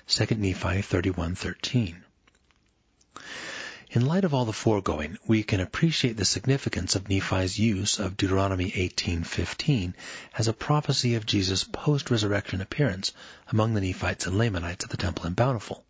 2 0.09 0.35
Nephi 0.35 0.83
31:13. 0.83 2.03
In 3.91 4.05
light 4.05 4.24
of 4.24 4.34
all 4.34 4.45
the 4.45 4.53
foregoing, 4.53 5.16
we 5.26 5.43
can 5.43 5.61
appreciate 5.61 6.18
the 6.18 6.26
significance 6.26 6.95
of 6.95 7.09
Nephi's 7.09 7.59
use 7.59 7.99
of 7.99 8.18
Deuteronomy 8.18 8.70
18:15 8.72 9.95
as 10.36 10.47
a 10.47 10.53
prophecy 10.53 11.14
of 11.14 11.24
Jesus' 11.24 11.64
post-resurrection 11.64 12.61
appearance 12.61 13.12
among 13.49 13.72
the 13.72 13.80
Nephites 13.80 14.26
and 14.26 14.36
Lamanites 14.36 14.84
at 14.84 14.91
the 14.91 14.99
temple 14.99 15.24
in 15.24 15.32
Bountiful. 15.32 15.84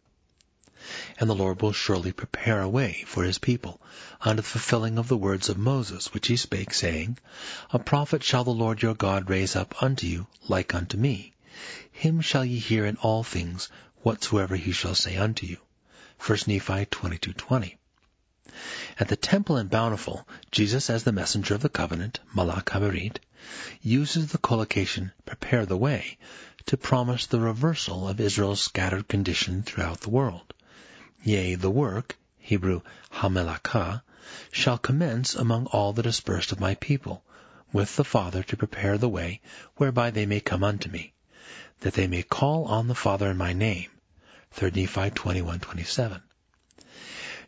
And 1.19 1.29
the 1.29 1.35
Lord 1.35 1.61
will 1.61 1.73
surely 1.73 2.13
prepare 2.13 2.63
a 2.63 2.69
way 2.69 3.03
for 3.05 3.25
his 3.25 3.39
people 3.39 3.81
unto 4.21 4.43
the 4.43 4.49
fulfilling 4.49 4.97
of 4.97 5.09
the 5.09 5.17
words 5.17 5.49
of 5.49 5.59
Moses, 5.59 6.15
which 6.15 6.29
he 6.29 6.37
spake, 6.37 6.73
saying, 6.73 7.19
A 7.73 7.81
prophet 7.81 8.23
shall 8.23 8.45
the 8.45 8.51
Lord 8.51 8.81
your 8.81 8.95
God 8.95 9.29
raise 9.29 9.57
up 9.57 9.83
unto 9.83 10.07
you, 10.07 10.29
like 10.47 10.73
unto 10.73 10.97
me. 10.97 11.33
Him 11.91 12.21
shall 12.21 12.45
ye 12.45 12.61
hear 12.61 12.87
in 12.87 12.97
all 12.99 13.25
things, 13.25 13.69
whatsoever 14.03 14.55
he 14.55 14.71
shall 14.71 14.95
say 14.95 15.17
unto 15.17 15.47
you. 15.47 15.59
1 16.21 16.39
Nephi 16.47 16.87
22:20. 16.87 17.75
At 18.99 19.07
the 19.07 19.17
temple 19.17 19.57
in 19.57 19.69
Bountiful, 19.69 20.27
Jesus 20.51 20.91
as 20.91 21.05
the 21.05 21.13
messenger 21.13 21.55
of 21.55 21.61
the 21.61 21.69
covenant, 21.69 22.19
Malach 22.35 22.65
HaBerit, 22.65 23.19
uses 23.83 24.33
the 24.33 24.39
collocation, 24.39 25.13
prepare 25.25 25.65
the 25.65 25.77
way, 25.77 26.19
to 26.67 26.77
promise 26.77 27.27
the 27.27 27.39
reversal 27.39 28.09
of 28.09 28.21
Israel's 28.21 28.61
scattered 28.61 29.07
condition 29.07 29.63
throughout 29.63 30.01
the 30.01 30.11
world. 30.11 30.53
Yea, 31.23 31.55
the 31.55 31.71
work, 31.71 32.17
Hebrew 32.39 32.81
Hamelakah, 33.13 34.03
shall 34.51 34.79
commence 34.79 35.35
among 35.35 35.67
all 35.67 35.93
the 35.93 36.03
dispersed 36.03 36.51
of 36.51 36.59
my 36.59 36.75
people, 36.75 37.23
with 37.73 37.95
the 37.97 38.05
Father 38.05 38.43
to 38.43 38.57
prepare 38.57 38.99
the 38.99 39.09
way 39.09 39.41
whereby 39.77 40.11
they 40.11 40.27
may 40.27 40.41
come 40.41 40.65
unto 40.65 40.91
me, 40.91 41.13
that 41.81 41.95
they 41.95 42.07
may 42.09 42.23
call 42.23 42.65
on 42.65 42.89
the 42.89 42.95
Father 42.95 43.31
in 43.31 43.37
my 43.37 43.53
name. 43.53 43.89
3 44.51 44.73
Nephi 44.73 45.11
21:27. 45.11 46.23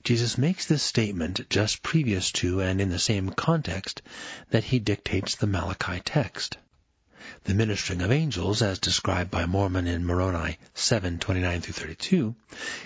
Jesus 0.03 0.38
makes 0.38 0.64
this 0.66 0.82
statement 0.82 1.48
just 1.51 1.82
previous 1.82 2.32
to 2.32 2.61
and 2.61 2.80
in 2.80 2.88
the 2.88 2.98
same 2.98 3.30
context 3.30 4.01
that 4.48 4.64
he 4.64 4.78
dictates 4.78 5.34
the 5.34 5.46
Malachi 5.46 6.01
text. 6.01 6.57
The 7.44 7.55
ministering 7.55 8.01
of 8.01 8.11
angels, 8.11 8.62
as 8.62 8.78
described 8.78 9.30
by 9.30 9.44
Mormon 9.44 9.86
in 9.86 10.07
Moroni 10.07 10.59
7:29 10.74 11.62
through 11.62 11.74
32, 11.74 12.34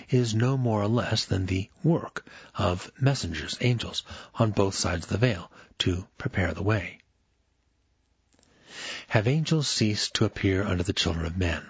is 0.09 0.35
no 0.35 0.57
more 0.57 0.81
or 0.81 0.89
less 0.89 1.23
than 1.23 1.45
the 1.45 1.69
work 1.83 2.27
of 2.53 2.91
messengers, 2.99 3.57
angels, 3.61 4.03
on 4.35 4.51
both 4.51 4.75
sides 4.75 5.05
of 5.05 5.11
the 5.11 5.17
veil 5.17 5.49
to 5.79 6.07
prepare 6.17 6.53
the 6.53 6.63
way. 6.63 6.99
Have 9.07 9.27
angels 9.27 9.69
ceased 9.69 10.15
to 10.15 10.25
appear 10.25 10.63
unto 10.63 10.83
the 10.83 10.91
children 10.91 11.25
of 11.25 11.37
men? 11.37 11.65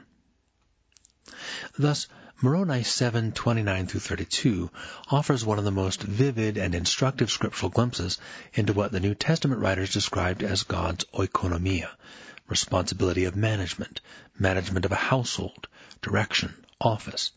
Thus, 1.78 2.08
Moroni 2.42 2.82
7:29 2.82 3.88
through 3.88 4.00
32 4.02 4.70
offers 5.10 5.46
one 5.46 5.58
of 5.58 5.64
the 5.64 5.72
most 5.72 6.04
vivid 6.04 6.58
and 6.58 6.76
instructive 6.76 7.32
scriptural 7.32 7.70
glimpses 7.70 8.18
into 8.54 8.74
what 8.74 8.92
the 8.92 9.00
New 9.00 9.16
Testament 9.16 9.62
writers 9.62 9.94
described 9.94 10.44
as 10.44 10.64
God's 10.64 11.06
oikonomia, 11.14 11.90
responsibility 12.50 13.24
of 13.24 13.38
management, 13.38 14.02
management 14.38 14.84
of 14.84 14.92
a 14.92 14.96
household, 14.96 15.70
direction, 16.02 16.54
office, 16.82 17.32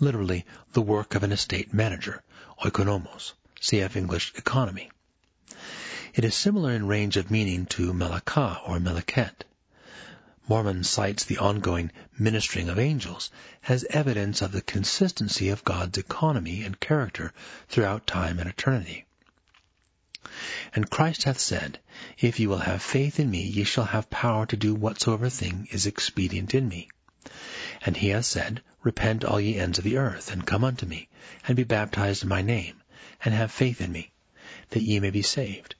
literally 0.00 0.46
the 0.72 0.80
work 0.80 1.14
of 1.14 1.22
an 1.24 1.32
estate 1.32 1.74
manager, 1.74 2.22
oikonomos, 2.64 3.34
cf. 3.60 3.96
English 3.96 4.32
economy. 4.34 4.90
It 6.14 6.24
is 6.24 6.34
similar 6.34 6.72
in 6.72 6.86
range 6.86 7.18
of 7.18 7.30
meaning 7.30 7.66
to 7.66 7.92
melakah 7.92 8.66
or 8.66 8.78
melaket. 8.78 9.44
Mormon 10.48 10.82
cites 10.82 11.24
the 11.24 11.36
ongoing 11.36 11.92
ministering 12.18 12.70
of 12.70 12.78
angels 12.78 13.30
as 13.68 13.84
evidence 13.90 14.40
of 14.40 14.50
the 14.50 14.62
consistency 14.62 15.50
of 15.50 15.62
God's 15.62 15.98
economy 15.98 16.62
and 16.62 16.80
character 16.80 17.34
throughout 17.68 18.06
time 18.06 18.38
and 18.38 18.48
eternity. 18.48 19.04
And 20.74 20.90
Christ 20.90 21.24
hath 21.24 21.38
said, 21.38 21.78
If 22.18 22.40
ye 22.40 22.46
will 22.46 22.60
have 22.60 22.82
faith 22.82 23.20
in 23.20 23.30
me, 23.30 23.42
ye 23.42 23.64
shall 23.64 23.84
have 23.84 24.08
power 24.08 24.46
to 24.46 24.56
do 24.56 24.74
whatsoever 24.74 25.28
thing 25.28 25.68
is 25.70 25.86
expedient 25.86 26.54
in 26.54 26.66
me. 26.66 26.88
And 27.84 27.96
he 27.96 28.08
hath 28.08 28.24
said, 28.24 28.62
Repent 28.82 29.24
all 29.24 29.40
ye 29.40 29.56
ends 29.56 29.76
of 29.76 29.84
the 29.84 29.98
earth, 29.98 30.32
and 30.32 30.46
come 30.46 30.64
unto 30.64 30.86
me, 30.86 31.08
and 31.46 31.56
be 31.56 31.64
baptized 31.64 32.22
in 32.22 32.28
my 32.28 32.40
name, 32.40 32.80
and 33.22 33.34
have 33.34 33.52
faith 33.52 33.82
in 33.82 33.92
me, 33.92 34.12
that 34.70 34.82
ye 34.82 34.98
may 34.98 35.10
be 35.10 35.22
saved. 35.22 35.74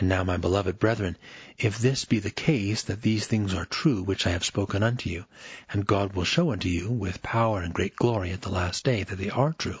And 0.00 0.08
now, 0.08 0.22
my 0.22 0.36
beloved 0.36 0.78
brethren, 0.78 1.16
if 1.58 1.76
this 1.80 2.04
be 2.04 2.20
the 2.20 2.30
case, 2.30 2.82
that 2.82 3.02
these 3.02 3.26
things 3.26 3.52
are 3.52 3.64
true 3.64 4.00
which 4.00 4.28
I 4.28 4.30
have 4.30 4.44
spoken 4.44 4.84
unto 4.84 5.10
you, 5.10 5.24
and 5.72 5.88
God 5.88 6.12
will 6.12 6.22
show 6.22 6.52
unto 6.52 6.68
you, 6.68 6.88
with 6.88 7.20
power 7.20 7.62
and 7.62 7.74
great 7.74 7.96
glory 7.96 8.30
at 8.30 8.42
the 8.42 8.48
last 8.48 8.84
day, 8.84 9.02
that 9.02 9.16
they 9.18 9.28
are 9.28 9.52
true, 9.54 9.80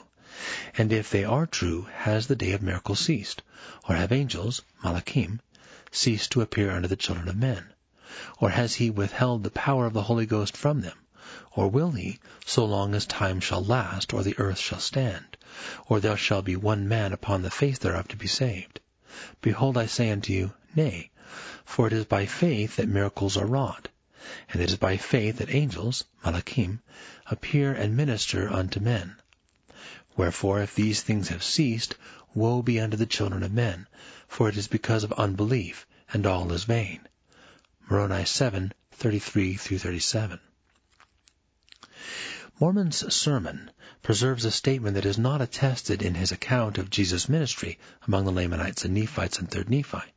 and 0.76 0.92
if 0.92 1.08
they 1.08 1.22
are 1.22 1.46
true, 1.46 1.86
has 1.98 2.26
the 2.26 2.34
day 2.34 2.50
of 2.50 2.62
miracles 2.62 2.98
ceased? 2.98 3.42
Or 3.88 3.94
have 3.94 4.10
angels, 4.10 4.60
malachim, 4.82 5.38
ceased 5.92 6.32
to 6.32 6.40
appear 6.40 6.72
unto 6.72 6.88
the 6.88 6.96
children 6.96 7.28
of 7.28 7.36
men? 7.36 7.72
Or 8.40 8.50
has 8.50 8.74
he 8.74 8.90
withheld 8.90 9.44
the 9.44 9.52
power 9.52 9.86
of 9.86 9.92
the 9.92 10.02
Holy 10.02 10.26
Ghost 10.26 10.56
from 10.56 10.80
them? 10.80 10.98
Or 11.52 11.68
will 11.68 11.92
he, 11.92 12.18
so 12.44 12.64
long 12.64 12.96
as 12.96 13.06
time 13.06 13.38
shall 13.38 13.64
last, 13.64 14.12
or 14.12 14.24
the 14.24 14.36
earth 14.40 14.58
shall 14.58 14.80
stand? 14.80 15.36
Or 15.86 16.00
there 16.00 16.16
shall 16.16 16.42
be 16.42 16.56
one 16.56 16.88
man 16.88 17.12
upon 17.12 17.42
the 17.42 17.52
face 17.52 17.78
thereof 17.78 18.08
to 18.08 18.16
be 18.16 18.26
saved? 18.26 18.80
Behold, 19.40 19.78
I 19.78 19.86
say 19.86 20.10
unto 20.10 20.32
you, 20.32 20.52
Nay, 20.76 21.10
for 21.64 21.86
it 21.86 21.92
is 21.92 22.04
by 22.04 22.26
faith 22.26 22.76
that 22.76 22.88
miracles 22.88 23.36
are 23.36 23.46
wrought, 23.46 23.88
and 24.50 24.60
it 24.60 24.70
is 24.70 24.76
by 24.76 24.96
faith 24.96 25.38
that 25.38 25.54
angels, 25.54 26.04
malachim, 26.24 26.80
appear 27.26 27.72
and 27.72 27.96
minister 27.96 28.52
unto 28.52 28.80
men. 28.80 29.16
Wherefore, 30.16 30.60
if 30.60 30.74
these 30.74 31.00
things 31.00 31.28
have 31.28 31.42
ceased, 31.42 31.94
woe 32.34 32.60
be 32.60 32.78
unto 32.80 32.96
the 32.96 33.06
children 33.06 33.42
of 33.42 33.52
men, 33.52 33.86
for 34.26 34.48
it 34.48 34.56
is 34.56 34.68
because 34.68 35.04
of 35.04 35.12
unbelief, 35.12 35.86
and 36.12 36.26
all 36.26 36.52
is 36.52 36.64
vain. 36.64 37.00
Moroni 37.88 38.24
7, 38.24 38.74
33 38.92 39.54
through 39.54 39.78
37. 39.78 40.40
Mormon's 42.60 43.14
sermon 43.14 43.70
preserves 44.02 44.44
a 44.44 44.50
statement 44.50 44.94
that 44.94 45.04
is 45.04 45.18
not 45.18 45.40
attested 45.40 46.02
in 46.02 46.14
his 46.14 46.32
account 46.32 46.78
of 46.78 46.90
Jesus' 46.90 47.28
ministry 47.28 47.78
among 48.06 48.24
the 48.24 48.32
Lamanites 48.32 48.84
and 48.84 48.94
Nephites 48.94 49.38
in 49.38 49.46
3rd 49.46 49.68
Nephi. 49.68 50.12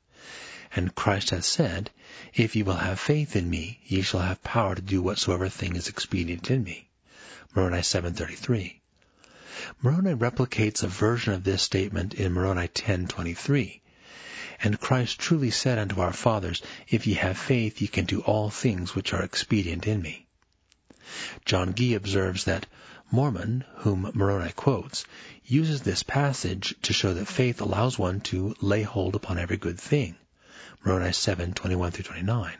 And 0.76 0.96
Christ 0.96 1.32
hath 1.32 1.44
said, 1.44 1.90
If 2.34 2.56
ye 2.56 2.64
will 2.64 2.76
have 2.76 3.00
faith 3.00 3.36
in 3.36 3.50
me, 3.50 3.80
ye 3.86 4.02
shall 4.02 4.22
have 4.22 4.44
power 4.44 4.76
to 4.76 4.82
do 4.82 5.02
whatsoever 5.02 5.50
thing 5.50 5.76
is 5.76 5.90
expedient 5.90 6.50
in 6.50 6.64
me. 6.64 6.90
Moroni 7.54 7.80
7.33. 7.80 8.80
Moroni 9.82 10.14
replicates 10.14 10.82
a 10.82 10.88
version 10.88 11.34
of 11.34 11.44
this 11.44 11.62
statement 11.62 12.14
in 12.14 12.32
Moroni 12.32 12.68
10.23. 12.68 13.82
And 14.64 14.80
Christ 14.80 15.20
truly 15.20 15.52
said 15.52 15.78
unto 15.78 16.00
our 16.00 16.14
fathers, 16.14 16.62
If 16.88 17.08
ye 17.08 17.16
have 17.16 17.38
faith, 17.38 17.82
ye 17.82 17.88
can 17.88 18.06
do 18.06 18.22
all 18.22 18.50
things 18.50 18.96
which 18.96 19.12
are 19.12 19.24
expedient 19.24 19.88
in 19.88 20.02
me. 20.02 20.28
John 21.46 21.74
Gee 21.74 21.96
observes 21.96 22.46
that 22.46 22.68
Mormon, 23.14 23.66
whom 23.80 24.10
Moroni 24.14 24.54
quotes, 24.54 25.04
uses 25.44 25.82
this 25.82 26.02
passage 26.02 26.74
to 26.84 26.94
show 26.94 27.14
that 27.14 27.28
faith 27.28 27.60
allows 27.60 28.00
one 28.00 28.22
to 28.22 28.56
lay 28.62 28.84
hold 28.84 29.16
upon 29.16 29.38
every 29.38 29.58
good 29.58 29.78
thing. 29.78 30.16
Moroni 30.86 31.12
7, 31.12 31.52
21 31.54 31.92
through 31.92 32.06
29. 32.06 32.58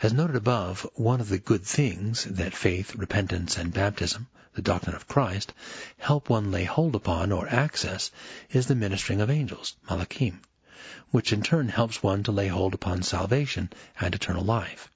As 0.00 0.14
noted 0.14 0.36
above, 0.36 0.88
one 0.94 1.20
of 1.20 1.28
the 1.28 1.38
good 1.38 1.64
things 1.64 2.24
that 2.24 2.54
faith, 2.54 2.94
repentance, 2.94 3.58
and 3.58 3.74
baptism, 3.74 4.26
the 4.54 4.62
doctrine 4.62 4.96
of 4.96 5.06
Christ, 5.06 5.52
help 5.98 6.30
one 6.30 6.50
lay 6.50 6.64
hold 6.64 6.94
upon 6.94 7.32
or 7.32 7.46
access 7.48 8.10
is 8.50 8.68
the 8.68 8.74
ministering 8.74 9.20
of 9.20 9.28
angels, 9.28 9.76
malachim, 9.90 10.40
which 11.10 11.30
in 11.30 11.42
turn 11.42 11.68
helps 11.68 12.02
one 12.02 12.22
to 12.22 12.32
lay 12.32 12.48
hold 12.48 12.72
upon 12.72 13.02
salvation 13.02 13.70
and 14.00 14.14
eternal 14.14 14.44
life. 14.44 14.90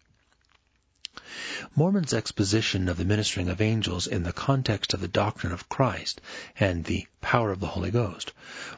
Mormon's 1.77 2.13
exposition 2.13 2.89
of 2.89 2.97
the 2.97 3.05
ministering 3.05 3.49
of 3.49 3.61
angels 3.61 4.07
in 4.07 4.23
the 4.23 4.33
context 4.33 4.95
of 4.95 5.01
the 5.01 5.09
doctrine 5.09 5.53
of 5.53 5.69
Christ 5.69 6.21
and 6.59 6.85
the 6.85 7.07
power 7.21 7.53
of 7.53 7.61
the 7.61 7.67
Holy 7.67 7.91
Ghost 7.91 8.33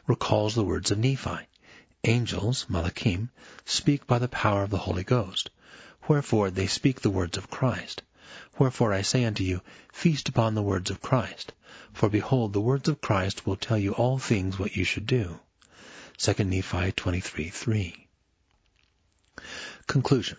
recalls 0.07 0.55
the 0.55 0.63
words 0.63 0.91
of 0.91 0.99
Nephi. 0.99 1.47
Angels, 2.03 2.65
malachim, 2.69 3.29
speak 3.65 4.05
by 4.05 4.19
the 4.19 4.27
power 4.27 4.63
of 4.63 4.69
the 4.69 4.77
Holy 4.77 5.03
Ghost. 5.03 5.49
Wherefore 6.07 6.51
they 6.51 6.67
speak 6.67 7.01
the 7.01 7.09
words 7.09 7.37
of 7.37 7.49
Christ. 7.49 8.03
Wherefore 8.59 8.93
I 8.93 9.01
say 9.01 9.25
unto 9.25 9.43
you, 9.43 9.61
feast 9.91 10.29
upon 10.29 10.53
the 10.53 10.61
words 10.61 10.91
of 10.91 11.01
Christ. 11.01 11.53
For 11.93 12.09
behold, 12.09 12.53
the 12.53 12.61
words 12.61 12.89
of 12.89 13.01
Christ 13.01 13.45
will 13.45 13.55
tell 13.55 13.77
you 13.77 13.93
all 13.93 14.19
things 14.19 14.59
what 14.59 14.75
you 14.75 14.83
should 14.83 15.07
do. 15.07 15.39
2 16.17 16.43
Nephi 16.43 16.91
23:3. 16.91 18.07
Conclusion. 19.87 20.37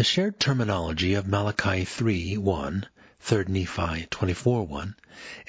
The 0.00 0.04
shared 0.04 0.40
terminology 0.40 1.12
of 1.12 1.26
Malachi 1.26 1.84
3, 1.84 2.38
1, 2.38 2.86
3 3.20 3.44
Nephi 3.48 4.06
24, 4.08 4.66
1, 4.66 4.96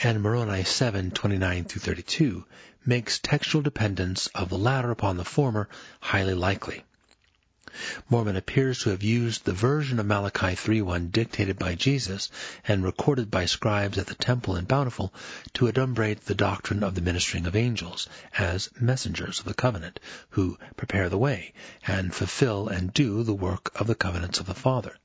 and 0.03 0.21
Moroni 0.21 0.65
7, 0.65 1.11
29 1.11 1.63
32 1.63 2.45
makes 2.85 3.17
textual 3.19 3.61
dependence 3.61 4.27
of 4.35 4.49
the 4.49 4.57
latter 4.57 4.91
upon 4.91 5.15
the 5.15 5.23
former 5.23 5.69
highly 6.01 6.33
likely. 6.33 6.83
Mormon 8.09 8.35
appears 8.35 8.79
to 8.79 8.89
have 8.89 9.01
used 9.01 9.45
the 9.45 9.53
version 9.53 9.99
of 9.99 10.05
Malachi 10.05 10.55
3.1 10.55 11.11
dictated 11.11 11.57
by 11.57 11.75
Jesus 11.75 12.29
and 12.67 12.83
recorded 12.83 13.31
by 13.31 13.45
scribes 13.45 13.97
at 13.97 14.07
the 14.07 14.15
temple 14.15 14.57
in 14.57 14.65
Bountiful 14.65 15.13
to 15.53 15.67
adumbrate 15.67 16.25
the 16.25 16.35
doctrine 16.35 16.83
of 16.83 16.95
the 16.95 17.01
ministering 17.01 17.45
of 17.45 17.55
angels 17.55 18.09
as 18.37 18.69
messengers 18.79 19.39
of 19.39 19.45
the 19.45 19.53
covenant 19.53 19.99
who 20.31 20.57
prepare 20.75 21.07
the 21.07 21.17
way 21.17 21.53
and 21.87 22.13
fulfill 22.13 22.67
and 22.67 22.93
do 22.93 23.23
the 23.23 23.33
work 23.33 23.71
of 23.79 23.87
the 23.87 23.95
covenants 23.95 24.39
of 24.39 24.47
the 24.47 24.53
Father. 24.53 24.97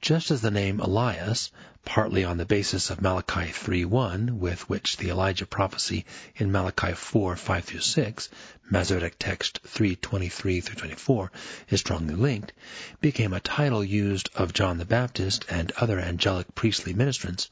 Just 0.00 0.30
as 0.30 0.40
the 0.40 0.52
name 0.52 0.78
Elias, 0.78 1.50
partly 1.84 2.22
on 2.22 2.36
the 2.36 2.46
basis 2.46 2.90
of 2.90 3.02
Malachi 3.02 3.50
3.1, 3.50 4.38
with 4.38 4.68
which 4.68 4.96
the 4.96 5.08
Elijah 5.08 5.46
prophecy 5.46 6.06
in 6.36 6.52
Malachi 6.52 6.92
4.5-6, 6.92 8.28
Masoretic 8.70 9.18
text 9.18 9.60
3.23-24, 9.66 11.30
is 11.70 11.80
strongly 11.80 12.14
linked, 12.14 12.52
became 13.00 13.32
a 13.32 13.40
title 13.40 13.82
used 13.82 14.30
of 14.36 14.52
John 14.52 14.78
the 14.78 14.84
Baptist 14.84 15.44
and 15.48 15.72
other 15.72 15.98
angelic 15.98 16.54
priestly 16.54 16.94
ministrants, 16.94 17.48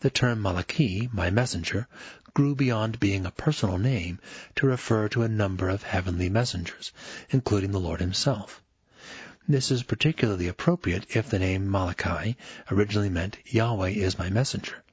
the 0.00 0.08
term 0.08 0.40
Malachi, 0.40 1.10
my 1.12 1.28
messenger, 1.28 1.86
grew 2.32 2.54
beyond 2.54 2.98
being 2.98 3.26
a 3.26 3.30
personal 3.30 3.76
name 3.76 4.18
to 4.54 4.66
refer 4.66 5.06
to 5.10 5.22
a 5.22 5.28
number 5.28 5.68
of 5.68 5.82
heavenly 5.82 6.30
messengers, 6.30 6.92
including 7.28 7.72
the 7.72 7.80
Lord 7.80 8.00
himself. 8.00 8.62
This 9.48 9.72
is 9.72 9.82
particularly 9.82 10.46
appropriate 10.46 11.16
if 11.16 11.28
the 11.28 11.40
name 11.40 11.68
Malachi 11.68 12.36
originally 12.70 13.08
meant 13.08 13.38
Yahweh 13.44 13.88
is 13.88 14.16
my 14.16 14.30
messenger. 14.30 14.84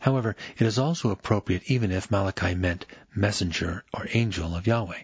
However, 0.00 0.34
it 0.58 0.66
is 0.66 0.80
also 0.80 1.10
appropriate 1.10 1.62
even 1.66 1.92
if 1.92 2.10
Malachi 2.10 2.56
meant 2.56 2.86
messenger 3.14 3.84
or 3.94 4.08
angel 4.10 4.56
of 4.56 4.66
Yahweh, 4.66 5.02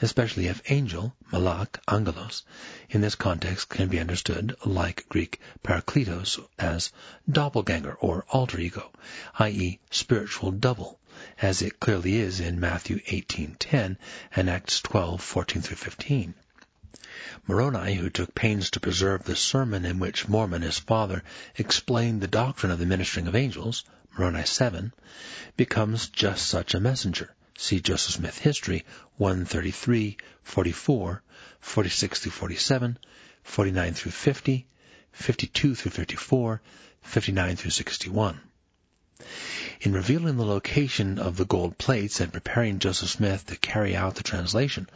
especially 0.00 0.46
if 0.46 0.62
angel, 0.70 1.14
malak, 1.30 1.80
angelos, 1.86 2.44
in 2.88 3.02
this 3.02 3.14
context 3.14 3.68
can 3.68 3.88
be 3.88 4.00
understood, 4.00 4.56
like 4.64 5.04
Greek 5.10 5.38
parakletos, 5.62 6.38
as 6.58 6.92
doppelganger 7.30 7.92
or 8.00 8.24
alter 8.30 8.58
ego, 8.58 8.90
i.e. 9.38 9.80
spiritual 9.90 10.50
double, 10.50 10.98
as 11.42 11.60
it 11.60 11.78
clearly 11.78 12.16
is 12.16 12.40
in 12.40 12.58
Matthew 12.58 13.00
18.10 13.00 13.98
and 14.34 14.48
Acts 14.48 14.80
12.14-15. 14.80 16.32
Moroni, 17.46 17.94
who 17.94 18.10
took 18.10 18.34
pains 18.34 18.70
to 18.70 18.80
preserve 18.80 19.24
the 19.24 19.36
sermon 19.36 19.84
in 19.84 19.98
which 19.98 20.28
Mormon, 20.28 20.62
his 20.62 20.78
father, 20.78 21.22
explained 21.56 22.20
the 22.20 22.26
doctrine 22.26 22.72
of 22.72 22.78
the 22.78 22.86
ministering 22.86 23.28
of 23.28 23.36
angels, 23.36 23.84
Moroni 24.18 24.44
7, 24.44 24.92
becomes 25.56 26.08
just 26.08 26.46
such 26.46 26.74
a 26.74 26.80
messenger. 26.80 27.34
See 27.56 27.80
Joseph 27.80 28.14
Smith 28.14 28.38
History 28.38 28.84
133, 29.18 30.16
44, 30.42 31.22
46 31.60 32.20
through 32.20 32.32
47, 32.32 32.98
49 33.44 33.94
through 33.94 34.12
50, 34.12 34.66
52 35.12 35.74
through 35.74 35.90
54, 35.90 36.60
59 37.02 37.56
through 37.56 37.70
61. 37.70 38.40
In 39.80 39.92
revealing 39.92 40.36
the 40.36 40.44
location 40.44 41.16
of 41.20 41.36
the 41.36 41.44
gold 41.44 41.78
plates 41.78 42.18
and 42.18 42.32
preparing 42.32 42.80
Joseph 42.80 43.08
Smith 43.10 43.46
to 43.46 43.56
carry 43.56 43.94
out 43.94 44.16
the 44.16 44.24
translation, 44.24 44.88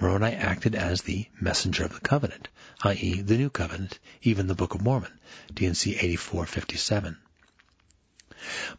Moroni 0.00 0.32
acted 0.34 0.74
as 0.74 1.02
the 1.02 1.28
messenger 1.40 1.84
of 1.84 1.92
the 1.94 2.00
covenant, 2.00 2.48
i.e. 2.82 3.20
the 3.20 3.36
new 3.36 3.50
covenant, 3.50 4.00
even 4.20 4.48
the 4.48 4.56
Book 4.56 4.74
of 4.74 4.82
Mormon, 4.82 5.12
D&C 5.54 5.92
8457. 5.94 7.18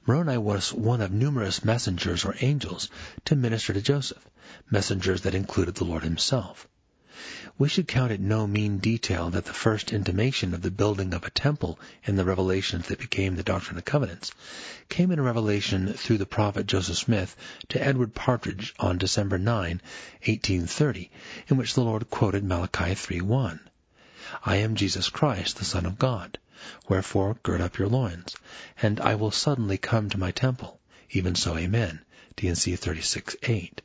Moroni 0.05 0.37
was 0.37 0.73
one 0.73 0.99
of 0.99 1.13
numerous 1.13 1.63
messengers 1.63 2.25
or 2.25 2.35
angels 2.41 2.89
to 3.23 3.37
minister 3.37 3.71
to 3.71 3.81
Joseph, 3.81 4.29
messengers 4.69 5.21
that 5.21 5.33
included 5.33 5.75
the 5.75 5.85
Lord 5.85 6.03
himself. 6.03 6.67
We 7.57 7.67
should 7.67 7.85
count 7.85 8.13
it 8.13 8.21
no 8.21 8.47
mean 8.47 8.77
detail 8.77 9.29
that 9.31 9.43
the 9.43 9.51
first 9.51 9.91
intimation 9.91 10.53
of 10.53 10.61
the 10.61 10.71
building 10.71 11.13
of 11.13 11.25
a 11.25 11.29
temple 11.29 11.77
in 12.05 12.15
the 12.15 12.23
revelations 12.23 12.87
that 12.87 12.99
became 12.99 13.35
the 13.35 13.43
Doctrine 13.43 13.75
and 13.75 13.85
Covenants 13.85 14.31
came 14.87 15.11
in 15.11 15.19
a 15.19 15.21
revelation 15.21 15.91
through 15.91 16.17
the 16.19 16.25
prophet 16.25 16.65
Joseph 16.65 16.95
Smith 16.95 17.35
to 17.67 17.85
Edward 17.85 18.15
Partridge 18.15 18.73
on 18.79 18.97
December 18.97 19.37
9, 19.37 19.81
1830, 20.23 21.11
in 21.49 21.57
which 21.57 21.73
the 21.73 21.83
Lord 21.83 22.09
quoted 22.09 22.45
Malachi 22.45 22.95
3.1. 22.95 23.59
I 24.45 24.55
am 24.55 24.75
Jesus 24.75 25.09
Christ, 25.09 25.57
the 25.57 25.65
Son 25.65 25.85
of 25.85 25.99
God. 25.99 26.37
Wherefore 26.87 27.35
gird 27.43 27.59
up 27.59 27.77
your 27.77 27.89
loins, 27.89 28.37
and 28.81 29.01
I 29.01 29.15
will 29.15 29.31
suddenly 29.31 29.77
come 29.77 30.09
to 30.09 30.17
my 30.17 30.31
temple. 30.31 30.79
Even 31.11 31.35
so, 31.35 31.57
Amen. 31.57 31.99
D&C 32.37 32.77
36.8. 32.77 33.79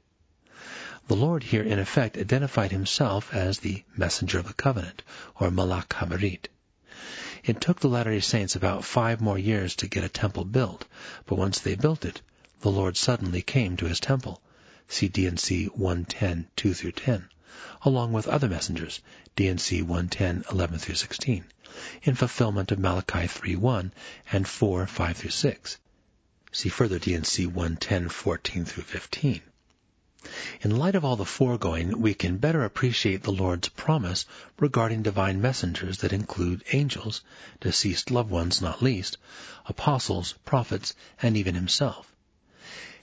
The 1.06 1.16
Lord 1.16 1.42
here 1.42 1.62
in 1.62 1.78
effect 1.78 2.16
identified 2.16 2.72
himself 2.72 3.34
as 3.34 3.58
the 3.58 3.84
messenger 3.94 4.38
of 4.38 4.48
the 4.48 4.54
covenant, 4.54 5.02
or 5.38 5.50
Malach 5.50 5.88
HaBerit. 5.90 6.46
It 7.44 7.60
took 7.60 7.80
the 7.80 7.90
Latter-day 7.90 8.20
Saints 8.20 8.56
about 8.56 8.86
five 8.86 9.20
more 9.20 9.38
years 9.38 9.76
to 9.76 9.86
get 9.86 10.02
a 10.02 10.08
temple 10.08 10.46
built, 10.46 10.86
but 11.26 11.36
once 11.36 11.60
they 11.60 11.74
built 11.74 12.06
it, 12.06 12.22
the 12.62 12.70
Lord 12.70 12.96
suddenly 12.96 13.42
came 13.42 13.76
to 13.76 13.84
his 13.84 14.00
temple. 14.00 14.40
See 14.88 15.08
D&C 15.08 15.66
110, 15.66 16.48
2 16.56 16.72
through 16.72 16.92
10, 16.92 17.28
along 17.82 18.14
with 18.14 18.26
other 18.26 18.48
messengers, 18.48 19.00
D&C 19.36 19.82
110, 19.82 20.46
11 20.50 20.78
through 20.78 20.94
16, 20.94 21.44
in 22.04 22.14
fulfillment 22.14 22.72
of 22.72 22.78
Malachi 22.78 23.26
3, 23.26 23.56
1 23.56 23.92
and 24.32 24.48
4, 24.48 24.86
5 24.86 25.16
through 25.18 25.28
6. 25.28 25.78
See 26.50 26.70
further 26.70 26.98
D&C 26.98 27.44
110, 27.44 28.08
14 28.08 28.64
through 28.64 28.84
15. 28.84 29.42
In 30.62 30.78
light 30.78 30.94
of 30.94 31.04
all 31.04 31.16
the 31.16 31.26
foregoing, 31.26 32.00
we 32.00 32.14
can 32.14 32.38
better 32.38 32.64
appreciate 32.64 33.22
the 33.22 33.30
Lord's 33.30 33.68
promise 33.68 34.24
regarding 34.58 35.02
divine 35.02 35.42
messengers 35.42 35.98
that 35.98 36.14
include 36.14 36.64
angels, 36.72 37.20
deceased 37.60 38.10
loved 38.10 38.30
ones 38.30 38.62
not 38.62 38.80
least, 38.80 39.18
apostles, 39.66 40.32
prophets, 40.46 40.94
and 41.20 41.36
even 41.36 41.54
himself. 41.54 42.10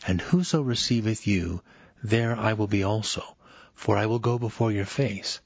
And 0.07 0.19
whoso 0.19 0.63
receiveth 0.63 1.27
you, 1.27 1.61
there 2.03 2.35
I 2.35 2.53
will 2.53 2.65
be 2.65 2.83
also, 2.83 3.35
for 3.75 3.97
I 3.97 4.07
will 4.07 4.17
go 4.17 4.39
before 4.39 4.71
your 4.71 4.87
face. 4.87 5.41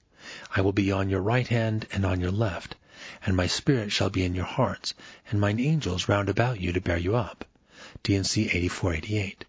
I 0.55 0.61
will 0.61 0.71
be 0.71 0.93
on 0.93 1.09
your 1.09 1.19
right 1.19 1.47
hand 1.49 1.88
and 1.91 2.05
on 2.05 2.21
your 2.21 2.32
left, 2.32 2.78
and 3.26 3.36
my 3.36 3.47
spirit 3.47 3.91
shall 3.91 4.09
be 4.09 4.23
in 4.23 4.34
your 4.34 4.45
hearts, 4.45 4.93
and 5.30 5.41
mine 5.41 5.59
angels 5.59 6.07
round 6.07 6.30
about 6.30 6.61
you 6.61 6.71
to 6.71 6.80
bear 6.80 6.97
you 6.97 7.17
up. 7.17 7.43
D&C 8.01 8.43
8488. 8.43 9.43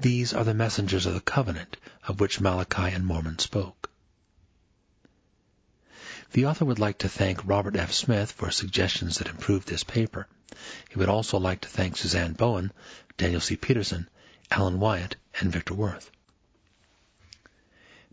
These 0.00 0.32
are 0.32 0.44
the 0.44 0.54
messengers 0.54 1.06
of 1.06 1.14
the 1.14 1.20
covenant 1.20 1.76
of 2.06 2.20
which 2.20 2.40
Malachi 2.40 2.94
and 2.94 3.04
Mormon 3.04 3.40
spoke. 3.40 3.90
The 6.30 6.46
author 6.46 6.64
would 6.64 6.78
like 6.78 6.98
to 6.98 7.08
thank 7.08 7.44
Robert 7.44 7.74
F. 7.74 7.92
Smith 7.92 8.30
for 8.30 8.52
suggestions 8.52 9.18
that 9.18 9.26
improved 9.26 9.66
this 9.66 9.82
paper. 9.82 10.28
He 10.88 11.00
would 11.00 11.08
also 11.08 11.36
like 11.36 11.62
to 11.62 11.68
thank 11.68 11.96
Suzanne 11.96 12.34
Bowen, 12.34 12.70
Daniel 13.16 13.40
C. 13.40 13.56
Peterson, 13.56 14.08
Allen 14.52 14.78
Wyatt, 14.78 15.16
and 15.40 15.50
Victor 15.50 15.74
Worth. 15.74 16.12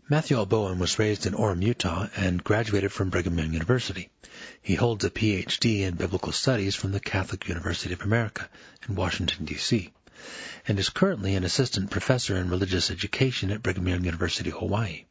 Matthew 0.08 0.38
L. 0.38 0.46
Bowen 0.46 0.80
was 0.80 0.98
raised 0.98 1.24
in 1.24 1.34
Orem, 1.34 1.62
Utah, 1.62 2.08
and 2.16 2.42
graduated 2.42 2.90
from 2.90 3.10
Brigham 3.10 3.38
Young 3.38 3.52
University. 3.52 4.10
He 4.60 4.74
holds 4.74 5.04
a 5.04 5.10
Ph.D. 5.10 5.84
in 5.84 5.94
Biblical 5.94 6.32
Studies 6.32 6.74
from 6.74 6.90
the 6.90 6.98
Catholic 6.98 7.46
University 7.46 7.94
of 7.94 8.02
America 8.02 8.48
in 8.88 8.96
Washington, 8.96 9.44
D.C 9.44 9.92
and 10.66 10.78
is 10.78 10.88
currently 10.88 11.34
an 11.34 11.44
assistant 11.44 11.90
professor 11.90 12.36
in 12.36 12.48
religious 12.48 12.90
education 12.90 13.50
at 13.50 13.62
Brigham 13.62 13.86
Young 13.86 14.04
University, 14.04 14.50
Hawaii. 14.50 15.04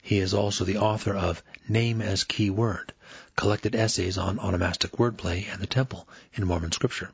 He 0.00 0.18
is 0.18 0.32
also 0.32 0.64
the 0.64 0.78
author 0.78 1.14
of 1.14 1.42
Name 1.68 2.00
as 2.00 2.24
Key 2.24 2.50
Word, 2.50 2.92
collected 3.36 3.74
essays 3.74 4.16
on 4.16 4.38
onomastic 4.38 4.92
wordplay 4.98 5.46
and 5.52 5.60
the 5.60 5.66
temple 5.66 6.08
in 6.32 6.46
Mormon 6.46 6.72
scripture. 6.72 7.12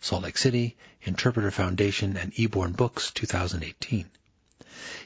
Salt 0.00 0.24
Lake 0.24 0.36
City, 0.36 0.76
Interpreter 1.02 1.52
Foundation, 1.52 2.16
and 2.16 2.32
Eborn 2.34 2.72
Books, 2.72 3.12
2018. 3.12 4.10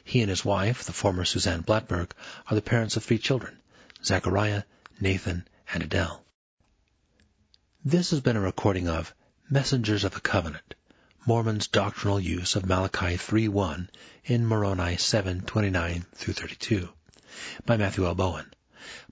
He 0.02 0.22
and 0.22 0.30
his 0.30 0.44
wife, 0.44 0.84
the 0.84 0.92
former 0.92 1.24
Suzanne 1.24 1.62
Blattberg, 1.62 2.12
are 2.48 2.54
the 2.54 2.62
parents 2.62 2.96
of 2.96 3.04
three 3.04 3.18
children, 3.18 3.58
Zachariah, 4.02 4.62
Nathan, 5.00 5.46
and 5.72 5.82
Adele. 5.82 6.24
This 7.84 8.10
has 8.10 8.20
been 8.20 8.36
a 8.36 8.40
recording 8.40 8.88
of 8.88 9.14
Messengers 9.50 10.04
of 10.04 10.14
the 10.14 10.20
Covenant, 10.20 10.74
Mormon's 11.28 11.66
doctrinal 11.66 12.20
use 12.20 12.54
of 12.54 12.66
Malachi 12.66 13.16
3.1 13.16 13.88
in 14.26 14.46
Moroni 14.46 14.94
7:29 14.94 16.04
through 16.14 16.34
32 16.34 16.88
by 17.64 17.76
Matthew 17.76 18.06
L. 18.06 18.14
Bowen, 18.14 18.54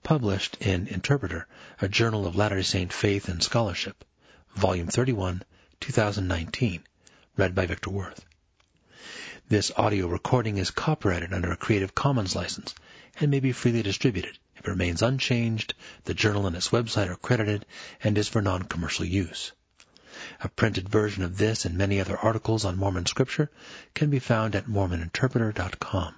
published 0.04 0.56
in 0.60 0.86
Interpreter, 0.86 1.48
a 1.80 1.88
journal 1.88 2.24
of 2.24 2.36
Latter-day 2.36 2.62
Saint 2.62 2.92
faith 2.92 3.28
and 3.28 3.42
scholarship, 3.42 4.04
volume 4.54 4.86
31, 4.86 5.42
2019, 5.80 6.84
read 7.36 7.52
by 7.52 7.66
Victor 7.66 7.90
Worth. 7.90 8.24
This 9.48 9.72
audio 9.76 10.06
recording 10.06 10.58
is 10.58 10.70
copyrighted 10.70 11.32
under 11.32 11.50
a 11.50 11.56
Creative 11.56 11.96
Commons 11.96 12.36
license 12.36 12.76
and 13.18 13.28
may 13.28 13.40
be 13.40 13.50
freely 13.50 13.82
distributed. 13.82 14.38
If 14.54 14.66
it 14.66 14.70
remains 14.70 15.02
unchanged, 15.02 15.74
the 16.04 16.14
journal 16.14 16.46
and 16.46 16.54
its 16.54 16.68
website 16.68 17.10
are 17.10 17.16
credited 17.16 17.66
and 18.04 18.16
is 18.16 18.28
for 18.28 18.40
non-commercial 18.40 19.04
use. 19.04 19.50
A 20.40 20.48
printed 20.48 20.88
version 20.88 21.22
of 21.22 21.38
this 21.38 21.64
and 21.64 21.78
many 21.78 22.00
other 22.00 22.18
articles 22.18 22.64
on 22.64 22.76
Mormon 22.76 23.06
scripture 23.06 23.50
can 23.94 24.10
be 24.10 24.18
found 24.18 24.56
at 24.56 24.66
mormoninterpreter.com. 24.66 26.14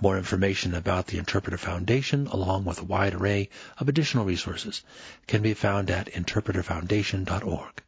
More 0.00 0.16
information 0.16 0.74
about 0.74 1.08
the 1.08 1.18
Interpreter 1.18 1.58
Foundation, 1.58 2.26
along 2.28 2.64
with 2.64 2.80
a 2.80 2.84
wide 2.84 3.14
array 3.14 3.50
of 3.78 3.88
additional 3.88 4.24
resources, 4.24 4.82
can 5.26 5.42
be 5.42 5.54
found 5.54 5.90
at 5.90 6.12
interpreterfoundation.org. 6.12 7.82